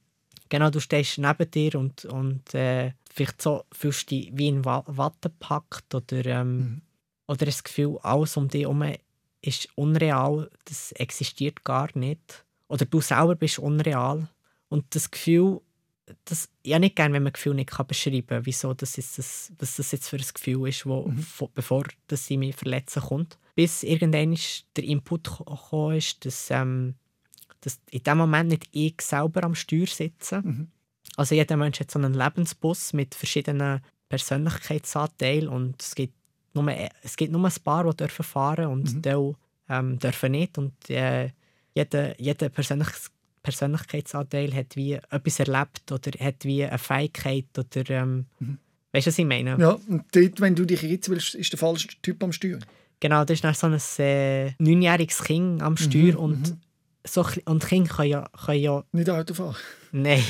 genau, 0.49 0.69
du 0.69 0.79
stehst 0.79 1.17
neben 1.17 1.49
dir 1.49 1.75
und, 1.75 2.05
und 2.05 2.53
äh, 2.53 2.91
vielleicht 3.11 3.41
so 3.41 3.63
fühlst 3.71 4.11
du 4.11 4.15
dich 4.15 4.31
wie 4.33 4.47
in 4.49 4.65
Wa- 4.65 4.83
Watte 4.87 5.29
gepackt 5.29 5.95
oder, 5.95 6.25
ähm, 6.25 6.57
Mhm. 6.57 6.81
oder 7.27 7.45
das 7.45 7.63
Gefühl, 7.63 7.97
alles 8.03 8.35
um 8.37 8.47
dich 8.49 8.61
herum 8.63 8.83
ist 9.41 9.67
unreal, 9.75 10.49
das 10.65 10.91
existiert 10.93 11.63
gar 11.63 11.89
nicht. 11.95 12.42
Oder 12.67 12.85
du 12.85 13.01
selber 13.01 13.35
bist 13.35 13.59
unreal. 13.59 14.27
Und 14.69 14.85
das 14.95 15.11
Gefühl, 15.11 15.61
das, 16.25 16.49
ich 16.63 16.73
habe 16.73 16.81
nicht 16.81 16.95
gerne, 16.95 17.13
wenn 17.13 17.23
man 17.23 17.33
Gefühl 17.33 17.53
nicht 17.53 17.69
kann 17.69 17.87
beschreiben 17.87 18.27
kann, 18.27 18.45
wieso 18.45 18.73
das 18.73 18.95
jetzt 18.97 19.17
das, 19.17 19.51
was 19.57 19.75
das 19.77 19.91
jetzt 19.91 20.09
für 20.09 20.17
ein 20.17 20.25
Gefühl 20.33 20.67
ist, 20.67 20.85
wo, 20.85 21.07
Mhm. 21.07 21.19
vo- 21.39 21.49
bevor 21.53 21.85
das 22.07 22.25
sie 22.25 22.37
mich 22.37 22.55
verletzen 22.55 23.01
kommt. 23.01 23.37
Bis 23.55 23.83
irgendwann 23.83 24.33
ist 24.33 24.65
der 24.75 24.83
Input 24.83 25.29
ko- 25.29 25.43
gekommen 25.45 25.95
ist, 25.97 26.25
dass, 26.25 26.49
ähm, 26.51 26.95
dass 27.61 27.79
in 27.91 28.03
dem 28.03 28.17
Moment 28.17 28.49
nicht 28.49 28.67
ich 28.71 28.95
selber 29.01 29.43
am 29.43 29.55
Steuer 29.55 29.87
sitze. 29.87 30.41
Mhm. 30.41 30.67
Also 31.15 31.35
jeder 31.35 31.55
Mensch 31.57 31.79
hat 31.79 31.91
so 31.91 31.99
einen 31.99 32.13
Lebensbus 32.15 32.91
mit 32.93 33.13
verschiedenen 33.15 33.81
Persönlichkeitsanteilen 34.09 35.47
und 35.47 35.81
es 35.81 35.95
gibt 35.95 36.13
nur, 36.53 36.67
es 37.01 37.15
gibt 37.15 37.31
nur 37.31 37.45
ein 37.45 37.53
paar, 37.63 37.89
die 37.89 37.97
dürfen 37.97 38.23
fahren 38.23 38.67
und 38.67 38.93
Mhm. 38.95 39.01
die 39.01 39.33
ähm, 39.69 39.99
dürfen 39.99 40.31
nicht. 40.33 40.57
Und 40.57 40.73
äh, 40.89 41.31
jeder, 41.75 42.19
jeder 42.19 42.49
Persönlich 42.49 42.89
Persönlichkeitsanteil 43.43 44.53
hat 44.53 44.75
wie 44.77 44.93
etwas 44.93 45.39
erlebt 45.39 45.91
oder 45.91 46.11
hat 46.17 46.45
wie 46.45 46.63
eine 46.63 46.77
Fähigkeit 46.77 47.45
oder 47.57 47.89
ähm, 47.89 48.25
Mhm. 48.39 48.57
weißt 48.93 49.07
du, 49.07 49.09
was 49.09 49.19
ich 49.19 49.25
meine? 49.25 49.57
Ja, 49.59 49.77
und 49.87 50.05
dort, 50.13 50.39
wenn 50.39 50.55
du 50.55 50.65
dich 50.65 50.81
ritzen 50.81 51.13
willst, 51.13 51.35
ist 51.35 51.51
der 51.51 51.59
falsche 51.59 51.89
Typ 52.01 52.23
am 52.23 52.31
Steuer. 52.31 52.59
Genau, 53.01 53.25
das 53.25 53.35
ist 53.35 53.43
dann 53.43 53.53
so 53.53 53.67
ein 53.67 54.05
äh, 54.05 54.53
neunjähriges 54.59 55.23
Kind 55.23 55.61
am 55.61 55.75
Steuer 55.75 56.17
und, 56.17 56.51
mhm. 56.51 56.61
so, 57.05 57.21
Kle- 57.21 57.45
und 57.49 57.65
Kinder 57.67 57.93
können 57.93 58.09
ja, 58.09 58.29
können 58.45 58.61
ja 58.61 58.83
Nicht 58.93 59.09
Auto 59.09 59.33
fahren. 59.33 59.57
Nein. 59.91 60.23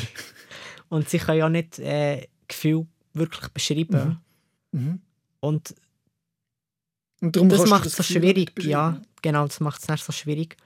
Und 0.89 1.07
sie 1.07 1.19
können 1.19 1.37
ja 1.37 1.49
nicht 1.49 1.77
äh, 1.77 2.27
Gefühl 2.47 2.87
wirklich 3.13 3.47
beschreiben. 3.49 4.19
Mhm. 4.71 5.01
Und 5.39 5.75
Und 7.21 7.35
darum 7.35 7.49
das 7.49 7.67
macht 7.69 7.85
es 7.85 7.95
so 7.95 8.01
schwierig. 8.01 8.51
Ja, 8.63 8.99
genau, 9.21 9.45
das 9.45 9.59
macht 9.59 9.87
es 9.87 10.05
so 10.05 10.11
schwierig. 10.11 10.57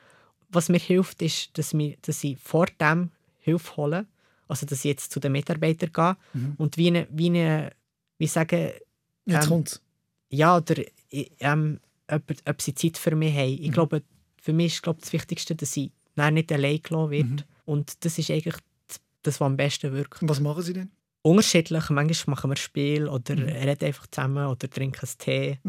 Was 0.49 0.69
mir 0.69 0.79
hilft, 0.79 1.21
ist, 1.21 1.57
dass, 1.57 1.73
mir, 1.73 1.97
dass 2.01 2.23
ich 2.23 2.37
vor 2.39 2.65
dem 2.79 3.11
Hilfe 3.39 3.75
hole. 3.77 4.05
Also, 4.47 4.65
dass 4.65 4.79
ich 4.79 4.85
jetzt 4.85 5.11
zu 5.11 5.19
den 5.19 5.31
Mitarbeitern 5.33 5.91
gehe 5.91 6.17
Mhm. 6.33 6.53
und 6.57 6.77
wie 6.77 6.87
eine, 6.87 7.07
wie 7.11 7.27
eine, 7.27 7.71
wie 8.17 8.27
sagen, 8.27 8.71
Jetzt 9.25 9.43
ähm, 9.43 9.49
kommt's. 9.49 9.81
ja, 10.29 10.55
oder 10.57 10.75
ähm, 11.39 11.79
ob, 12.09 12.21
ob 12.47 12.61
sie 12.61 12.73
Zeit 12.73 12.97
für 12.97 13.13
mich 13.15 13.33
haben. 13.35 13.49
Ich 13.61 13.67
Mhm. 13.69 13.71
glaube, 13.73 14.03
für 14.41 14.53
mich 14.53 14.75
ist 14.75 14.83
glaube, 14.83 15.01
das 15.01 15.11
Wichtigste, 15.11 15.55
dass 15.55 15.75
ich 15.75 15.91
nicht 16.31 16.51
allein 16.51 16.81
gelassen 16.81 17.11
werde. 17.11 17.29
Mhm. 17.29 17.43
Und 17.65 18.05
das 18.05 18.17
ist 18.17 18.31
eigentlich 18.31 18.55
das, 19.23 19.41
was 19.41 19.45
am 19.45 19.57
besten 19.57 19.91
wirkt. 19.91 20.21
Und 20.21 20.29
was 20.29 20.39
machen 20.39 20.63
sie 20.63 20.73
denn? 20.73 20.91
unterschiedlich. 21.23 21.89
Manchmal 21.89 22.35
machen 22.35 22.49
wir 22.49 22.53
ein 22.53 22.57
Spiel 22.57 23.09
oder 23.09 23.35
Mhm. 23.35 23.43
reden 23.49 23.85
einfach 23.85 24.07
zusammen 24.07 24.47
oder 24.47 24.69
trinken 24.69 25.05
einen 25.05 25.17
Tee. 25.17 25.59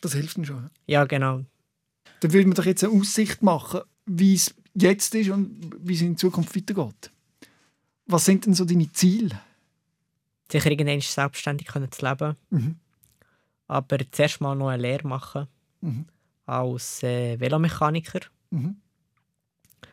Das 0.00 0.12
hilft 0.12 0.36
ihnen 0.36 0.46
schon. 0.46 0.70
Ja, 0.86 1.04
genau. 1.04 1.44
Dann 2.20 2.32
will 2.32 2.44
man 2.46 2.54
doch 2.54 2.64
jetzt 2.64 2.84
eine 2.84 2.92
Aussicht 2.92 3.42
machen, 3.42 3.80
wie 4.06 4.34
es 4.34 4.54
jetzt 4.74 5.14
ist 5.14 5.30
und 5.30 5.70
wie 5.80 5.94
es 5.94 6.00
in 6.02 6.16
Zukunft 6.16 6.54
weitergeht. 6.56 7.10
Was 8.06 8.24
sind 8.24 8.44
denn 8.46 8.54
so 8.54 8.64
deine 8.64 8.90
Ziele? 8.92 9.40
Sicher 10.50 10.70
irgendwann 10.70 11.00
selbstständig 11.00 11.68
können 11.68 11.90
zu 11.90 12.04
leben. 12.06 12.36
Mhm. 12.50 12.76
Aber 13.66 13.98
zuerst 14.10 14.40
mal 14.40 14.54
noch 14.54 14.68
eine 14.68 14.82
Lehre 14.82 15.06
machen 15.08 15.48
Mhm. 15.80 16.06
als 16.46 17.02
äh, 17.02 17.38
Velomechaniker. 17.38 18.20
Mhm. 18.50 18.76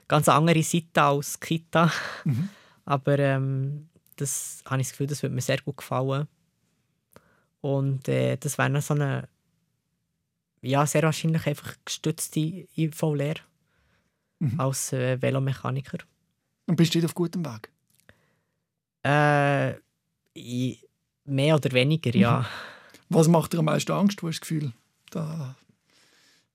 Ganz 0.08 0.30
andere 0.30 0.64
Seite 0.64 1.02
als 1.04 1.40
Kita. 1.40 1.92
Mhm. 2.26 2.50
Aber 2.86 3.20
ähm, 3.20 3.90
das 4.16 4.62
habe 4.66 4.82
ich 4.82 4.88
das 4.88 4.92
Gefühl, 4.92 5.08
das 5.08 5.22
würde 5.24 5.36
mir 5.36 5.42
sehr 5.42 5.62
gut 5.62 5.78
gefallen. 5.78 6.28
Und 7.62 8.08
äh, 8.08 8.38
das 8.38 8.58
wäre 8.58 8.82
so 8.82 8.94
eine, 8.94 9.28
ja, 10.62 10.86
sehr 10.86 11.04
wahrscheinlich 11.04 11.46
einfach 11.48 11.76
gestützte 11.86 12.40
IV-Lehre 12.76 13.42
Mhm. 14.42 14.60
als 14.60 14.92
äh, 14.92 15.22
Velomechaniker. 15.22 16.00
Und 16.66 16.76
bist 16.76 16.96
du 16.96 17.06
auf 17.06 17.14
gutem 17.14 17.46
Weg? 17.46 17.70
Äh, 19.06 19.76
i- 20.36 20.80
mehr 21.26 21.56
oder 21.56 21.72
weniger, 21.72 22.16
ja. 22.16 22.46
Was 23.10 23.28
macht 23.28 23.54
dir 23.54 23.60
am 23.60 23.66
meisten 23.66 23.92
Angst? 23.92 24.24
Wo 24.24 24.28
hast 24.28 24.38
du 24.40 24.40
das 24.40 24.42
Gefühl, 24.42 24.74
da, 25.12 25.56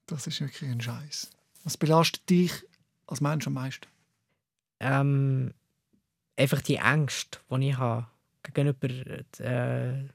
das 0.06 0.26
ist 0.26 0.40
wirklich 0.40 0.68
ein 0.70 0.80
Scheiß? 0.80 1.30
Was 1.64 1.76
belastet 1.76 2.28
dich 2.28 2.52
als 3.06 3.20
Mensch 3.20 3.46
am 3.46 3.52
meisten? 3.52 3.86
Ähm, 4.80 5.54
einfach 6.36 6.62
die 6.62 6.76
Ängste, 6.76 7.38
die 7.50 7.68
ich 7.70 7.78
habe 7.78 8.06
gegenüber, 8.42 8.88
äh, 9.38 10.08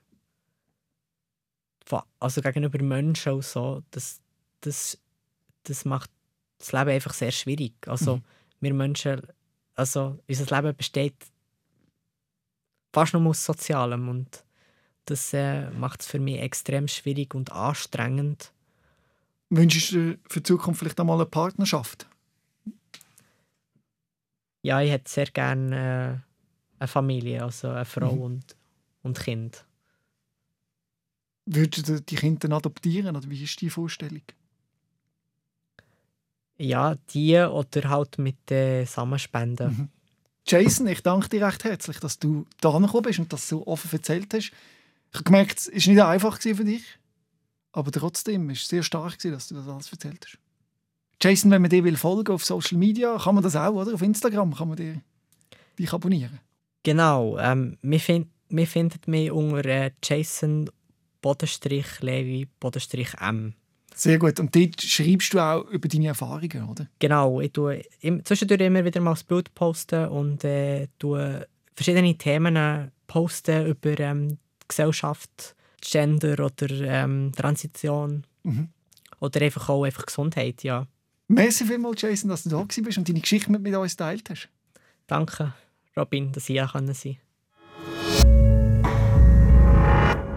also 2.19 2.41
gegenüber 2.41 2.83
Menschen 2.83 3.33
und 3.33 3.45
so, 3.45 3.81
das, 3.91 4.19
das, 4.61 4.97
das 5.63 5.85
macht 5.85 6.09
das 6.61 6.71
Leben 6.71 6.89
einfach 6.91 7.13
sehr 7.13 7.31
schwierig. 7.31 7.73
Also 7.87 8.17
Mhm. 8.17 8.23
wir 8.61 8.73
Menschen, 8.73 9.21
also 9.75 10.19
unser 10.27 10.55
Leben 10.55 10.75
besteht 10.77 11.15
fast 12.93 13.13
nur 13.13 13.25
aus 13.27 13.45
Sozialem 13.45 14.09
und 14.09 14.43
das 15.05 15.33
äh, 15.33 15.69
macht 15.71 16.01
es 16.01 16.07
für 16.07 16.19
mich 16.19 16.39
extrem 16.39 16.87
schwierig 16.87 17.33
und 17.35 17.51
anstrengend. 17.51 18.53
Wünschst 19.49 19.91
du 19.91 20.17
für 20.29 20.39
die 20.39 20.43
Zukunft 20.43 20.79
vielleicht 20.79 20.99
einmal 20.99 21.17
eine 21.17 21.25
Partnerschaft? 21.25 22.07
Ja, 24.63 24.81
ich 24.81 24.91
hätte 24.91 25.09
sehr 25.09 25.25
gerne 25.25 26.23
äh, 26.79 26.79
eine 26.79 26.87
Familie, 26.87 27.43
also 27.43 27.69
eine 27.69 27.85
Frau 27.85 28.15
Mhm. 28.15 28.21
und, 28.21 28.55
und 29.03 29.19
Kind. 29.19 29.65
Würdest 31.45 31.87
du 31.89 32.01
die 32.01 32.15
Kinder 32.15 32.39
dann 32.39 32.53
adoptieren? 32.53 33.15
Oder 33.15 33.29
wie 33.29 33.43
ist 33.43 33.59
die 33.61 33.69
Vorstellung? 33.69 34.23
Ja, 36.61 36.95
die 37.09 37.37
oder 37.37 37.89
halt 37.89 38.19
mit 38.19 38.51
äh, 38.51 38.85
Samenspenden. 38.85 39.67
Mhm. 39.67 39.89
Jason, 40.45 40.87
ich 40.87 41.01
danke 41.01 41.27
dir 41.27 41.45
recht 41.45 41.63
herzlich, 41.63 41.99
dass 41.99 42.19
du 42.19 42.45
da 42.59 42.77
gekommen 42.77 43.01
bist 43.01 43.19
und 43.19 43.33
das 43.33 43.47
so 43.47 43.65
offen 43.65 43.91
erzählt 43.91 44.31
hast. 44.33 44.51
Ich 45.11 45.15
habe 45.15 45.23
gemerkt, 45.23 45.57
es 45.73 45.87
war 45.87 45.93
nicht 45.93 46.03
einfach 46.03 46.39
für 46.39 46.63
dich, 46.63 46.83
aber 47.71 47.91
trotzdem 47.91 48.47
war 48.47 48.53
es 48.53 48.67
sehr 48.67 48.83
stark, 48.83 49.17
dass 49.19 49.47
du 49.47 49.55
das 49.55 49.67
alles 49.67 49.91
erzählt 49.91 50.23
hast. 50.23 50.37
Jason, 51.19 51.49
wenn 51.49 51.61
man 51.61 51.69
dir 51.69 51.83
will 51.83 51.97
folgen 51.97 52.31
auf 52.31 52.45
Social 52.45 52.77
Media, 52.77 53.17
kann 53.17 53.35
man 53.35 53.43
das 53.43 53.55
auch, 53.55 53.73
oder? 53.73 53.93
Auf 53.95 54.01
Instagram 54.01 54.53
kann 54.55 54.67
man 54.67 54.77
dir, 54.77 55.01
dich 55.79 55.91
abonnieren. 55.91 56.39
Genau, 56.83 57.39
ähm, 57.39 57.77
wir, 57.81 57.99
find, 57.99 58.27
wir 58.49 58.67
finden 58.67 59.09
mich 59.09 59.31
unter 59.31 59.65
äh, 59.65 59.91
Jason 60.03 60.69
Bodenstrich 61.21 62.01
Levi 62.01 62.47
Bodenstrich 62.59 63.15
M. 63.19 63.55
Sehr 63.93 64.17
gut. 64.17 64.39
Und 64.39 64.55
dort 64.55 64.81
schreibst 64.81 65.33
du 65.33 65.39
auch 65.39 65.65
über 65.69 65.87
deine 65.87 66.07
Erfahrungen, 66.07 66.69
oder? 66.69 66.87
Genau, 66.99 67.41
ich 67.41 67.51
tue 67.51 67.81
im, 67.99 68.23
zwischendurch 68.25 68.61
immer 68.61 68.83
wieder 68.85 69.01
mal 69.01 69.11
das 69.11 69.23
Bild 69.23 69.53
posten 69.53 70.07
und 70.07 70.43
äh, 70.43 70.87
tue 70.97 71.47
verschiedene 71.75 72.17
Themen 72.17 72.91
posten 73.07 73.67
über 73.67 73.99
ähm, 73.99 74.37
Gesellschaft, 74.67 75.55
Gender 75.81 76.45
oder 76.45 76.69
ähm, 76.69 77.31
Transition 77.35 78.23
Mhm. 78.43 78.69
oder 79.19 79.41
einfach 79.41 79.69
auch 79.69 79.83
einfach 79.83 80.05
Gesundheit, 80.05 80.63
ja. 80.63 80.87
Merci 81.27 81.63
vielmals, 81.65 82.01
Jason, 82.01 82.29
dass 82.29 82.43
du 82.43 82.49
da 82.49 82.61
gewesen 82.63 82.83
bist 82.83 82.97
und 82.97 83.07
deine 83.07 83.19
Geschichte 83.21 83.51
mit, 83.51 83.61
mit 83.61 83.75
uns 83.75 83.95
geteilt 83.95 84.29
hast. 84.29 84.49
Danke, 85.05 85.53
Robin, 85.95 86.31
dass 86.31 86.49
ich 86.49 86.55
hier 86.55 86.67
sein 86.73 86.85
konnte. 86.87 87.17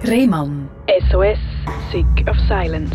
Rehmann. 0.07 0.69
SOS, 1.11 1.39
Sick 1.91 2.29
of 2.29 2.37
Silence. 2.47 2.95